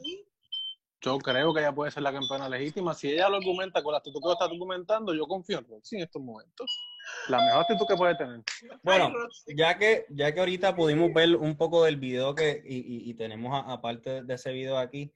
Yo 1.03 1.19
creo 1.19 1.55
que 1.55 1.61
ella 1.61 1.73
puede 1.75 1.91
ser 1.91 2.03
la 2.03 2.13
campeona 2.13 2.49
legítima. 2.49 2.93
Si 2.95 3.11
ella 3.11 3.29
lo 3.31 3.37
argumenta 3.37 3.83
con 3.83 3.93
la 3.93 3.99
actitud 3.99 4.21
que 4.21 4.27
lo 4.27 4.33
está 4.35 4.49
documentando, 4.49 5.15
yo 5.15 5.27
confío 5.27 5.59
en 5.59 5.67
Roxy 5.67 5.97
en 5.97 6.03
estos 6.03 6.21
momentos. 6.23 6.67
La 7.29 7.39
mejor 7.39 7.63
actitud 7.63 7.87
que 7.87 7.97
puede 7.97 8.15
tener. 8.17 8.43
Bueno, 8.83 9.11
ya 9.57 9.79
que, 9.79 10.05
ya 10.11 10.33
que 10.35 10.41
ahorita 10.41 10.77
pudimos 10.77 11.13
ver 11.15 11.37
un 11.37 11.57
poco 11.57 11.85
del 11.85 11.97
video 11.97 12.35
que, 12.35 12.63
y, 12.65 12.77
y- 12.77 13.11
y 13.11 13.15
tenemos 13.15 13.65
aparte 13.67 14.23
de 14.23 14.35
ese 14.35 14.53
video 14.53 14.77
aquí, 14.79 15.13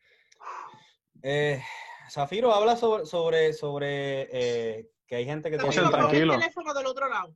eh, 1.22 1.62
Zafiro 2.10 2.52
habla 2.54 2.76
sobre, 2.76 3.04
sobre, 3.06 3.52
sobre 3.52 4.28
eh, 4.32 4.90
que 5.06 5.16
hay 5.16 5.24
gente 5.26 5.50
que 5.50 5.58
José, 5.58 5.80
tiene... 5.80 5.90
Tranquilo. 5.90 6.34
el 6.34 6.40
teléfono 6.40 6.72
del 6.74 6.86
otro 6.86 7.08
lado. 7.08 7.34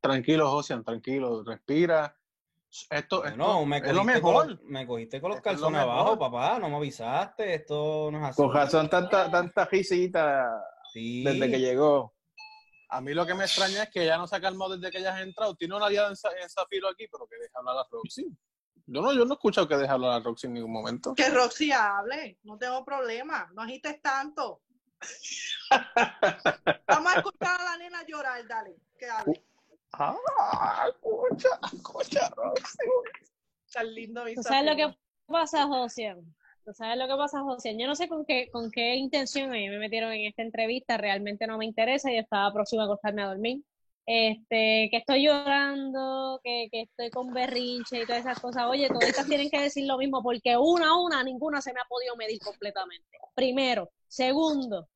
Tranquilo, 0.00 0.50
Josian, 0.50 0.84
tranquilo. 0.84 1.42
Respira. 1.44 2.16
Esto, 2.90 3.24
esto 3.24 3.36
No, 3.36 3.64
me 3.64 3.78
es 3.78 3.92
lo 3.92 4.00
cogiste, 4.02 4.20
con 4.20 4.32
mejor. 4.32 4.46
los, 4.50 4.62
me 4.64 4.86
cogiste 4.86 5.20
con 5.20 5.30
los 5.30 5.38
Esto 5.38 5.50
es 5.50 5.56
lo 5.56 5.62
calzones 5.62 5.80
abajo, 5.82 6.18
papá, 6.18 6.58
no 6.58 6.68
me 6.68 6.76
avisaste, 6.76 7.54
esto 7.54 8.10
no 8.10 8.18
es 8.18 8.24
así. 8.24 8.36
Con 8.42 8.52
razón, 8.52 8.90
tanta, 8.90 9.30
tanta 9.30 9.64
risita 9.66 10.62
Sí. 10.92 11.24
desde 11.24 11.50
que 11.50 11.60
llegó. 11.60 12.14
A 12.90 13.00
mí 13.00 13.12
lo 13.14 13.26
que 13.26 13.34
me 13.34 13.44
extraña 13.44 13.84
es 13.84 13.90
que 13.90 14.02
ella 14.04 14.16
no 14.18 14.26
se 14.26 14.36
ha 14.36 14.40
calmado 14.40 14.76
desde 14.76 14.90
que 14.92 14.98
ella 14.98 15.14
ha 15.14 15.22
entrado. 15.22 15.54
Tiene 15.56 15.74
una 15.74 15.86
aliada 15.86 16.08
en, 16.08 16.16
en 16.42 16.48
Zafiro 16.50 16.88
aquí, 16.88 17.06
pero 17.10 17.26
que 17.26 17.36
deja 17.38 17.58
hablar 17.58 17.76
a 17.78 17.86
Roxy. 17.90 18.26
Yo 18.88 19.02
no, 19.02 19.12
yo 19.12 19.24
no 19.24 19.32
he 19.32 19.34
escuchado 19.34 19.66
que 19.66 19.76
deje 19.76 19.90
hablar 19.92 20.12
a 20.12 20.20
Roxy 20.20 20.46
en 20.46 20.52
ningún 20.54 20.72
momento. 20.72 21.12
Que 21.14 21.28
Roxy 21.30 21.72
hable, 21.72 22.38
no 22.44 22.56
tengo 22.56 22.84
problema, 22.84 23.50
no 23.54 23.62
agites 23.62 24.00
tanto. 24.00 24.62
Vamos 26.88 27.12
a 27.12 27.16
escuchar 27.16 27.60
a 27.60 27.64
la 27.64 27.76
nena 27.78 28.04
llorar, 28.06 28.46
dale, 28.46 28.76
que 28.98 29.06
hable. 29.08 29.44
Ah, 29.92 30.88
escucha, 30.88 31.48
escucha, 31.72 32.28
Roxy. 32.36 32.78
Tan 33.72 33.94
lindo 33.94 34.24
mi 34.24 34.34
¿Tú 34.34 34.42
sabes 34.42 34.64
lo 34.70 34.76
que 34.76 34.94
pasa, 35.26 35.66
Josian? 35.66 36.20
¿Tú 36.64 36.72
sabes 36.72 36.98
lo 36.98 37.06
que 37.06 37.14
pasa, 37.14 37.40
Josian? 37.40 37.78
Yo 37.78 37.86
no 37.86 37.94
sé 37.94 38.08
con 38.08 38.24
qué, 38.24 38.48
con 38.50 38.70
qué 38.70 38.96
intención 38.96 39.50
a 39.50 39.52
mí 39.52 39.68
me 39.68 39.78
metieron 39.78 40.12
en 40.12 40.26
esta 40.26 40.42
entrevista, 40.42 40.96
realmente 40.96 41.46
no 41.46 41.58
me 41.58 41.64
interesa 41.64 42.10
y 42.10 42.18
estaba 42.18 42.52
próxima 42.52 42.82
a 42.82 42.86
acostarme 42.86 43.22
a 43.22 43.28
dormir. 43.28 43.62
Este, 44.08 44.88
que 44.90 44.98
estoy 44.98 45.26
llorando, 45.26 46.40
que, 46.44 46.68
que 46.70 46.82
estoy 46.82 47.10
con 47.10 47.32
berrinche 47.34 48.02
y 48.02 48.06
todas 48.06 48.20
esas 48.20 48.38
cosas. 48.38 48.66
Oye, 48.68 48.88
todas 48.88 49.26
tienen 49.26 49.50
que 49.50 49.60
decir 49.60 49.84
lo 49.86 49.98
mismo, 49.98 50.22
porque 50.22 50.56
una 50.56 50.90
a 50.90 50.98
una, 50.98 51.24
ninguna 51.24 51.60
se 51.60 51.72
me 51.72 51.80
ha 51.80 51.84
podido 51.88 52.14
medir 52.16 52.38
completamente. 52.38 53.18
Primero. 53.34 53.90
Segundo, 54.06 54.88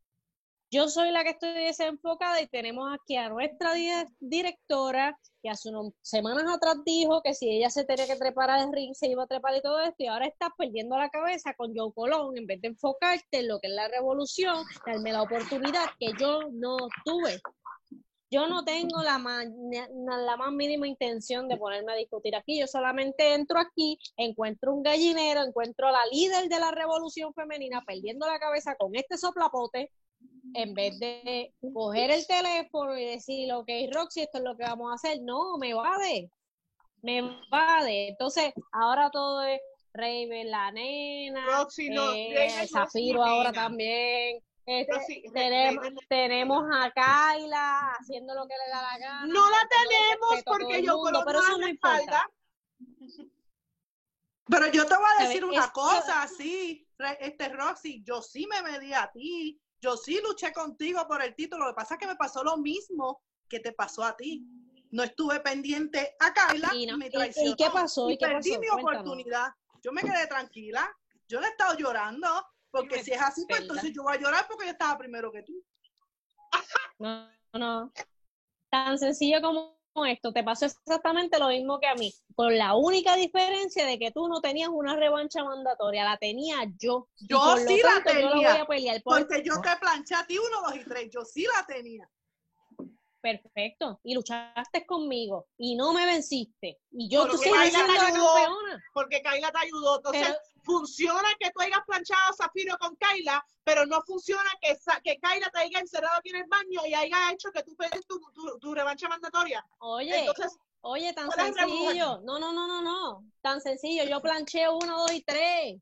yo 0.70 0.88
soy 0.88 1.10
la 1.10 1.24
que 1.24 1.30
estoy 1.30 1.52
desenfocada 1.52 2.40
y 2.40 2.46
tenemos 2.46 2.88
aquí 2.94 3.16
a 3.16 3.28
nuestra 3.28 3.74
di- 3.74 3.90
directora 4.20 5.18
que 5.42 5.50
hace 5.50 5.70
unas 5.70 5.92
semanas 6.02 6.44
atrás 6.52 6.76
dijo 6.84 7.22
que 7.22 7.34
si 7.34 7.50
ella 7.50 7.70
se 7.70 7.84
tenía 7.84 8.06
que 8.06 8.16
trepar 8.16 8.50
al 8.50 8.72
ring, 8.72 8.94
se 8.94 9.08
iba 9.08 9.24
a 9.24 9.26
trepar 9.26 9.56
y 9.56 9.62
todo 9.62 9.80
esto, 9.80 9.96
y 9.98 10.06
ahora 10.06 10.26
estás 10.26 10.50
perdiendo 10.56 10.96
la 10.96 11.08
cabeza 11.08 11.54
con 11.54 11.74
Joe 11.74 11.92
Colón, 11.94 12.36
en 12.36 12.46
vez 12.46 12.60
de 12.60 12.68
enfocarte 12.68 13.38
en 13.38 13.48
lo 13.48 13.58
que 13.58 13.68
es 13.68 13.74
la 13.74 13.88
revolución, 13.88 14.64
darme 14.86 15.12
la 15.12 15.22
oportunidad 15.22 15.86
que 15.98 16.12
yo 16.18 16.40
no 16.52 16.76
tuve. 17.04 17.40
Yo 18.32 18.46
no 18.46 18.64
tengo 18.64 19.02
la, 19.02 19.18
la 19.18 20.36
más 20.36 20.52
mínima 20.52 20.86
intención 20.86 21.48
de 21.48 21.56
ponerme 21.56 21.92
a 21.94 21.96
discutir 21.96 22.36
aquí. 22.36 22.60
Yo 22.60 22.68
solamente 22.68 23.34
entro 23.34 23.58
aquí, 23.58 23.98
encuentro 24.16 24.72
un 24.72 24.84
gallinero, 24.84 25.42
encuentro 25.42 25.88
a 25.88 25.92
la 25.92 26.06
líder 26.12 26.48
de 26.48 26.60
la 26.60 26.70
revolución 26.70 27.34
femenina 27.34 27.82
perdiendo 27.84 28.28
la 28.28 28.38
cabeza 28.38 28.76
con 28.76 28.94
este 28.94 29.18
soplapote, 29.18 29.90
en 30.54 30.74
vez 30.74 30.98
de 30.98 31.54
coger 31.72 32.10
el 32.10 32.26
teléfono 32.26 32.96
y 32.98 33.04
decir, 33.04 33.52
ok, 33.52 33.68
Roxy, 33.92 34.22
esto 34.22 34.38
es 34.38 34.44
lo 34.44 34.56
que 34.56 34.64
vamos 34.64 34.90
a 34.90 34.94
hacer. 34.94 35.18
No, 35.22 35.56
me 35.58 35.74
vade. 35.74 36.30
Me 37.02 37.22
vade. 37.50 38.08
Entonces, 38.08 38.52
ahora 38.72 39.10
todo 39.10 39.42
es 39.42 39.60
Raven, 39.92 40.50
la 40.50 40.70
nena, 40.72 41.44
Roxy 41.46 41.90
no, 41.90 42.12
eh, 42.12 42.32
Raven 42.34 42.68
Zafiro 42.68 43.24
ahora 43.24 43.50
nena. 43.50 43.62
también. 43.62 44.42
Este, 44.66 44.92
Roxy, 44.92 45.22
tenemos, 45.32 45.84
Raven 45.84 45.98
tenemos 46.08 46.64
a 46.72 46.90
Kyla 46.92 47.92
haciendo 47.98 48.34
lo 48.34 48.46
que 48.46 48.54
le 48.54 48.70
da 48.70 48.82
la 48.82 48.98
gana. 48.98 49.26
No 49.26 49.50
la 49.50 49.68
tenemos 49.68 50.44
porque 50.44 50.82
yo 50.82 50.96
mundo, 50.96 51.22
pero 51.26 51.40
no 51.40 51.44
eso 51.46 51.68
importa. 51.68 51.96
respalda. 51.96 52.30
Pero 54.48 54.66
yo 54.72 54.84
te 54.86 54.96
voy 54.96 55.06
a 55.18 55.22
decir 55.24 55.40
¿Sabes? 55.42 55.56
una 55.56 55.72
cosa 55.72 56.26
Re- 56.98 57.18
este 57.20 57.48
Roxy, 57.48 58.02
yo 58.04 58.20
sí 58.20 58.46
me 58.46 58.62
medí 58.62 58.92
a 58.92 59.10
ti, 59.12 59.60
yo 59.80 59.96
sí 59.96 60.20
luché 60.22 60.52
contigo 60.52 61.06
por 61.08 61.22
el 61.22 61.34
título, 61.34 61.64
lo 61.66 61.70
que 61.72 61.76
pasa 61.76 61.94
es 61.94 62.00
que 62.00 62.06
me 62.06 62.16
pasó 62.16 62.44
lo 62.44 62.56
mismo 62.58 63.22
que 63.48 63.60
te 63.60 63.72
pasó 63.72 64.04
a 64.04 64.16
ti. 64.16 64.44
No 64.90 65.02
estuve 65.02 65.40
pendiente 65.40 66.16
a 66.18 66.32
Kyla 66.32 66.70
Y 66.74 66.86
no- 66.86 66.98
me 66.98 67.06
y- 67.06 67.08
y 67.08 67.12
traicionó. 67.12 67.56
qué 67.56 67.70
pasó? 67.72 68.10
¿Y 68.10 68.18
qué 68.18 68.26
perdí 68.26 68.50
pasó? 68.50 68.60
mi 68.60 68.66
Cuéntanos. 68.68 69.00
oportunidad. 69.00 69.48
Yo 69.82 69.92
me 69.92 70.02
quedé 70.02 70.26
tranquila. 70.26 70.90
Yo 71.28 71.40
no 71.40 71.46
he 71.46 71.50
estado 71.50 71.76
llorando, 71.76 72.28
porque 72.70 73.02
si 73.02 73.12
es 73.12 73.20
así, 73.22 73.44
pues 73.48 73.60
entonces 73.62 73.92
yo 73.94 74.02
voy 74.02 74.16
a 74.16 74.20
llorar 74.20 74.46
porque 74.48 74.66
yo 74.66 74.72
estaba 74.72 74.98
primero 74.98 75.30
que 75.32 75.42
tú. 75.44 75.64
No, 76.98 77.30
no. 77.54 77.92
Tan 78.70 78.98
sencillo 78.98 79.40
como 79.40 79.79
esto. 80.06 80.32
Te 80.32 80.42
pasó 80.44 80.66
exactamente 80.66 81.38
lo 81.38 81.48
mismo 81.48 81.78
que 81.80 81.86
a 81.86 81.94
mí. 81.94 82.12
Con 82.34 82.56
la 82.56 82.74
única 82.74 83.16
diferencia 83.16 83.84
de 83.86 83.98
que 83.98 84.10
tú 84.10 84.28
no 84.28 84.40
tenías 84.40 84.68
una 84.70 84.96
revancha 84.96 85.44
mandatoria. 85.44 86.04
La 86.04 86.16
tenía 86.16 86.56
yo. 86.78 87.08
Yo 87.28 87.56
sí 87.56 87.80
la 87.82 88.02
tanto, 88.02 88.12
Yo 88.20 88.26
la 88.26 88.30
tenía, 88.32 88.52
voy 88.52 88.58
a 88.60 88.66
pelear 88.66 89.02
por 89.02 89.18
Porque 89.26 89.42
yo 89.44 89.54
te 89.60 89.76
planché 89.80 90.14
a 90.14 90.26
ti 90.26 90.38
uno, 90.38 90.62
dos 90.62 90.76
y 90.76 90.84
tres. 90.84 91.10
Yo 91.12 91.24
sí 91.24 91.44
la 91.44 91.64
tenía. 91.66 92.08
perfecto. 93.20 94.00
Y 94.02 94.14
luchaste 94.14 94.86
conmigo. 94.86 95.46
Y 95.58 95.74
no 95.76 95.92
me 95.92 96.06
venciste. 96.06 96.78
Y 96.90 97.08
yo 97.10 97.22
Porque 97.28 97.36
tú 97.36 97.42
te 97.42 97.50
ayudó. 97.58 97.86
campeona. 98.34 98.84
porque 98.94 99.20
Kaila 99.22 99.50
te 99.52 99.58
ayudó. 99.58 99.96
Entonces, 99.96 100.22
Pero- 100.26 100.38
funciona 100.62 101.28
que 101.38 101.50
tú 101.50 101.60
hayas 101.60 101.80
planchado 101.86 102.30
a 102.30 102.32
Zafiro 102.34 102.76
con 102.78 102.96
Kaila, 102.96 103.44
pero 103.64 103.86
no 103.86 104.02
funciona 104.02 104.50
que, 104.60 104.76
que 105.04 105.18
Kaila 105.18 105.50
te 105.50 105.60
haya 105.60 105.78
encerrado 105.80 106.18
aquí 106.18 106.30
en 106.30 106.36
el 106.36 106.48
baño 106.48 106.86
y 106.86 106.94
haya 106.94 107.32
hecho 107.32 107.50
que 107.52 107.62
tú 107.62 107.74
pedes 107.76 108.06
tu, 108.06 108.20
tu, 108.32 108.58
tu 108.58 108.74
revancha 108.74 109.08
mandatoria. 109.08 109.64
Oye, 109.78 110.20
Entonces, 110.20 110.56
oye, 110.82 111.12
tan 111.12 111.26
¿cuál 111.26 111.40
es 111.40 111.46
el 111.46 111.54
sencillo. 111.54 112.20
No, 112.22 112.38
no, 112.38 112.52
no, 112.52 112.66
no, 112.66 112.82
no. 112.82 113.24
Tan 113.40 113.60
sencillo. 113.60 114.04
Yo 114.04 114.20
planché 114.20 114.68
uno, 114.68 114.98
dos 114.98 115.12
y 115.12 115.22
tres. 115.22 115.80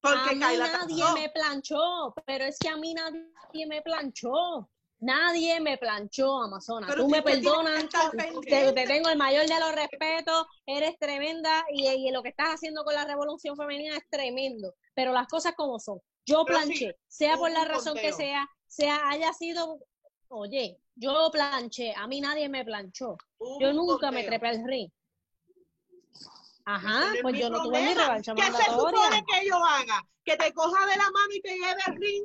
Porque 0.00 0.30
a 0.30 0.32
mí 0.32 0.40
Kyla 0.40 0.64
te 0.66 0.78
nadie 0.78 1.12
me 1.14 1.30
planchó, 1.30 2.14
pero 2.24 2.44
es 2.44 2.58
que 2.58 2.68
a 2.68 2.76
mí 2.76 2.94
nadie 2.94 3.66
me 3.66 3.82
planchó. 3.82 4.68
Nadie 5.00 5.60
me 5.60 5.78
planchó, 5.78 6.42
Amazona. 6.42 6.86
Pero 6.88 7.02
Tú 7.02 7.08
me 7.08 7.22
perdonas, 7.22 7.86
te, 8.44 8.72
tengo 8.72 9.08
el 9.08 9.16
mayor 9.16 9.46
de 9.46 9.60
los 9.60 9.72
respetos, 9.72 10.46
eres 10.66 10.98
tremenda 10.98 11.64
y, 11.72 11.86
y 11.88 12.10
lo 12.10 12.22
que 12.22 12.30
estás 12.30 12.54
haciendo 12.54 12.82
con 12.82 12.94
la 12.94 13.04
revolución 13.04 13.56
femenina 13.56 13.96
es 13.96 14.08
tremendo. 14.10 14.74
Pero 14.94 15.12
las 15.12 15.28
cosas 15.28 15.54
como 15.56 15.78
son. 15.78 16.00
Yo 16.26 16.44
Pero 16.44 16.58
sí, 16.60 16.66
planché, 16.66 16.96
sea 17.06 17.36
por 17.36 17.50
la 17.50 17.64
razón 17.64 17.96
que 17.96 18.12
sea, 18.12 18.46
sea 18.66 19.08
haya 19.08 19.32
sido, 19.32 19.78
oye, 20.28 20.78
yo 20.96 21.30
planché, 21.32 21.94
a 21.96 22.06
mí 22.06 22.20
nadie 22.20 22.48
me 22.48 22.64
planchó. 22.64 23.16
Yo 23.60 23.70
un 23.70 23.76
nunca 23.76 24.10
me 24.10 24.24
trepé 24.24 24.48
al 24.48 24.64
ring. 24.64 24.90
Ajá, 26.64 27.14
pues 27.22 27.38
yo 27.38 27.48
no 27.48 27.62
tuve 27.62 27.80
mi 27.80 27.94
revancha 27.94 28.34
¿Qué 28.34 28.42
se 28.42 28.64
supone 28.64 29.24
que 29.26 29.48
yo 29.48 29.56
haga? 29.56 30.06
¿Que 30.22 30.36
te 30.36 30.52
coja 30.52 30.86
de 30.86 30.96
la 30.96 31.10
mano 31.10 31.32
y 31.32 31.40
te 31.40 31.54
lleve 31.54 31.80
al 31.86 31.96
ring? 31.96 32.24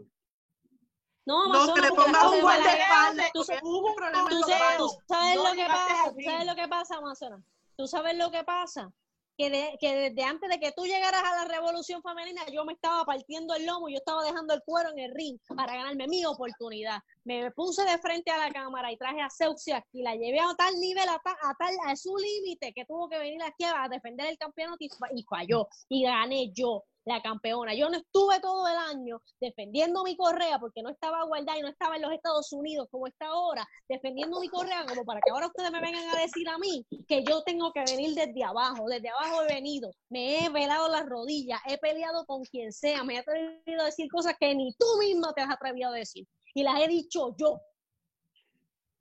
No, 1.25 1.47
No, 1.47 1.53
Amazona, 1.53 1.73
que 1.75 1.81
le 1.81 1.89
cosas 1.95 2.07
un 2.07 2.13
van 2.13 2.25
a- 2.35 2.41
guardaespaldas. 2.41 3.31
Tú 3.33 3.43
sabes- 3.43 3.61
hubo 3.63 3.87
un 3.87 3.95
problema 3.95 4.29
Tú 4.29 4.35
en 4.35 4.41
sabes, 4.43 4.79
los 4.79 4.97
tú 4.97 5.03
manos. 5.03 5.03
sabes 5.07 5.35
No 5.35 5.43
lo 5.43 5.51
que 5.55 5.65
pasa, 5.65 6.03
sabes 6.25 6.45
lo 6.47 6.55
que 6.55 6.67
pasa, 6.67 6.95
Amazona. 6.97 7.43
Tú 7.77 7.87
sabes 7.87 8.17
lo 8.17 8.31
que 8.31 8.43
pasa. 8.43 8.91
Que, 9.35 9.49
de- 9.49 9.75
que 9.79 9.95
desde 9.95 10.23
antes 10.25 10.47
de 10.47 10.59
que 10.59 10.71
tú 10.73 10.85
llegaras 10.85 11.23
a 11.23 11.35
la 11.37 11.45
revolución 11.45 12.03
femenina, 12.03 12.43
yo 12.51 12.65
me 12.65 12.73
estaba 12.73 13.03
partiendo 13.03 13.55
el 13.55 13.65
lomo, 13.65 13.89
yo 13.89 13.97
estaba 13.97 14.23
dejando 14.23 14.53
el 14.53 14.61
cuero 14.63 14.91
en 14.91 14.99
el 14.99 15.15
ring 15.15 15.39
para 15.55 15.73
ganarme 15.73 16.07
mi 16.07 16.23
oportunidad. 16.23 16.99
Me 17.23 17.49
puse 17.51 17.83
de 17.83 17.97
frente 17.97 18.29
a 18.29 18.37
la 18.37 18.51
cámara 18.51 18.91
y 18.91 18.97
traje 18.97 19.21
a 19.21 19.29
Seuxia 19.31 19.83
y 19.91 20.03
la 20.03 20.13
llevé 20.15 20.39
a 20.39 20.53
tal 20.55 20.79
nivel, 20.79 21.09
a, 21.09 21.17
ta- 21.17 21.37
a 21.41 21.55
tal, 21.57 21.73
a 21.87 21.95
su 21.95 22.15
límite, 22.15 22.73
que 22.75 22.85
tuvo 22.85 23.09
que 23.09 23.17
venir 23.17 23.41
aquí 23.41 23.63
a 23.63 23.87
defender 23.89 24.27
el 24.27 24.37
campeonato 24.37 24.77
y 24.83 25.23
falló. 25.27 25.67
Y 25.89 26.03
gané 26.03 26.51
yo, 26.53 26.83
la 27.05 27.21
campeona. 27.21 27.73
Yo 27.73 27.89
no 27.89 27.97
estuve 27.97 28.39
todo 28.39 28.67
el 28.67 28.77
año 28.77 29.21
defendiendo 29.39 30.03
mi 30.03 30.15
correa 30.15 30.59
porque 30.59 30.81
no 30.81 30.89
estaba 30.89 31.23
guardada 31.23 31.59
y 31.59 31.61
no 31.61 31.69
estaba 31.69 31.95
en 31.95 32.01
los 32.03 32.11
Estados 32.11 32.51
Unidos 32.53 32.87
como 32.91 33.07
está 33.07 33.27
ahora, 33.27 33.67
defendiendo 33.89 34.39
mi 34.39 34.49
correa 34.49 34.85
como 34.87 35.03
para 35.05 35.19
que 35.21 35.31
ahora 35.31 35.47
ustedes 35.47 35.71
me 35.71 35.81
vengan 35.81 36.09
a 36.09 36.21
decir 36.21 36.47
a 36.49 36.57
mí 36.57 36.85
que 37.07 37.23
yo 37.23 37.43
tengo 37.43 37.71
que 37.73 37.83
venir 37.85 38.13
desde 38.13 38.43
abajo, 38.43 38.85
desde 38.87 39.09
abajo 39.09 39.43
he 39.43 39.53
venido, 39.53 39.91
me 40.09 40.45
he 40.45 40.49
velado 40.49 40.87
las 40.89 41.05
rodillas, 41.05 41.59
he 41.67 41.77
peleado 41.77 42.25
con 42.25 42.43
quien 42.43 42.71
sea, 42.71 43.03
me 43.03 43.15
he 43.15 43.19
atrevido 43.19 43.81
a 43.81 43.85
decir 43.85 44.09
cosas 44.09 44.35
que 44.39 44.53
ni 44.55 44.73
tú 44.73 44.85
misma 44.99 45.33
te 45.33 45.41
has 45.41 45.51
atrevido 45.51 45.89
a 45.89 45.93
decir 45.93 46.27
y 46.53 46.63
las 46.63 46.79
he 46.79 46.87
dicho 46.87 47.35
yo. 47.37 47.59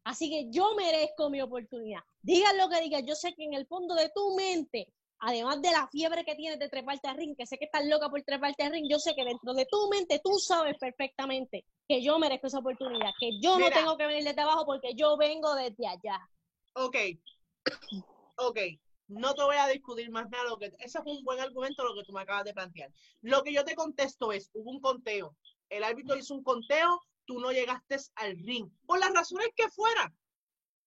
Así 0.05 0.29
que 0.29 0.51
yo 0.51 0.75
merezco 0.75 1.31
mi 1.31 1.41
oportunidad. 1.41 2.01
Digan 2.23 2.59
lo 2.59 2.69
que 2.69 2.81
digan, 2.81 3.07
yo 3.07 3.15
sé 3.15 3.35
que 3.35 3.45
en 3.45 3.55
el 3.55 3.67
fondo 3.67 3.95
de 3.95 4.11
tu 4.15 4.35
mente 4.35 4.93
además 5.23 5.63
de 5.63 5.71
la 5.71 5.87
fiebre 5.89 6.25
que 6.25 6.35
tienes 6.35 6.59
de 6.59 6.69
treparte 6.69 7.09
al 7.09 7.17
ring, 7.17 7.37
que 7.37 7.47
sé 7.47 7.57
que 7.57 7.67
estás 7.67 7.87
loca 7.87 8.09
por 8.11 8.21
treparte 8.23 8.65
al 8.65 8.73
ring, 8.73 8.87
yo 8.91 8.99
sé 8.99 9.15
que 9.15 9.25
dentro 9.25 9.55
de 9.55 9.67
tu 9.67 9.89
mente 9.89 10.21
tú 10.23 10.33
sabes 10.39 10.77
perfectamente 10.79 11.65
que 11.89 12.03
yo 12.03 12.19
merezco 12.19 12.49
esa 12.49 12.59
oportunidad, 12.59 13.13
que 13.21 13.39
yo 13.41 13.59
no 13.59 13.71
tengo 13.71 13.97
que 13.97 14.07
venir 14.07 14.25
desde 14.25 14.43
abajo 14.43 14.67
porque 14.67 14.95
yo 14.95 15.17
vengo 15.17 15.55
desde 15.55 15.87
allá. 15.87 16.29
Ok, 16.75 16.97
ok, 18.37 18.59
no 19.07 19.35
te 19.35 19.43
voy 19.45 19.57
a 19.57 19.69
discutir 19.69 20.11
más 20.11 20.29
nada. 20.29 20.45
Lo 20.45 20.59
que, 20.59 20.67
ese 20.79 20.99
es 20.99 21.05
un 21.05 21.23
buen 21.23 21.39
argumento 21.39 21.85
lo 21.85 21.95
que 21.95 22.03
tú 22.03 22.13
me 22.13 22.23
acabas 22.23 22.45
de 22.45 22.55
plantear. 22.55 22.91
Lo 23.21 23.43
que 23.45 23.53
yo 23.53 23.65
te 23.65 23.77
contesto 23.77 24.33
es, 24.33 24.51
hubo 24.55 24.73
un 24.73 24.81
conteo, 24.81 25.37
el 25.69 25.85
árbitro 25.85 26.17
hizo 26.17 26.35
un 26.35 26.43
conteo, 26.43 27.01
tú 27.27 27.39
no 27.39 27.53
llegaste 27.53 27.97
al 28.17 28.37
ring, 28.39 28.69
por 28.87 28.99
las 28.99 29.13
razones 29.15 29.51
que 29.55 29.69
fuera. 29.69 30.13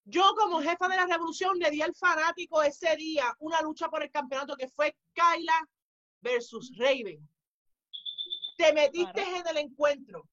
Yo 0.06 0.36
como 0.36 0.62
jefa 0.62 0.88
de 0.88 0.98
la 0.98 1.08
revolución 1.08 1.58
le 1.58 1.72
di 1.72 1.82
al 1.82 1.96
fanático 1.96 2.62
ese 2.62 2.96
día 2.96 3.36
una 3.40 3.62
lucha 3.62 3.90
por 3.90 4.04
el 4.04 4.12
campeonato 4.12 4.56
que 4.56 4.68
fue 4.68 4.96
Kyla 5.14 5.68
versus 6.22 6.72
Raven. 6.78 7.28
Te 8.58 8.72
metiste 8.72 9.22
en 9.22 9.48
el 9.48 9.58
encuentro. 9.58 10.30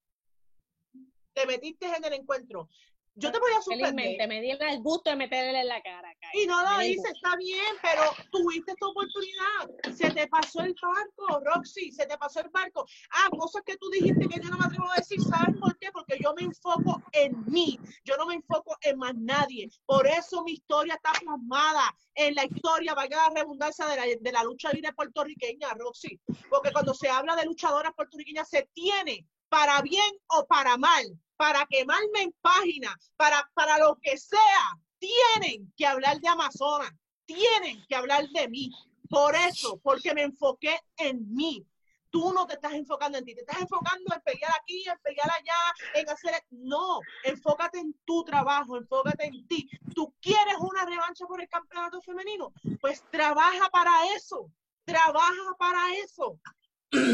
Te 1.32 1.46
metiste 1.46 1.86
en 1.86 2.04
el 2.04 2.12
encuentro. 2.12 2.68
Yo 3.14 3.30
te 3.30 3.38
voy 3.38 3.52
a 3.52 3.60
suspender. 3.60 4.28
Me 4.28 4.40
dieron 4.40 4.68
el 4.68 4.80
gusto 4.80 5.10
de 5.10 5.16
meterle 5.16 5.60
en 5.60 5.68
la 5.68 5.82
cara. 5.82 6.14
Kai. 6.18 6.42
Y 6.42 6.46
no 6.46 6.62
lo 6.62 6.78
di 6.78 6.92
hice, 6.92 7.08
está 7.08 7.36
bien, 7.36 7.76
pero 7.82 8.02
tuviste 8.30 8.74
tu 8.78 8.88
oportunidad. 8.88 9.92
Se 9.94 10.10
te 10.10 10.26
pasó 10.28 10.60
el 10.60 10.74
barco, 10.80 11.40
Roxy, 11.44 11.92
se 11.92 12.06
te 12.06 12.16
pasó 12.16 12.40
el 12.40 12.48
barco. 12.48 12.86
Ah, 13.10 13.28
cosas 13.30 13.62
que 13.66 13.76
tú 13.76 13.90
dijiste 13.90 14.26
que 14.28 14.40
yo 14.40 14.48
no 14.48 14.56
me 14.56 14.64
atrevo 14.64 14.90
a 14.90 14.96
decir, 14.96 15.20
¿sabes 15.20 15.56
por 15.60 15.78
qué? 15.78 15.92
Porque 15.92 16.18
yo 16.22 16.32
me 16.34 16.44
enfoco 16.44 17.02
en 17.12 17.44
mí, 17.46 17.78
yo 18.04 18.16
no 18.16 18.26
me 18.26 18.34
enfoco 18.34 18.76
en 18.80 18.98
más 18.98 19.14
nadie. 19.14 19.68
Por 19.84 20.06
eso 20.06 20.42
mi 20.42 20.52
historia 20.52 20.94
está 20.94 21.12
plasmada 21.20 21.94
en 22.14 22.34
la 22.34 22.44
historia, 22.44 22.94
valga 22.94 23.28
la 23.28 23.42
redundancia, 23.42 23.86
de 23.86 23.96
la, 23.96 24.04
de 24.18 24.32
la 24.32 24.44
lucha 24.44 24.72
libre 24.72 24.92
puertorriqueña, 24.94 25.74
Roxy. 25.74 26.18
Porque 26.48 26.72
cuando 26.72 26.94
se 26.94 27.10
habla 27.10 27.36
de 27.36 27.44
luchadoras 27.44 27.92
puertorriqueñas, 27.94 28.48
se 28.48 28.68
tiene 28.72 29.26
para 29.52 29.82
bien 29.82 30.12
o 30.28 30.46
para 30.46 30.78
mal, 30.78 31.04
para 31.36 31.66
quemarme 31.66 32.22
en 32.22 32.34
página, 32.40 32.98
para, 33.18 33.46
para 33.52 33.76
lo 33.76 33.98
que 34.00 34.16
sea, 34.16 34.78
tienen 34.98 35.70
que 35.76 35.84
hablar 35.84 36.18
de 36.20 36.28
Amazonas, 36.28 36.90
tienen 37.26 37.84
que 37.86 37.94
hablar 37.94 38.26
de 38.30 38.48
mí. 38.48 38.70
Por 39.10 39.36
eso, 39.36 39.78
porque 39.82 40.14
me 40.14 40.22
enfoqué 40.22 40.80
en 40.96 41.30
mí. 41.34 41.66
Tú 42.08 42.32
no 42.32 42.46
te 42.46 42.54
estás 42.54 42.72
enfocando 42.72 43.18
en 43.18 43.26
ti, 43.26 43.34
te 43.34 43.42
estás 43.42 43.60
enfocando 43.60 44.14
en 44.14 44.22
pelear 44.22 44.52
aquí, 44.58 44.88
en 44.88 44.98
pelear 45.02 45.30
allá, 45.30 46.00
en 46.00 46.08
hacer... 46.08 46.42
No, 46.48 47.00
enfócate 47.22 47.78
en 47.78 47.94
tu 48.06 48.24
trabajo, 48.24 48.78
enfócate 48.78 49.26
en 49.26 49.46
ti. 49.48 49.68
¿Tú 49.94 50.14
quieres 50.22 50.56
una 50.60 50.86
revancha 50.86 51.26
por 51.26 51.42
el 51.42 51.48
campeonato 51.48 52.00
femenino? 52.00 52.54
Pues 52.80 53.04
trabaja 53.10 53.68
para 53.68 54.14
eso, 54.16 54.50
trabaja 54.86 55.54
para 55.58 55.94
eso, 55.96 56.40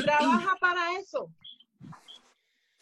trabaja 0.04 0.54
para 0.60 1.00
eso. 1.00 1.32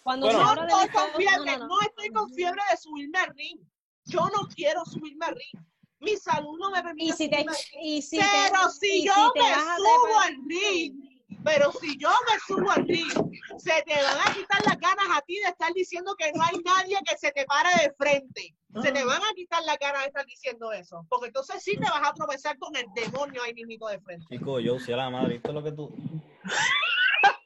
Cuando 0.07 0.27
Bueno. 0.27 0.55
No 0.55 0.63
estoy 0.69 0.89
con 0.91 1.11
fiebre, 1.17 1.37
no, 1.37 1.59
no, 1.59 1.59
no, 1.59 1.67
no. 1.67 1.81
estoy 1.81 2.09
con 2.11 2.31
fiebre 2.33 2.63
de 2.71 2.77
subirme 2.77 3.19
al 3.19 3.35
ring. 3.35 3.59
Yo 4.05 4.21
no 4.21 4.47
quiero 4.55 4.85
subirme 4.85 5.27
al 5.27 5.35
ring. 5.35 5.65
Mi 5.99 6.17
salud 6.17 6.57
no 6.61 6.71
me 6.71 6.81
permite 6.81 7.07
Y 7.07 7.13
si 7.13 7.29
te, 7.29 7.39
subirme 7.39 7.51
al 7.51 7.57
ring. 7.73 7.83
y 7.83 8.03
si 8.03 8.19
Pero 8.19 8.69
te, 8.69 8.71
si 8.79 9.05
yo 9.05 9.13
si 9.13 9.41
te 9.41 9.41
me 9.41 9.57
subo 9.77 10.21
al 10.21 10.37
ring, 10.47 10.95
pero 11.43 11.73
si 11.73 11.99
yo 11.99 12.11
me 12.31 12.39
subo 12.47 12.71
al 12.71 12.87
ring, 12.87 13.11
se 13.59 13.83
te 13.83 13.95
van 14.01 14.29
a 14.29 14.33
quitar 14.33 14.63
las 14.65 14.79
ganas 14.79 15.07
a 15.13 15.21
ti 15.23 15.41
de 15.43 15.49
estar 15.49 15.73
diciendo 15.73 16.15
que 16.17 16.31
no 16.33 16.41
hay 16.45 16.57
nadie 16.65 16.99
que 17.05 17.17
se 17.19 17.33
te 17.33 17.45
pare 17.45 17.71
de 17.83 17.93
frente. 17.99 18.55
Se 18.81 18.93
te 18.93 19.05
van 19.05 19.25
a 19.25 19.33
quitar 19.35 19.65
las 19.65 19.77
ganas 19.81 20.03
de 20.03 20.07
estar 20.07 20.25
diciendo 20.25 20.71
eso. 20.71 21.05
Porque 21.09 21.27
entonces 21.27 21.65
sí 21.65 21.73
te 21.77 21.91
vas 21.91 22.09
a 22.09 22.15
tropezar 22.15 22.57
con 22.59 22.77
el 22.77 22.87
demonio 22.95 23.43
ahí 23.43 23.55
mismito 23.55 23.89
de 23.89 23.99
frente. 24.03 24.25
Chico, 24.31 24.61
yo 24.61 24.79
si 24.79 24.93
a 24.93 24.99
la 24.99 25.11
madre, 25.11 25.35
¿viste 25.35 25.53
lo 25.53 25.65
que 25.65 25.73
tú? 25.73 25.91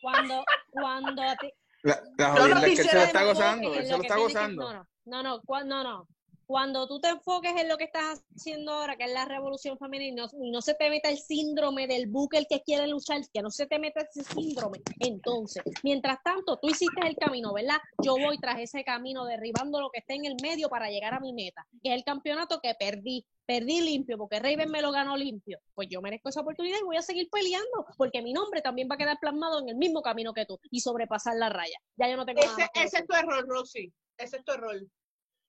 cuando, 0.03 0.45
cuando 0.71 1.23
a 1.23 1.37
ti- 1.37 1.53
La, 1.83 2.03
la 2.18 2.28
no 2.28 2.37
jodida 2.37 2.66
es 2.66 2.74
que 2.76 2.83
él 2.83 2.89
se 2.89 2.97
lo 2.97 3.03
está 3.03 3.24
gozando, 3.24 3.74
él 3.74 3.87
se 3.87 3.97
lo 3.97 4.03
está 4.03 4.16
gozando. 4.16 4.87
no, 5.07 5.22
no, 5.22 5.41
no, 5.47 5.64
no, 5.64 5.83
no. 5.83 6.09
Cuando 6.51 6.89
tú 6.89 6.99
te 6.99 7.11
enfoques 7.11 7.55
en 7.55 7.69
lo 7.69 7.77
que 7.77 7.85
estás 7.85 8.25
haciendo 8.35 8.73
ahora, 8.73 8.97
que 8.97 9.05
es 9.05 9.13
la 9.13 9.25
revolución 9.25 9.79
femenina, 9.79 10.11
y 10.11 10.13
no, 10.17 10.51
no 10.51 10.61
se 10.61 10.75
te 10.75 10.91
meta 10.91 11.09
el 11.09 11.17
síndrome 11.17 11.87
del 11.87 12.09
buque 12.09 12.39
el 12.39 12.49
que 12.49 12.61
quiere 12.63 12.89
luchar, 12.89 13.21
que 13.33 13.41
no 13.41 13.51
se 13.53 13.69
te 13.69 13.79
meta 13.79 14.01
ese 14.01 14.25
síndrome. 14.25 14.81
Entonces, 14.99 15.63
mientras 15.85 16.21
tanto, 16.25 16.59
tú 16.61 16.69
hiciste 16.69 17.07
el 17.07 17.15
camino, 17.15 17.53
¿verdad? 17.55 17.77
Yo 18.03 18.17
voy 18.19 18.37
tras 18.39 18.59
ese 18.59 18.83
camino, 18.83 19.27
derribando 19.27 19.81
lo 19.81 19.91
que 19.91 20.01
esté 20.01 20.15
en 20.15 20.25
el 20.25 20.35
medio 20.43 20.69
para 20.69 20.91
llegar 20.91 21.15
a 21.15 21.21
mi 21.21 21.33
meta, 21.33 21.65
que 21.85 21.91
es 21.91 21.95
el 21.95 22.03
campeonato 22.03 22.59
que 22.61 22.75
perdí. 22.75 23.25
Perdí 23.47 23.81
limpio, 23.81 24.19
porque 24.19 24.41
Raven 24.41 24.73
me 24.73 24.83
lo 24.83 24.91
ganó 24.91 25.17
limpio. 25.17 25.61
Pues 25.75 25.89
yo 25.89 26.01
merezco 26.01 26.31
esa 26.31 26.41
oportunidad 26.41 26.79
y 26.81 26.85
voy 26.85 26.97
a 26.97 27.03
seguir 27.03 27.29
peleando, 27.31 27.87
porque 27.97 28.23
mi 28.23 28.33
nombre 28.33 28.61
también 28.61 28.89
va 28.91 28.97
a 28.97 28.99
quedar 28.99 29.19
plasmado 29.21 29.61
en 29.61 29.69
el 29.69 29.77
mismo 29.77 30.03
camino 30.03 30.33
que 30.33 30.47
tú 30.47 30.59
y 30.69 30.81
sobrepasar 30.81 31.37
la 31.37 31.49
raya. 31.49 31.79
Ya 31.97 32.09
yo 32.09 32.17
no 32.17 32.27
tengo 32.27 32.41
nada 32.43 32.57
Ese, 32.59 32.71
que 32.75 32.83
ese 32.83 32.99
es 32.99 33.07
tu 33.07 33.15
error, 33.15 33.47
Roxy. 33.47 33.93
Ese 34.19 34.37
es 34.37 34.45
tu 34.45 34.53
error. 34.53 34.81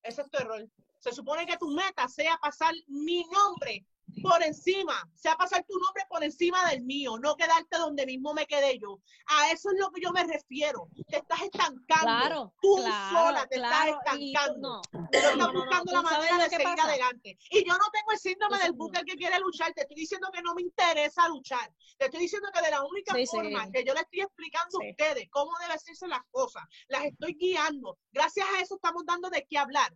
Ese 0.04 0.22
es 0.22 0.30
tu 0.30 0.38
error. 0.38 0.68
Se 1.00 1.12
supone 1.12 1.46
que 1.46 1.58
tu 1.58 1.70
meta 1.70 2.08
sea 2.08 2.38
pasar 2.38 2.74
mi 2.88 3.24
nombre 3.26 3.86
por 4.22 4.42
encima, 4.44 5.08
sea 5.16 5.36
pasar 5.36 5.64
tu 5.68 5.78
nombre 5.80 6.04
por 6.10 6.24
encima 6.24 6.70
del 6.70 6.84
mío, 6.84 7.18
no 7.20 7.36
quedarte 7.36 7.78
donde 7.78 8.06
mismo 8.06 8.34
me 8.34 8.46
quedé 8.46 8.78
yo. 8.80 9.00
A 9.28 9.52
eso 9.52 9.70
es 9.72 9.80
lo 9.80 9.90
que 9.92 10.02
yo 10.02 10.12
me 10.12 10.24
refiero. 10.24 10.88
Te 11.08 11.18
estás 11.18 11.42
estancando. 11.42 11.82
Claro, 12.06 12.54
tú 12.62 12.76
claro, 12.78 13.18
sola 13.28 13.48
te 13.48 13.56
claro, 13.58 13.98
estás 13.98 14.18
estancando. 14.20 14.82
no, 14.92 15.08
Pero 15.12 15.30
estás 15.30 15.38
no, 15.38 15.54
buscando 15.54 15.84
¿tú 15.86 15.92
la 15.96 16.02
manera 16.02 16.38
de 16.38 16.50
seguir 16.50 16.64
pasa? 16.66 16.84
adelante. 16.84 17.38
Y 17.52 17.68
yo 17.68 17.74
no 17.78 17.86
tengo 17.92 18.12
el 18.12 18.20
síndrome 18.20 18.58
del 18.60 18.74
buque 18.74 19.02
que 19.06 19.16
quiere 19.16 19.40
luchar. 19.40 19.74
Te 19.74 19.82
estoy 19.82 19.96
diciendo 19.96 20.30
que 20.34 20.42
no 20.42 20.54
me 20.56 20.62
interesa 20.62 21.28
luchar. 21.30 21.72
Te 21.98 22.06
estoy 22.06 22.22
diciendo 22.22 22.50
que 22.54 22.62
de 22.62 22.72
la 22.72 22.84
única 22.84 23.14
Sí, 23.16 23.26
sí. 23.26 23.36
forma 23.36 23.70
que 23.72 23.84
yo 23.84 23.94
le 23.94 24.02
estoy 24.02 24.22
explicando 24.22 24.80
Sí. 24.80 24.88
a 24.88 24.90
ustedes 24.92 25.28
cómo 25.32 25.52
deben 25.60 25.76
hacerse 25.76 26.08
las 26.08 26.22
cosas, 26.32 26.64
las 26.88 27.06
estoy 27.06 27.34
guiando. 27.36 27.98
Gracias 28.12 28.48
a 28.56 28.62
eso 28.62 28.76
estamos 28.76 29.06
dando 29.06 29.30
de 29.30 29.46
qué 29.50 29.58
hablar. 29.58 29.94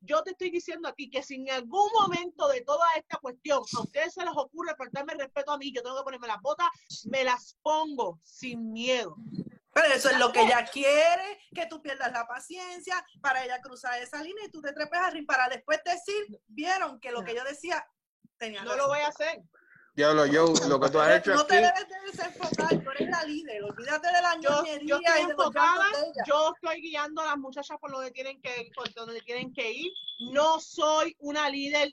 Yo 0.00 0.22
te 0.22 0.30
estoy 0.30 0.50
diciendo 0.50 0.88
a 0.88 0.94
ti 0.94 1.10
que 1.10 1.22
si 1.22 1.36
en 1.36 1.50
algún 1.50 1.90
momento 1.92 2.48
de 2.48 2.60
toda 2.62 2.86
esta 2.96 3.18
cuestión 3.18 3.62
a 3.76 3.80
ustedes 3.80 4.14
se 4.14 4.24
les 4.24 4.34
ocurre 4.34 4.74
faltarme 4.76 5.12
el 5.14 5.20
respeto 5.20 5.52
a 5.52 5.58
mí, 5.58 5.72
yo 5.72 5.82
tengo 5.82 5.96
que 5.98 6.04
ponerme 6.04 6.28
las 6.28 6.40
botas, 6.40 6.68
me 7.06 7.24
las 7.24 7.56
pongo 7.62 8.18
sin 8.22 8.72
miedo. 8.72 9.16
Pero 9.72 9.94
eso 9.94 10.10
es 10.10 10.18
lo 10.18 10.32
que 10.32 10.42
ella 10.42 10.66
quiere, 10.66 11.38
que 11.54 11.66
tú 11.66 11.80
pierdas 11.80 12.10
la 12.12 12.26
paciencia 12.26 13.04
para 13.20 13.44
ella 13.44 13.60
cruzar 13.60 14.00
esa 14.02 14.22
línea 14.22 14.44
y 14.44 14.50
tú 14.50 14.60
te 14.60 14.72
trepes 14.72 14.98
al 14.98 15.12
ring 15.12 15.26
para 15.26 15.48
después 15.48 15.80
decir, 15.84 16.40
vieron 16.46 16.98
que 17.00 17.12
lo 17.12 17.22
que 17.22 17.34
yo 17.34 17.44
decía 17.44 17.86
tenía 18.38 18.64
No 18.64 18.76
lo 18.76 18.88
voy 18.88 19.00
a 19.00 19.08
hacer. 19.08 19.42
Diablo, 19.98 20.22
Joe, 20.32 20.68
lo 20.68 20.78
que 20.78 20.90
tú 20.90 21.00
has 21.00 21.16
hecho 21.18 21.34
No 21.34 21.44
te 21.44 21.56
aquí. 21.56 21.64
debes 21.66 21.88
de 21.88 22.00
desenfocar, 22.12 22.68
tú 22.84 22.90
eres 22.92 23.08
la 23.10 23.24
líder, 23.24 23.64
olvídate 23.64 24.06
de 24.06 24.22
la 24.22 24.34
Yo, 24.40 24.64
yo 24.84 24.96
estoy 25.04 25.22
enfocada, 25.28 25.86
yo 26.24 26.52
estoy 26.54 26.80
guiando 26.82 27.20
a 27.20 27.24
las 27.24 27.36
muchachas 27.38 27.76
por 27.80 27.90
donde 27.90 28.12
tienen 28.12 28.40
que, 28.40 28.70
por 28.76 28.94
donde 28.94 29.20
tienen 29.22 29.52
que 29.52 29.72
ir. 29.72 29.90
No 30.32 30.60
soy 30.60 31.16
una 31.18 31.50
líder 31.50 31.92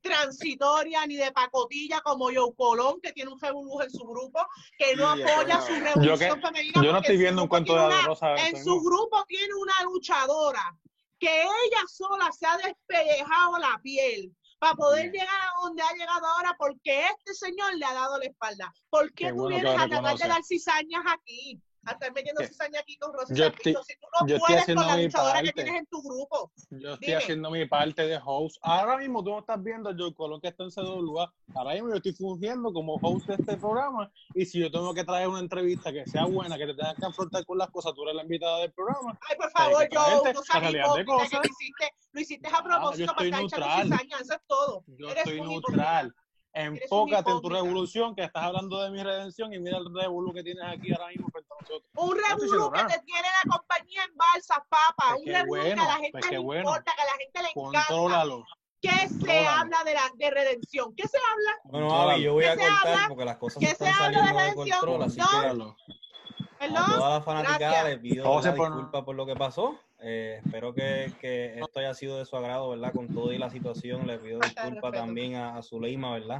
transitoria 0.00 1.06
ni 1.06 1.14
de 1.14 1.30
pacotilla 1.30 2.00
como 2.00 2.24
Joe 2.24 2.52
Colón, 2.56 3.00
que 3.00 3.12
tiene 3.12 3.30
un 3.30 3.40
revolú 3.40 3.80
en 3.82 3.90
su 3.90 4.04
grupo, 4.04 4.44
que 4.76 4.96
no 4.96 5.14
Sí, 5.14 5.22
apoya 5.22 5.58
bueno. 5.60 5.66
su 5.66 5.72
Yo, 5.74 5.80
revolución 5.84 6.40
que, 6.40 6.46
femenina. 6.48 6.82
yo 6.82 6.92
no 6.92 6.98
estoy 6.98 7.16
viendo 7.16 7.42
un 7.42 7.48
cuento 7.48 7.76
de 7.88 8.02
rosa. 8.02 8.34
En 8.34 8.64
su 8.64 8.80
grupo 8.80 9.24
tiene 9.28 9.54
una 9.54 9.74
luchadora 9.84 10.76
que 11.20 11.42
ella 11.42 11.82
sola 11.88 12.32
se 12.32 12.46
ha 12.48 12.56
despellejado 12.56 13.58
la 13.58 13.78
piel 13.80 14.34
para 14.64 14.76
poder 14.76 15.12
llegar 15.12 15.28
a 15.28 15.60
donde 15.62 15.82
ha 15.82 15.92
llegado 15.92 16.26
ahora 16.26 16.54
porque 16.58 17.06
este 17.08 17.34
señor 17.34 17.76
le 17.76 17.84
ha 17.84 17.92
dado 17.92 18.18
la 18.18 18.24
espalda. 18.24 18.72
¿Por 18.88 19.12
qué 19.12 19.26
Qué 19.26 19.30
tú 19.30 19.36
bueno 19.36 19.56
que 19.56 19.62
vienes 19.62 19.82
a 19.82 19.88
tratar 19.88 20.16
de 20.16 20.28
dar 20.28 20.42
cizañas 20.42 21.04
aquí? 21.06 21.60
A 21.86 21.92
estar 21.92 22.12
metiendo 22.12 22.42
cizañas 22.46 22.82
aquí 22.82 22.96
con 22.96 23.12
Rosy 23.12 23.34
yo 23.34 23.46
estoy- 23.46 23.74
si 23.84 23.94
tú 23.96 24.06
no 24.20 24.26
yo 24.26 24.38
puedes 24.38 24.64
con 24.66 24.74
la 24.76 24.96
luchadora 24.96 25.42
que 25.42 25.52
tienes 25.52 25.74
en 25.74 25.86
tu 25.86 26.02
grupo. 26.02 26.50
Yo 26.70 26.94
estoy 26.94 27.06
Dime. 27.08 27.16
haciendo 27.18 27.50
mi 27.50 27.66
parte 27.66 28.06
de 28.06 28.20
host. 28.24 28.56
Ahora 28.62 28.96
mismo 28.98 29.22
tú 29.22 29.30
no 29.30 29.38
estás 29.40 29.62
viendo 29.62 29.90
Joe 29.96 30.14
Colón 30.14 30.40
que 30.40 30.48
está 30.48 30.64
en 30.64 30.70
CWA. 30.70 31.32
Ahora 31.54 31.74
mismo 31.74 31.88
yo 31.90 31.96
estoy 31.96 32.12
fungiendo 32.12 32.72
como 32.72 32.94
host 33.02 33.26
de 33.26 33.34
este 33.34 33.56
programa. 33.56 34.10
Y 34.34 34.46
si 34.46 34.60
yo 34.60 34.70
tengo 34.70 34.94
que 34.94 35.04
traer 35.04 35.28
una 35.28 35.40
entrevista 35.40 35.92
que 35.92 36.06
sea 36.06 36.24
buena, 36.24 36.56
que 36.56 36.66
te 36.66 36.74
tengas 36.74 36.94
que 36.96 37.06
afrontar 37.06 37.44
con 37.44 37.58
las 37.58 37.70
cosas, 37.70 37.92
tú 37.94 38.02
eres 38.04 38.14
la 38.16 38.22
invitada 38.22 38.58
del 38.60 38.72
programa. 38.72 39.18
Ay, 39.28 39.36
por 39.36 39.50
favor, 39.50 39.88
yo 39.90 40.00
no 40.00 40.22
cosas. 41.04 41.32
lo 41.32 41.40
hiciste, 41.44 41.90
lo 42.12 42.20
hiciste 42.20 42.48
a 42.48 42.50
Ah, 42.50 42.58
yo 42.62 42.64
propósito 42.64 43.14
para 43.14 43.26
estar 43.26 43.40
echando 43.44 43.66
neutral. 43.66 43.82
cizañas, 43.82 44.20
eso 44.22 44.34
es 44.34 44.40
todo. 44.46 44.84
Yo 44.86 45.08
Eres 45.08 45.18
estoy 45.26 45.40
neutral. 45.40 46.14
Enfócate 46.54 47.30
en 47.32 47.40
tu 47.40 47.48
revolución, 47.48 48.14
que 48.14 48.22
estás 48.22 48.44
hablando 48.44 48.80
de 48.80 48.90
mi 48.90 49.02
redención 49.02 49.52
y 49.52 49.58
mira 49.58 49.78
el 49.78 49.92
revolú 49.92 50.32
que 50.32 50.42
tienes 50.44 50.62
aquí 50.64 50.92
ahora 50.92 51.08
mismo 51.08 51.28
frente 51.30 51.48
a 51.52 51.62
nosotros. 51.62 51.90
Un 51.96 52.16
revolú 52.16 52.70
que 52.70 52.76
nada. 52.82 52.88
te 52.94 53.04
tiene 53.04 53.28
la 53.44 53.50
compañía 53.56 54.04
en 54.04 54.16
balsa, 54.16 54.64
papa. 54.68 55.14
Pues 55.14 55.20
un 55.26 55.32
revolú 55.32 55.62
que 55.64 55.72
a 55.72 55.76
la 55.76 55.96
gente 55.96 56.10
pues 56.12 56.30
le 56.30 56.38
bueno. 56.38 56.60
importa, 56.60 56.92
que 56.94 57.02
a 57.02 57.06
la 57.06 57.12
gente 57.12 57.42
le 57.42 57.48
encanta. 57.48 57.86
Contrólalo. 57.88 58.46
¿Qué 58.80 59.08
se 59.08 59.46
habla 59.46 59.82
de 59.84 59.94
la 59.94 60.02
de 60.14 60.30
redención? 60.30 60.94
¿Qué 60.94 61.08
se 61.08 61.16
habla? 61.18 61.58
Bueno. 61.64 61.92
Avi, 62.10 62.22
yo 62.22 62.34
voy 62.34 62.44
a 62.44 62.54
¿Qué 62.54 62.62
se 62.62 62.68
cortar 62.68 62.86
habla? 62.94 63.08
porque 63.08 63.24
las 63.24 63.36
cosas 63.38 63.58
¿Qué 63.60 63.74
se 63.74 63.88
habla 63.88 64.08
de 64.08 64.14
saliendo 64.14 64.26
de 64.26 64.32
redención? 64.44 64.78
control, 64.80 65.02
así 65.02 65.18
No. 65.18 65.26
que 65.26 65.92
Contrólalo. 66.68 66.78
a 66.78 66.86
¿Perdón? 66.86 66.98
toda 66.98 67.10
la 67.18 67.20
fanaticada 67.22 67.84
les 67.88 67.98
pido 67.98 68.24
pone- 68.24 68.52
disculpas 68.52 69.02
por 69.04 69.14
lo 69.16 69.26
que 69.26 69.36
pasó. 69.36 69.78
Eh, 70.00 70.40
espero 70.44 70.74
que, 70.74 71.12
que 71.20 71.58
esto 71.58 71.80
haya 71.80 71.94
sido 71.94 72.18
de 72.18 72.26
su 72.26 72.36
agrado, 72.36 72.68
¿verdad? 72.70 72.92
Con 72.92 73.08
todo 73.08 73.32
y 73.32 73.38
la 73.38 73.48
situación, 73.50 74.06
le 74.06 74.18
pido 74.18 74.40
respeto. 74.40 74.90
también 74.92 75.36
a, 75.36 75.56
a 75.56 75.62
Zuleima, 75.62 76.12
¿verdad? 76.12 76.38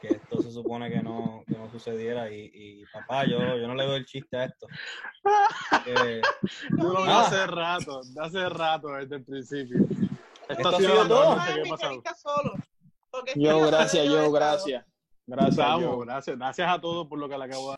que 0.00 0.08
esto 0.08 0.42
se 0.42 0.50
supone 0.52 0.90
que 0.90 1.02
no, 1.02 1.42
que 1.46 1.56
no 1.56 1.70
sucediera 1.70 2.30
y, 2.30 2.50
y 2.52 2.84
papá, 2.92 3.24
yo, 3.24 3.38
yo 3.38 3.66
no 3.66 3.74
le 3.74 3.86
doy 3.86 3.96
el 3.96 4.04
chiste 4.06 4.36
a 4.36 4.44
esto. 4.44 4.66
Yo 6.70 6.92
lo 6.92 6.98
Ah. 7.04 7.22
hace 7.26 7.46
rato, 7.46 8.00
de 8.04 8.20
hace 8.24 8.48
rato, 8.48 8.88
desde 8.88 9.16
el 9.16 9.24
principio. 9.24 9.78
Esto, 10.48 10.52
Esto 10.52 10.68
ha 10.68 10.76
sido 10.78 11.08
todo. 11.08 11.36
Yo, 13.36 13.60
gracias, 13.66 14.04
yo, 14.06 14.30
gracias. 14.30 14.84
Gracias, 15.26 15.56
Vamos, 15.56 15.82
yo. 15.82 15.98
gracias, 16.00 16.36
gracias 16.38 16.68
a 16.70 16.80
todos 16.80 17.06
por 17.08 17.18
lo 17.18 17.28
que 17.28 17.36
le 17.38 17.44
acabo 17.44 17.70
de 17.70 17.76